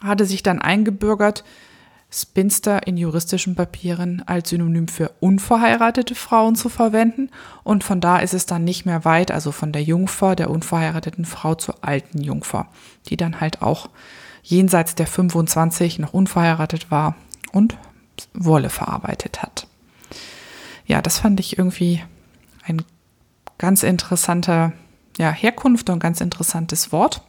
hatte 0.00 0.26
sich 0.26 0.42
dann 0.42 0.60
eingebürgert, 0.60 1.44
Spinster 2.14 2.86
in 2.86 2.96
juristischen 2.96 3.56
Papieren 3.56 4.22
als 4.26 4.50
Synonym 4.50 4.86
für 4.86 5.10
unverheiratete 5.18 6.14
Frauen 6.14 6.54
zu 6.54 6.68
verwenden. 6.68 7.28
Und 7.64 7.82
von 7.82 8.00
da 8.00 8.18
ist 8.18 8.34
es 8.34 8.46
dann 8.46 8.62
nicht 8.62 8.86
mehr 8.86 9.04
weit, 9.04 9.32
also 9.32 9.50
von 9.50 9.72
der 9.72 9.82
Jungfer, 9.82 10.36
der 10.36 10.50
unverheirateten 10.50 11.24
Frau 11.24 11.56
zur 11.56 11.82
alten 11.82 12.22
Jungfer, 12.22 12.68
die 13.08 13.16
dann 13.16 13.40
halt 13.40 13.62
auch 13.62 13.90
jenseits 14.44 14.94
der 14.94 15.08
25 15.08 15.98
noch 15.98 16.14
unverheiratet 16.14 16.92
war 16.92 17.16
und 17.50 17.76
Wolle 18.32 18.70
verarbeitet 18.70 19.42
hat. 19.42 19.66
Ja, 20.86 21.00
das 21.00 21.18
fand 21.18 21.40
ich 21.40 21.58
irgendwie 21.58 22.02
ein 22.66 22.82
ganz 23.58 23.82
interessanter 23.82 24.72
ja, 25.18 25.30
Herkunft 25.30 25.90
und 25.90 25.98
ganz 25.98 26.20
interessantes 26.20 26.92
Wort. 26.92 27.22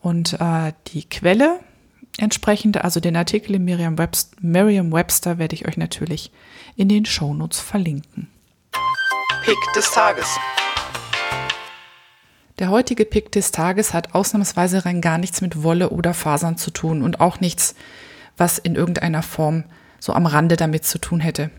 Und 0.00 0.34
äh, 0.40 0.72
die 0.88 1.08
Quelle 1.08 1.60
entsprechend, 2.18 2.84
also 2.84 3.00
den 3.00 3.16
Artikel 3.16 3.56
in 3.56 3.64
Merriam-Webster, 3.64 4.36
Merriam 4.40 4.92
werde 4.92 5.54
ich 5.54 5.66
euch 5.66 5.76
natürlich 5.76 6.30
in 6.76 6.88
den 6.88 7.04
Shownotes 7.04 7.60
verlinken. 7.60 8.28
Pick 9.44 9.58
des 9.74 9.90
Tages. 9.90 10.26
Der 12.60 12.70
heutige 12.70 13.04
Pick 13.04 13.32
des 13.32 13.50
Tages 13.50 13.92
hat 13.92 14.14
ausnahmsweise 14.14 14.84
rein 14.84 15.00
gar 15.00 15.18
nichts 15.18 15.40
mit 15.40 15.64
Wolle 15.64 15.90
oder 15.90 16.14
Fasern 16.14 16.56
zu 16.56 16.70
tun 16.70 17.02
und 17.02 17.20
auch 17.20 17.40
nichts, 17.40 17.74
was 18.36 18.58
in 18.58 18.76
irgendeiner 18.76 19.22
Form 19.22 19.64
so 19.98 20.12
am 20.12 20.26
Rande 20.26 20.56
damit 20.56 20.84
zu 20.84 20.98
tun 20.98 21.18
hätte. 21.18 21.50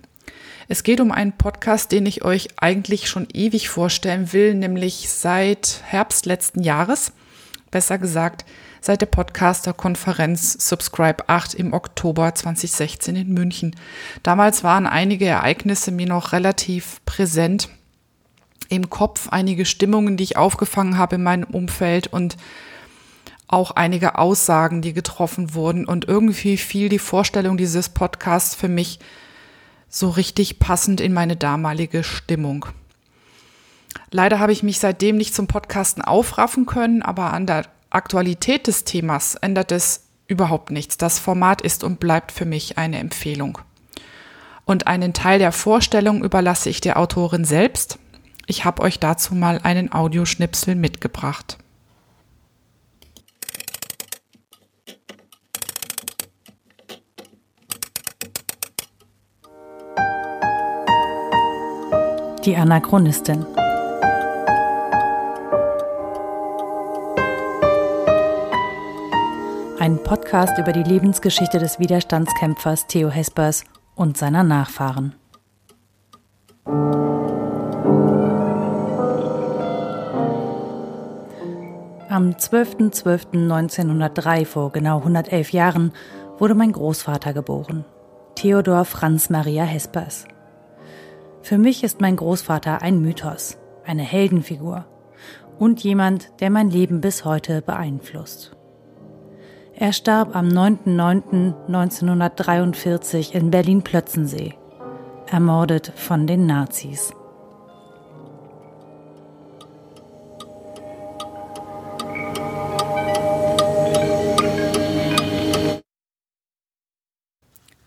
Es 0.67 0.84
geht 0.84 0.99
um 0.99 1.11
einen 1.11 1.34
Podcast, 1.34 1.91
den 1.91 2.05
ich 2.05 2.26
euch 2.26 2.47
eigentlich 2.57 3.07
schon 3.07 3.28
ewig 3.34 3.69
vorstellen 3.69 4.34
will, 4.34 4.55
nämlich 4.55 5.09
seit 5.09 5.82
Herbst 5.86 6.26
letzten 6.26 6.61
Jahres. 6.61 7.11
Besser 7.69 7.97
gesagt, 7.97 8.45
seit 8.82 9.01
der 9.01 9.07
Podcaster-Konferenz 9.07 10.67
Subscribe 10.67 11.28
8 11.28 11.53
im 11.55 11.73
Oktober 11.73 12.34
2016 12.34 13.15
in 13.15 13.34
München. 13.34 13.76
Damals 14.23 14.63
waren 14.63 14.88
einige 14.88 15.26
Ereignisse 15.26 15.91
mir 15.91 16.07
noch 16.07 16.32
relativ 16.32 16.99
präsent 17.05 17.69
im 18.69 18.89
Kopf, 18.89 19.30
einige 19.30 19.65
Stimmungen, 19.65 20.17
die 20.17 20.23
ich 20.23 20.38
aufgefangen 20.38 20.97
habe 20.97 21.15
in 21.15 21.23
meinem 21.23 21.45
Umfeld 21.45 22.07
und 22.07 22.38
auch 23.47 23.71
einige 23.71 24.17
Aussagen, 24.17 24.82
die 24.82 24.93
getroffen 24.93 25.53
wurden. 25.53 25.86
Und 25.86 26.05
irgendwie 26.07 26.57
fiel 26.57 26.89
die 26.89 26.99
Vorstellung 26.99 27.57
dieses 27.57 27.89
Podcasts 27.89 28.55
für 28.55 28.67
mich 28.67 28.99
so 29.90 30.10
richtig 30.10 30.60
passend 30.60 31.02
in 31.02 31.14
meine 31.14 31.36
damalige 31.36 32.04
Stimmung. 32.04 32.66
Leider 34.12 34.40
habe 34.40 34.52
ich 34.52 34.64
mich 34.64 34.80
seitdem 34.80 35.18
nicht 35.18 35.34
zum 35.34 35.48
Podcasten 35.48 36.04
aufraffen 36.04 36.66
können, 36.66 37.02
aber 37.02 37.34
an 37.34 37.48
der 37.48 37.66
Aktualität 37.90 38.68
des 38.68 38.84
Themas 38.84 39.36
ändert 39.36 39.72
es 39.72 40.04
überhaupt 40.28 40.72
nichts. 40.72 40.98
Das 40.98 41.20
Format 41.20 41.62
ist 41.62 41.84
und 41.84 42.00
bleibt 42.00 42.32
für 42.32 42.46
mich 42.46 42.78
eine 42.78 43.00
Empfehlung. 43.00 43.60
Und 44.66 44.88
einen 44.88 45.14
Teil 45.14 45.40
der 45.40 45.52
Vorstellung 45.52 46.24
überlasse 46.24 46.70
ich 46.70 46.82
der 46.82 46.98
Autorin 46.98 47.46
selbst. 47.46 48.00
Ich 48.48 48.66
habe 48.66 48.82
euch 48.82 49.00
dazu 49.00 49.36
mal 49.36 49.60
einen 49.64 49.94
Audioschnipsel 49.94 50.76
mitgebracht. 50.76 51.58
Die 62.46 62.56
Anachronistin. 62.56 63.43
Ein 69.80 69.98
Podcast 70.04 70.60
über 70.60 70.72
die 70.72 70.84
Lebensgeschichte 70.84 71.58
des 71.58 71.80
Widerstandskämpfers 71.80 72.86
Theo 72.86 73.10
Hespers 73.10 73.64
und 73.96 74.18
seiner 74.18 74.43
Nachfahren. 74.43 75.16
Am 82.10 82.30
12.12.1903, 82.30 84.46
vor 84.46 84.72
genau 84.72 85.00
111 85.00 85.52
Jahren, 85.52 85.93
wurde 86.38 86.54
mein 86.54 86.74
Großvater 86.74 87.34
geboren, 87.34 87.86
Theodor 88.36 88.86
Franz 88.86 89.32
Maria 89.32 89.64
Hespers. 89.64 90.26
Für 91.46 91.58
mich 91.60 91.84
ist 91.84 92.02
mein 92.02 92.16
Großvater 92.16 92.82
ein 92.82 93.04
Mythos, 93.04 93.60
eine 93.86 94.02
Heldenfigur 94.02 94.88
und 95.60 95.84
jemand, 95.84 96.32
der 96.39 96.50
mein 96.50 96.72
Leben 96.72 97.02
bis 97.02 97.24
heute 97.24 97.62
beeinflusst. 97.62 98.56
Er 99.76 99.93
starb 99.93 100.36
am 100.36 100.48
9.9.1943 100.48 103.34
in 103.34 103.52
Berlin-Plötzensee, 103.52 104.56
ermordet 105.28 105.93
von 105.96 106.26
den 106.26 106.48
Nazis. 106.48 107.14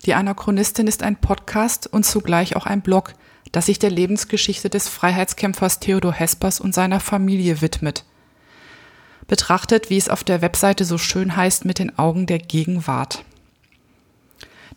Die 0.07 0.15
Anachronistin 0.15 0.87
ist 0.87 1.03
ein 1.03 1.17
Podcast 1.17 1.93
und 1.93 2.07
zugleich 2.07 2.55
auch 2.55 2.65
ein 2.65 2.83
Blog, 2.83 3.15
das 3.53 3.67
sich 3.67 3.79
der 3.79 3.91
Lebensgeschichte 3.91 4.71
des 4.71 4.89
Freiheitskämpfers 4.89 5.81
Theodor 5.81 6.13
Hespers 6.13 6.61
und 6.61 6.75
seiner 6.75 7.01
Familie 7.01 7.61
widmet. 7.61 8.05
Betrachtet, 9.27 9.91
wie 9.91 9.97
es 9.97 10.09
auf 10.09 10.25
der 10.25 10.43
Webseite 10.43 10.85
so 10.85 10.99
schön 10.99 11.37
heißt, 11.37 11.65
mit 11.65 11.79
den 11.79 11.99
Augen 11.99 12.27
der 12.27 12.39
Gegenwart. 12.39 13.25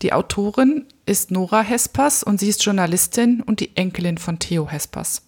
Die 0.01 0.13
Autorin 0.13 0.85
ist 1.05 1.31
Nora 1.31 1.61
Hespers 1.61 2.23
und 2.23 2.39
sie 2.39 2.49
ist 2.49 2.63
Journalistin 2.65 3.41
und 3.41 3.59
die 3.59 3.75
Enkelin 3.75 4.17
von 4.17 4.39
Theo 4.39 4.69
Hespers. 4.69 5.21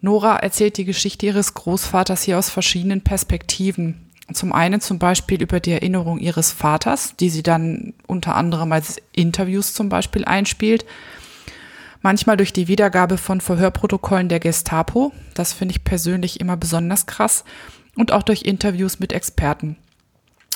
Nora 0.00 0.36
erzählt 0.36 0.76
die 0.76 0.84
Geschichte 0.84 1.26
ihres 1.26 1.54
Großvaters 1.54 2.22
hier 2.22 2.38
aus 2.38 2.50
verschiedenen 2.50 3.02
Perspektiven 3.02 4.04
zum 4.32 4.52
einen 4.52 4.80
zum 4.80 4.98
Beispiel 4.98 5.42
über 5.42 5.60
die 5.60 5.72
Erinnerung 5.72 6.18
ihres 6.18 6.50
Vaters, 6.50 7.14
die 7.16 7.28
sie 7.28 7.42
dann 7.42 7.92
unter 8.06 8.36
anderem 8.36 8.72
als 8.72 8.96
Interviews 9.12 9.74
zum 9.74 9.90
Beispiel 9.90 10.24
einspielt. 10.24 10.86
Manchmal 12.04 12.36
durch 12.36 12.52
die 12.52 12.68
Wiedergabe 12.68 13.16
von 13.16 13.40
Verhörprotokollen 13.40 14.28
der 14.28 14.38
Gestapo. 14.38 15.10
Das 15.32 15.54
finde 15.54 15.72
ich 15.72 15.84
persönlich 15.84 16.38
immer 16.38 16.54
besonders 16.54 17.06
krass. 17.06 17.44
Und 17.96 18.12
auch 18.12 18.22
durch 18.22 18.42
Interviews 18.42 19.00
mit 19.00 19.14
Experten. 19.14 19.76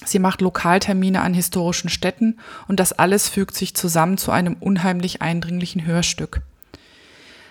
Sie 0.04 0.18
macht 0.18 0.42
Lokaltermine 0.42 1.22
an 1.22 1.32
historischen 1.32 1.88
Städten 1.88 2.36
und 2.68 2.78
das 2.78 2.92
alles 2.92 3.30
fügt 3.30 3.54
sich 3.54 3.74
zusammen 3.74 4.18
zu 4.18 4.30
einem 4.30 4.56
unheimlich 4.60 5.22
eindringlichen 5.22 5.86
Hörstück. 5.86 6.42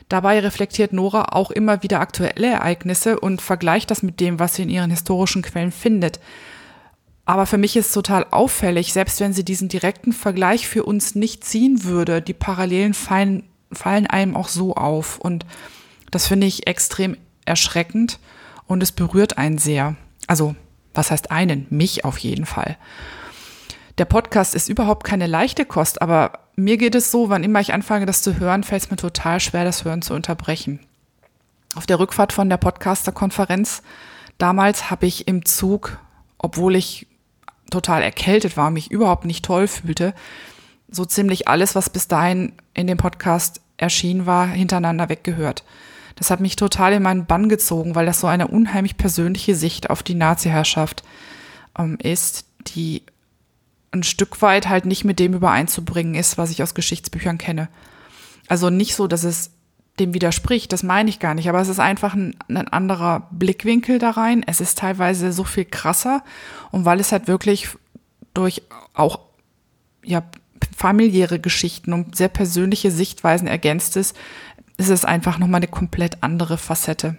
Dabei 0.10 0.42
reflektiert 0.42 0.94
Nora 0.94 1.30
auch 1.32 1.50
immer 1.50 1.82
wieder 1.82 2.00
aktuelle 2.00 2.52
Ereignisse 2.52 3.20
und 3.20 3.42
vergleicht 3.42 3.90
das 3.90 4.04
mit 4.04 4.20
dem, 4.20 4.38
was 4.38 4.54
sie 4.54 4.62
in 4.62 4.70
ihren 4.70 4.92
historischen 4.92 5.42
Quellen 5.42 5.72
findet. 5.72 6.20
Aber 7.26 7.48
für 7.48 7.58
mich 7.58 7.76
ist 7.76 7.94
total 7.94 8.28
auffällig, 8.30 8.94
selbst 8.94 9.20
wenn 9.22 9.34
sie 9.34 9.44
diesen 9.44 9.70
direkten 9.70 10.14
Vergleich 10.14 10.68
für 10.68 10.84
uns 10.84 11.16
nicht 11.16 11.44
ziehen 11.44 11.84
würde, 11.84 12.22
die 12.22 12.36
Parallelen 12.36 12.94
fallen, 12.94 13.44
fallen 13.72 14.08
einem 14.08 14.36
auch 14.36 14.48
so 14.48 14.76
auf. 14.76 15.20
Und 15.20 15.46
das 16.12 16.28
finde 16.28 16.48
ich 16.48 16.68
extrem 16.68 17.18
erschreckend 17.46 18.20
und 18.68 18.84
es 18.84 18.92
berührt 18.92 19.38
einen 19.38 19.58
sehr. 19.58 19.96
Also, 20.28 20.56
was 20.94 21.12
heißt 21.12 21.32
einen? 21.32 21.68
Mich 21.70 22.06
auf 22.06 22.18
jeden 22.18 22.46
Fall. 22.46 22.78
Der 23.98 24.06
Podcast 24.06 24.54
ist 24.54 24.70
überhaupt 24.70 25.04
keine 25.04 25.28
leichte 25.28 25.66
Kost, 25.66 26.02
aber 26.02 26.40
mir 26.56 26.78
geht 26.78 26.96
es 26.96 27.12
so, 27.12 27.30
wann 27.30 27.44
immer 27.44 27.62
ich 27.62 27.74
anfange, 27.74 28.06
das 28.06 28.22
zu 28.22 28.40
hören, 28.40 28.64
fällt 28.64 28.84
es 28.84 28.92
mir 28.92 28.98
total 28.98 29.40
schwer, 29.40 29.64
das 29.64 29.86
Hören 29.86 30.02
zu 30.02 30.14
unterbrechen. 30.14 30.80
Auf 31.76 31.86
der 31.86 32.00
Rückfahrt 32.00 32.34
von 32.34 32.50
der 32.50 32.58
Podcaster-Konferenz 32.58 33.84
damals 34.38 34.90
habe 34.90 35.06
ich 35.06 35.28
im 35.28 35.46
Zug, 35.46 36.00
obwohl 36.38 36.76
ich 36.76 37.08
total 37.70 38.02
erkältet 38.02 38.58
war 38.58 38.72
mich 38.72 38.92
überhaupt 38.92 39.26
nicht 39.26 39.44
toll 39.44 39.68
fühlte, 39.68 40.14
so 40.90 41.06
ziemlich 41.06 41.48
alles, 41.48 41.76
was 41.76 41.90
bis 41.90 42.08
dahin 42.08 42.54
in 42.74 42.88
dem 42.88 42.98
Podcast 42.98 43.62
erschienen 43.78 44.26
war, 44.26 44.48
hintereinander 44.48 45.10
weggehört. 45.10 45.64
Das 46.16 46.32
hat 46.32 46.40
mich 46.40 46.56
total 46.56 46.94
in 46.94 47.04
meinen 47.04 47.26
Bann 47.26 47.48
gezogen, 47.48 47.94
weil 47.94 48.06
das 48.06 48.20
so 48.20 48.28
eine 48.28 48.48
unheimlich 48.48 48.98
persönliche 48.98 49.56
Sicht 49.56 49.90
auf 49.90 50.02
die 50.02 50.16
Nazi-Herrschaft 50.16 51.04
ähm, 51.78 51.98
ist, 52.02 52.46
die 52.68 53.04
ein 53.92 54.04
Stück 54.04 54.42
weit 54.42 54.68
halt 54.68 54.86
nicht 54.86 55.06
mit 55.06 55.20
dem 55.20 55.34
übereinzubringen 55.34 56.16
ist, 56.16 56.38
was 56.38 56.50
ich 56.50 56.64
aus 56.64 56.74
Geschichtsbüchern 56.74 57.38
kenne. 57.38 57.70
Also 58.48 58.70
nicht 58.70 58.96
so, 58.96 59.08
dass 59.08 59.24
es 59.24 59.52
dem 60.00 60.14
widerspricht, 60.14 60.72
das 60.74 60.84
meine 60.84 61.10
ich 61.10 61.20
gar 61.20 61.34
nicht, 61.34 61.50
aber 61.50 61.60
es 61.60 61.70
ist 61.70 61.80
einfach 61.80 62.14
ein, 62.14 62.36
ein, 62.50 62.68
anderer 62.68 63.28
Blickwinkel 63.32 63.98
da 63.98 64.12
rein. 64.12 64.44
Es 64.46 64.62
ist 64.62 64.78
teilweise 64.78 65.34
so 65.34 65.44
viel 65.44 65.66
krasser 65.66 66.24
und 66.72 66.86
weil 66.86 67.00
es 67.00 67.12
halt 67.12 67.28
wirklich 67.28 67.70
durch 68.34 68.62
auch 68.94 69.20
ja 70.04 70.24
familiäre 70.78 71.40
Geschichten 71.40 71.92
und 71.92 72.16
sehr 72.16 72.28
persönliche 72.28 72.92
Sichtweisen 72.92 73.48
ergänzt 73.48 73.98
ist, 73.98 74.16
ist 74.78 74.90
es 74.90 75.06
einfach 75.06 75.40
nochmal 75.40 75.58
eine 75.58 75.68
komplett 75.68 76.22
andere 76.22 76.60
Facette. 76.60 77.18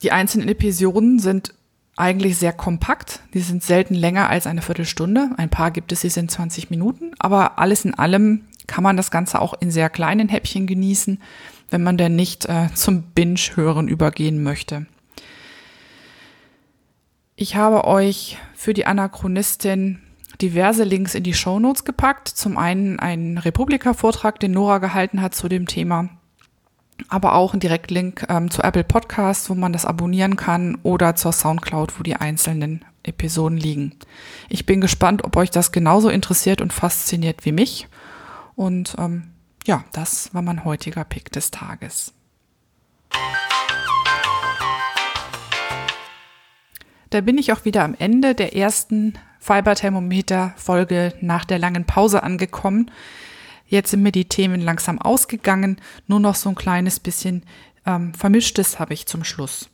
Die 0.00 0.10
einzelnen 0.10 0.48
Episoden 0.48 1.18
sind 1.18 1.52
eigentlich 1.96 2.38
sehr 2.38 2.54
kompakt. 2.54 3.20
Die 3.34 3.40
sind 3.40 3.62
selten 3.62 3.92
länger 3.94 4.30
als 4.30 4.46
eine 4.46 4.62
Viertelstunde. 4.62 5.32
Ein 5.36 5.50
paar 5.50 5.70
gibt 5.70 5.92
es, 5.92 6.00
die 6.00 6.08
sind 6.08 6.30
20 6.30 6.70
Minuten. 6.70 7.10
Aber 7.18 7.58
alles 7.58 7.84
in 7.84 7.92
allem 7.92 8.46
kann 8.66 8.82
man 8.82 8.96
das 8.96 9.10
Ganze 9.10 9.42
auch 9.42 9.52
in 9.60 9.70
sehr 9.70 9.90
kleinen 9.90 10.30
Häppchen 10.30 10.66
genießen, 10.66 11.20
wenn 11.68 11.82
man 11.82 11.98
denn 11.98 12.16
nicht 12.16 12.46
äh, 12.46 12.68
zum 12.72 13.02
Binge-Hören 13.02 13.86
übergehen 13.86 14.42
möchte. 14.42 14.86
Ich 17.36 17.54
habe 17.54 17.84
euch 17.84 18.38
für 18.54 18.72
die 18.72 18.86
Anachronistin 18.86 20.00
diverse 20.40 20.84
Links 20.84 21.14
in 21.14 21.22
die 21.22 21.34
Show 21.34 21.58
Notes 21.58 21.84
gepackt. 21.84 22.28
Zum 22.28 22.56
einen 22.56 22.98
einen 22.98 23.38
Republika-Vortrag, 23.38 24.40
den 24.40 24.52
Nora 24.52 24.78
gehalten 24.78 25.20
hat 25.20 25.34
zu 25.34 25.48
dem 25.48 25.66
Thema 25.66 26.08
aber 27.08 27.34
auch 27.34 27.54
ein 27.54 27.60
Direktlink 27.60 28.26
ähm, 28.28 28.50
zu 28.50 28.62
Apple 28.62 28.84
Podcasts, 28.84 29.48
wo 29.48 29.54
man 29.54 29.72
das 29.72 29.84
abonnieren 29.84 30.36
kann 30.36 30.78
oder 30.82 31.14
zur 31.14 31.32
Soundcloud, 31.32 31.98
wo 31.98 32.02
die 32.02 32.16
einzelnen 32.16 32.84
Episoden 33.02 33.56
liegen. 33.56 33.94
Ich 34.48 34.66
bin 34.66 34.80
gespannt, 34.80 35.24
ob 35.24 35.36
euch 35.36 35.50
das 35.50 35.70
genauso 35.70 36.08
interessiert 36.08 36.60
und 36.60 36.72
fasziniert 36.72 37.44
wie 37.44 37.52
mich. 37.52 37.88
Und 38.56 38.96
ähm, 38.98 39.30
ja, 39.66 39.84
das 39.92 40.34
war 40.34 40.42
mein 40.42 40.64
heutiger 40.64 41.04
Pick 41.04 41.30
des 41.30 41.50
Tages. 41.50 42.12
Da 47.10 47.22
bin 47.22 47.38
ich 47.38 47.52
auch 47.52 47.64
wieder 47.64 47.84
am 47.84 47.94
Ende 47.98 48.34
der 48.34 48.54
ersten 48.54 49.14
Fiberthermometer-Folge 49.48 51.14
nach 51.22 51.46
der 51.46 51.58
langen 51.58 51.86
Pause 51.86 52.22
angekommen. 52.22 52.90
Jetzt 53.66 53.90
sind 53.90 54.02
mir 54.02 54.12
die 54.12 54.26
Themen 54.26 54.60
langsam 54.60 55.00
ausgegangen. 55.00 55.80
Nur 56.06 56.20
noch 56.20 56.34
so 56.34 56.50
ein 56.50 56.54
kleines 56.54 57.00
bisschen 57.00 57.44
ähm, 57.86 58.12
Vermischtes 58.12 58.78
habe 58.78 58.92
ich 58.92 59.06
zum 59.06 59.24
Schluss. 59.24 59.70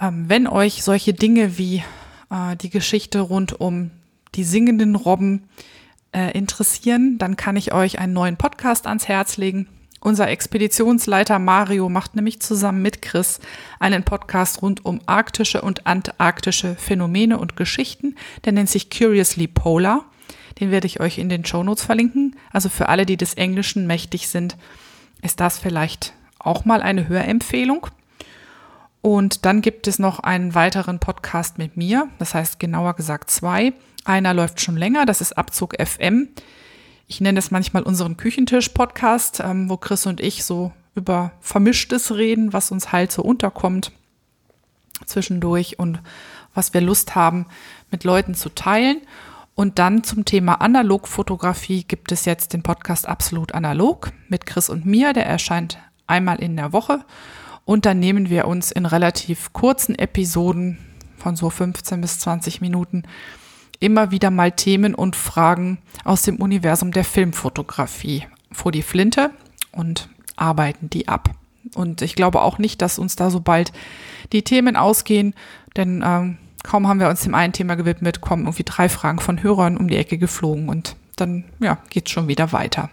Ähm, 0.00 0.24
wenn 0.28 0.48
euch 0.48 0.82
solche 0.82 1.14
Dinge 1.14 1.56
wie 1.56 1.84
äh, 2.30 2.56
die 2.56 2.70
Geschichte 2.70 3.20
rund 3.20 3.60
um 3.60 3.92
die 4.34 4.44
singenden 4.44 4.96
Robben 4.96 5.44
äh, 6.10 6.36
interessieren, 6.36 7.16
dann 7.18 7.36
kann 7.36 7.54
ich 7.54 7.72
euch 7.72 8.00
einen 8.00 8.12
neuen 8.12 8.36
Podcast 8.36 8.88
ans 8.88 9.06
Herz 9.06 9.36
legen. 9.36 9.68
Unser 10.00 10.28
Expeditionsleiter 10.28 11.38
Mario 11.38 11.88
macht 11.88 12.14
nämlich 12.14 12.40
zusammen 12.40 12.82
mit 12.82 13.02
Chris 13.02 13.40
einen 13.80 14.04
Podcast 14.04 14.62
rund 14.62 14.84
um 14.84 15.00
arktische 15.06 15.60
und 15.60 15.86
antarktische 15.86 16.76
Phänomene 16.76 17.38
und 17.38 17.56
Geschichten. 17.56 18.14
Der 18.44 18.52
nennt 18.52 18.70
sich 18.70 18.90
Curiously 18.90 19.48
Polar. 19.48 20.04
Den 20.60 20.70
werde 20.70 20.86
ich 20.86 21.00
euch 21.00 21.18
in 21.18 21.28
den 21.28 21.44
Show 21.44 21.62
Notes 21.62 21.84
verlinken. 21.84 22.36
Also 22.52 22.68
für 22.68 22.88
alle, 22.88 23.06
die 23.06 23.16
des 23.16 23.34
Englischen 23.34 23.86
mächtig 23.86 24.28
sind, 24.28 24.56
ist 25.22 25.40
das 25.40 25.58
vielleicht 25.58 26.14
auch 26.38 26.64
mal 26.64 26.80
eine 26.80 27.08
Hörempfehlung. 27.08 27.88
Und 29.00 29.44
dann 29.44 29.62
gibt 29.62 29.86
es 29.86 29.98
noch 29.98 30.20
einen 30.20 30.54
weiteren 30.54 30.98
Podcast 30.98 31.58
mit 31.58 31.76
mir, 31.76 32.08
das 32.18 32.34
heißt 32.34 32.58
genauer 32.58 32.94
gesagt 32.94 33.30
zwei. 33.30 33.72
Einer 34.04 34.34
läuft 34.34 34.60
schon 34.60 34.76
länger, 34.76 35.06
das 35.06 35.20
ist 35.20 35.38
Abzug 35.38 35.74
FM. 35.80 36.28
Ich 37.10 37.22
nenne 37.22 37.38
es 37.38 37.50
manchmal 37.50 37.84
unseren 37.84 38.18
Küchentisch-Podcast, 38.18 39.40
ähm, 39.40 39.70
wo 39.70 39.78
Chris 39.78 40.04
und 40.04 40.20
ich 40.20 40.44
so 40.44 40.72
über 40.94 41.32
Vermischtes 41.40 42.14
reden, 42.14 42.52
was 42.52 42.70
uns 42.70 42.92
halt 42.92 43.10
so 43.10 43.22
unterkommt 43.22 43.92
zwischendurch 45.06 45.78
und 45.78 46.00
was 46.52 46.74
wir 46.74 46.82
Lust 46.82 47.14
haben, 47.14 47.46
mit 47.90 48.04
Leuten 48.04 48.34
zu 48.34 48.50
teilen. 48.50 49.00
Und 49.54 49.78
dann 49.78 50.04
zum 50.04 50.26
Thema 50.26 50.60
Analogfotografie 50.60 51.84
gibt 51.84 52.12
es 52.12 52.26
jetzt 52.26 52.52
den 52.52 52.62
Podcast 52.62 53.08
Absolut 53.08 53.54
Analog 53.54 54.12
mit 54.28 54.44
Chris 54.44 54.68
und 54.68 54.84
mir. 54.84 55.14
Der 55.14 55.24
erscheint 55.24 55.78
einmal 56.06 56.40
in 56.40 56.56
der 56.56 56.74
Woche. 56.74 57.06
Und 57.64 57.86
dann 57.86 58.00
nehmen 58.00 58.28
wir 58.28 58.46
uns 58.46 58.70
in 58.70 58.84
relativ 58.84 59.54
kurzen 59.54 59.94
Episoden, 59.94 60.78
von 61.16 61.36
so 61.36 61.48
15 61.48 62.02
bis 62.02 62.18
20 62.18 62.60
Minuten 62.60 63.04
immer 63.80 64.10
wieder 64.10 64.30
mal 64.30 64.52
Themen 64.52 64.94
und 64.94 65.16
Fragen 65.16 65.78
aus 66.04 66.22
dem 66.22 66.36
Universum 66.36 66.92
der 66.92 67.04
Filmfotografie 67.04 68.26
vor 68.50 68.72
die 68.72 68.82
Flinte 68.82 69.30
und 69.72 70.08
arbeiten 70.36 70.90
die 70.90 71.08
ab. 71.08 71.30
Und 71.74 72.02
ich 72.02 72.14
glaube 72.14 72.42
auch 72.42 72.58
nicht, 72.58 72.82
dass 72.82 72.98
uns 72.98 73.16
da 73.16 73.30
so 73.30 73.40
bald 73.40 73.72
die 74.32 74.42
Themen 74.42 74.76
ausgehen, 74.76 75.34
denn 75.76 76.02
ähm, 76.04 76.38
kaum 76.62 76.88
haben 76.88 77.00
wir 77.00 77.08
uns 77.08 77.22
dem 77.22 77.34
einen 77.34 77.52
Thema 77.52 77.74
gewidmet, 77.74 78.20
kommen 78.20 78.44
irgendwie 78.44 78.64
drei 78.64 78.88
Fragen 78.88 79.20
von 79.20 79.42
Hörern 79.42 79.76
um 79.76 79.88
die 79.88 79.96
Ecke 79.96 80.18
geflogen 80.18 80.68
und 80.68 80.96
dann 81.16 81.44
ja, 81.60 81.78
geht's 81.90 82.10
schon 82.10 82.28
wieder 82.28 82.52
weiter. 82.52 82.90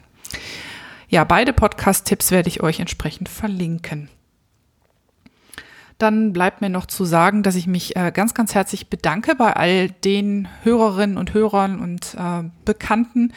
Ja, 1.08 1.24
beide 1.24 1.54
Podcast-Tipps 1.54 2.32
werde 2.32 2.50
ich 2.50 2.62
euch 2.62 2.80
entsprechend 2.80 3.30
verlinken. 3.30 4.10
Dann 5.98 6.34
bleibt 6.34 6.62
mir 6.62 6.70
noch 6.70 6.86
zu 6.88 7.06
sagen, 7.06 7.42
dass 7.42 7.56
ich 7.56 7.68
mich 7.68 7.96
äh, 7.96 8.12
ganz, 8.14 8.34
ganz 8.34 8.54
herzlich 8.54 8.90
bedanke 8.90 9.36
bei 9.36 9.56
all 9.56 9.90
den 9.90 10.48
Hörerinnen 10.64 11.18
und 11.18 11.34
Hörern 11.34 11.80
und 11.80 12.16
äh, 12.16 12.50
Bekannten, 12.66 13.32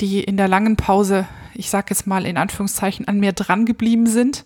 die 0.00 0.22
in 0.22 0.36
der 0.36 0.48
langen 0.48 0.76
Pause, 0.76 1.26
ich 1.54 1.70
sage 1.70 1.86
jetzt 1.90 2.06
mal 2.06 2.26
in 2.26 2.36
Anführungszeichen, 2.36 3.06
an 3.06 3.20
mir 3.20 3.32
dran 3.32 3.66
geblieben 3.66 4.06
sind 4.06 4.44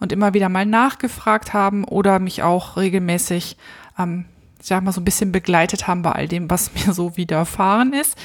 und 0.00 0.12
immer 0.12 0.34
wieder 0.34 0.48
mal 0.48 0.66
nachgefragt 0.66 1.54
haben 1.54 1.84
oder 1.84 2.18
mich 2.18 2.42
auch 2.42 2.76
regelmäßig, 2.76 3.56
ähm, 3.98 4.26
ich 4.60 4.66
sag 4.66 4.82
mal, 4.82 4.92
so 4.92 5.00
ein 5.00 5.04
bisschen 5.04 5.32
begleitet 5.32 5.86
haben 5.86 6.02
bei 6.02 6.12
all 6.12 6.28
dem, 6.28 6.50
was 6.50 6.72
mir 6.86 6.92
so 6.92 7.16
widerfahren 7.16 7.94
ist. 7.94 8.18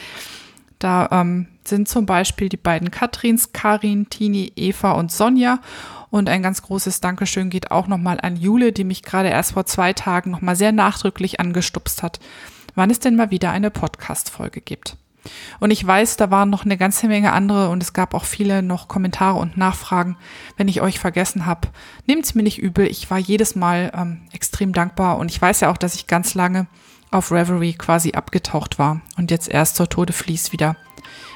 Da 0.83 1.07
ähm, 1.11 1.47
sind 1.63 1.87
zum 1.87 2.05
Beispiel 2.05 2.49
die 2.49 2.57
beiden 2.57 2.91
Katrins, 2.91 3.53
Karin, 3.53 4.09
Tini, 4.09 4.51
Eva 4.57 4.91
und 4.91 5.13
Sonja. 5.13 5.59
Und 6.09 6.27
ein 6.27 6.43
ganz 6.43 6.61
großes 6.61 6.99
Dankeschön 6.99 7.49
geht 7.49 7.71
auch 7.71 7.87
nochmal 7.87 8.19
an 8.21 8.35
Jule, 8.35 8.73
die 8.73 8.83
mich 8.83 9.01
gerade 9.01 9.29
erst 9.29 9.53
vor 9.53 9.65
zwei 9.65 9.93
Tagen 9.93 10.31
nochmal 10.31 10.57
sehr 10.57 10.73
nachdrücklich 10.73 11.39
angestupst 11.39 12.03
hat, 12.03 12.19
wann 12.75 12.89
es 12.89 12.99
denn 12.99 13.15
mal 13.15 13.31
wieder 13.31 13.51
eine 13.51 13.71
Podcast-Folge 13.71 14.59
gibt. 14.59 14.97
Und 15.61 15.71
ich 15.71 15.87
weiß, 15.87 16.17
da 16.17 16.29
waren 16.31 16.49
noch 16.49 16.65
eine 16.65 16.77
ganze 16.77 17.07
Menge 17.07 17.31
andere 17.31 17.69
und 17.69 17.81
es 17.81 17.93
gab 17.93 18.13
auch 18.13 18.25
viele 18.25 18.61
noch 18.61 18.89
Kommentare 18.89 19.39
und 19.39 19.55
Nachfragen. 19.55 20.17
Wenn 20.57 20.67
ich 20.67 20.81
euch 20.81 20.99
vergessen 20.99 21.45
habe, 21.45 21.69
nehmt's 22.07 22.35
mir 22.35 22.43
nicht 22.43 22.59
übel. 22.59 22.87
Ich 22.87 23.09
war 23.09 23.19
jedes 23.19 23.55
Mal 23.55 23.89
ähm, 23.95 24.19
extrem 24.33 24.73
dankbar 24.73 25.17
und 25.17 25.31
ich 25.31 25.41
weiß 25.41 25.61
ja 25.61 25.71
auch, 25.71 25.77
dass 25.77 25.95
ich 25.95 26.07
ganz 26.07 26.33
lange 26.33 26.67
auf 27.13 27.31
Reverie 27.31 27.73
quasi 27.73 28.13
abgetaucht 28.13 28.79
war 28.79 29.01
und 29.17 29.31
jetzt 29.31 29.49
erst 29.49 29.75
zur 29.75 29.89
Tode 29.89 30.13
fließt 30.13 30.51
wieder 30.51 30.75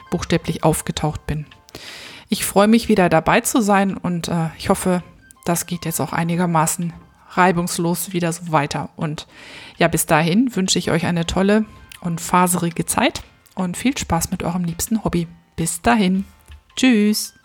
buchstäblich 0.10 0.64
aufgetaucht 0.64 1.26
bin. 1.28 1.46
Ich 2.30 2.46
freue 2.46 2.68
mich 2.68 2.90
wieder 2.90 3.10
dabei 3.10 3.42
zu 3.42 3.62
sein 3.62 3.96
und 3.96 4.28
äh, 4.28 4.50
ich 4.58 4.70
hoffe, 4.70 5.04
das 5.46 5.66
geht 5.66 5.86
jetzt 5.86 6.02
auch 6.02 6.14
einigermaßen 6.14 6.94
reibungslos 7.32 8.14
wieder 8.14 8.34
so 8.34 8.52
weiter. 8.52 8.90
Und 8.96 9.28
ja, 9.78 9.88
bis 9.88 10.06
dahin 10.06 10.56
wünsche 10.56 10.80
ich 10.80 10.92
euch 10.92 11.06
eine 11.06 11.26
tolle 11.26 11.66
und 12.02 12.20
faserige 12.20 12.86
Zeit 12.86 13.24
und 13.56 13.78
viel 13.78 13.98
Spaß 13.98 14.32
mit 14.32 14.44
eurem 14.44 14.64
liebsten 14.64 15.04
Hobby. 15.04 15.28
Bis 15.56 15.82
dahin. 15.82 16.26
Tschüss. 16.76 17.37